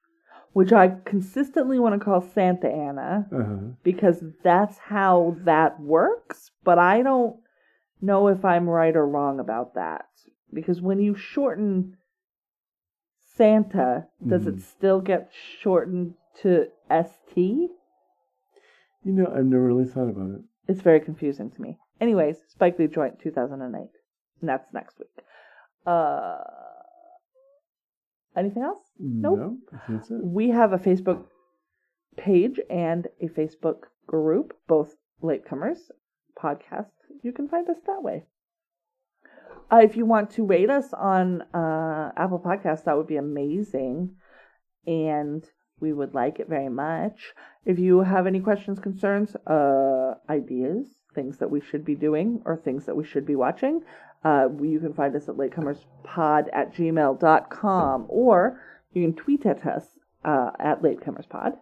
which 0.52 0.72
I 0.72 0.96
consistently 1.04 1.78
want 1.78 1.98
to 1.98 2.04
call 2.04 2.20
Santa 2.20 2.68
Anna. 2.68 3.26
Uh-huh. 3.32 3.56
because 3.82 4.22
that's 4.42 4.78
how 4.78 5.36
that 5.44 5.80
works. 5.80 6.50
But 6.62 6.78
I 6.78 7.02
don't 7.02 7.36
know 8.00 8.28
if 8.28 8.44
I'm 8.44 8.68
right 8.68 8.94
or 8.94 9.06
wrong 9.06 9.40
about 9.40 9.74
that. 9.74 10.06
Because 10.52 10.80
when 10.80 11.00
you 11.00 11.14
shorten 11.16 11.96
Santa, 13.36 14.06
does 14.26 14.46
it 14.46 14.56
Mhm. 14.56 14.60
still 14.60 15.00
get 15.00 15.32
shortened 15.32 16.14
to 16.42 16.68
ST? 16.88 17.70
You 19.02 19.12
know, 19.12 19.26
I've 19.26 19.46
never 19.46 19.64
really 19.66 19.84
thought 19.86 20.08
about 20.08 20.30
it. 20.30 20.42
It's 20.68 20.80
very 20.80 21.00
confusing 21.00 21.50
to 21.50 21.60
me. 21.60 21.78
Anyways, 22.00 22.42
Spike 22.48 22.78
Lee 22.78 22.86
Joint 22.86 23.18
2008. 23.18 23.90
And 24.40 24.48
that's 24.48 24.72
next 24.72 24.98
week. 24.98 25.24
Uh, 25.86 26.38
anything 28.36 28.62
else? 28.62 28.80
Nope. 28.98 29.38
No, 29.38 29.56
that's 29.88 30.10
it. 30.10 30.20
We 30.22 30.50
have 30.50 30.72
a 30.72 30.78
Facebook 30.78 31.24
page 32.16 32.60
and 32.70 33.06
a 33.20 33.26
Facebook 33.28 33.84
group, 34.06 34.56
both 34.68 34.96
latecomers 35.22 35.78
podcast. 36.40 36.90
You 37.22 37.32
can 37.32 37.48
find 37.48 37.68
us 37.68 37.78
that 37.86 38.02
way. 38.02 38.24
Uh, 39.72 39.78
if 39.78 39.96
you 39.96 40.04
want 40.04 40.30
to 40.30 40.44
rate 40.44 40.70
us 40.70 40.92
on 40.92 41.42
uh, 41.54 42.12
Apple 42.16 42.38
Podcasts, 42.38 42.84
that 42.84 42.96
would 42.96 43.06
be 43.06 43.16
amazing. 43.16 44.16
And 44.86 45.44
we 45.80 45.92
would 45.92 46.14
like 46.14 46.38
it 46.38 46.48
very 46.48 46.68
much. 46.68 47.32
If 47.64 47.78
you 47.78 48.00
have 48.00 48.26
any 48.26 48.40
questions, 48.40 48.78
concerns, 48.78 49.34
uh, 49.46 50.14
ideas, 50.28 50.88
things 51.14 51.38
that 51.38 51.50
we 51.50 51.60
should 51.60 51.84
be 51.84 51.94
doing, 51.94 52.42
or 52.44 52.56
things 52.56 52.84
that 52.86 52.96
we 52.96 53.04
should 53.04 53.26
be 53.26 53.36
watching, 53.36 53.82
uh, 54.24 54.48
you 54.60 54.80
can 54.80 54.94
find 54.94 55.14
us 55.14 55.28
at 55.28 55.34
latecomerspod 55.36 56.48
at 56.52 56.74
gmail.com 56.74 58.06
or 58.08 58.60
you 58.92 59.02
can 59.02 59.14
tweet 59.14 59.44
at 59.44 59.66
us 59.66 59.84
uh, 60.24 60.50
at 60.58 60.82
latecomerspod. 60.82 61.52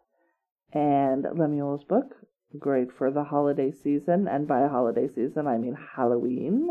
And 0.72 1.26
Lemuel's 1.34 1.84
book, 1.84 2.14
great 2.58 2.92
for 2.92 3.10
the 3.10 3.24
holiday 3.24 3.72
season, 3.72 4.26
and 4.28 4.46
by 4.46 4.66
holiday 4.68 5.08
season 5.08 5.46
I 5.46 5.58
mean 5.58 5.76
Halloween, 5.96 6.70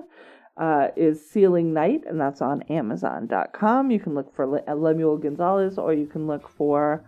uh, 0.58 0.88
is 0.96 1.30
Sealing 1.30 1.74
Night, 1.74 2.02
and 2.08 2.20
that's 2.20 2.42
on 2.42 2.64
Amazon.com. 2.64 3.92
You 3.92 4.00
can 4.00 4.16
look 4.16 4.36
for 4.36 4.48
Le- 4.48 4.76
Lemuel 4.76 5.18
Gonzalez, 5.18 5.78
or 5.78 5.94
you 5.94 6.08
can 6.08 6.28
look 6.28 6.50
for 6.50 7.06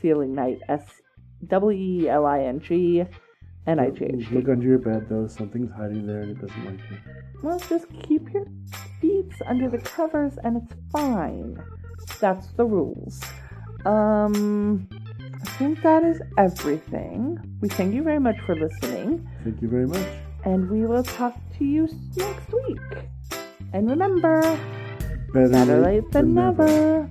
Sealing 0.00 0.34
Night, 0.34 0.60
S 0.68 1.02
W 1.46 1.78
E 1.78 2.08
L 2.08 2.26
I 2.26 2.40
N 2.40 2.60
G 2.60 3.04
N 3.66 3.78
I 3.80 3.90
T. 3.90 4.06
Look 4.30 4.48
under 4.48 4.66
your 4.66 4.78
bed, 4.78 5.06
though. 5.08 5.26
Something's 5.26 5.72
hiding 5.72 6.06
there 6.06 6.20
and 6.20 6.32
it 6.32 6.40
doesn't 6.40 6.64
like 6.66 6.80
you. 6.90 6.96
Well, 7.42 7.58
just 7.60 7.86
keep 8.02 8.30
your 8.32 8.46
feet 9.00 9.32
under 9.46 9.68
the 9.68 9.78
covers 9.78 10.34
and 10.44 10.62
it's 10.62 10.74
fine. 10.92 11.56
That's 12.20 12.48
the 12.52 12.64
rules. 12.64 13.22
Um, 13.86 14.88
I 14.92 15.44
think 15.58 15.82
that 15.82 16.04
is 16.04 16.20
everything. 16.38 17.38
We 17.60 17.68
thank 17.68 17.94
you 17.94 18.02
very 18.02 18.18
much 18.20 18.38
for 18.46 18.54
listening, 18.56 19.28
Thank 19.44 19.60
you 19.62 19.68
very 19.68 19.86
much. 19.86 20.06
and 20.44 20.70
we 20.70 20.86
will 20.86 21.02
talk 21.02 21.36
to 21.58 21.64
you 21.64 21.88
next 22.16 22.52
week. 22.52 22.78
And 23.72 23.88
remember, 23.90 24.40
Better, 25.32 25.48
better 25.48 25.80
late 25.80 26.10
than 26.12 26.34
never. 26.34 27.10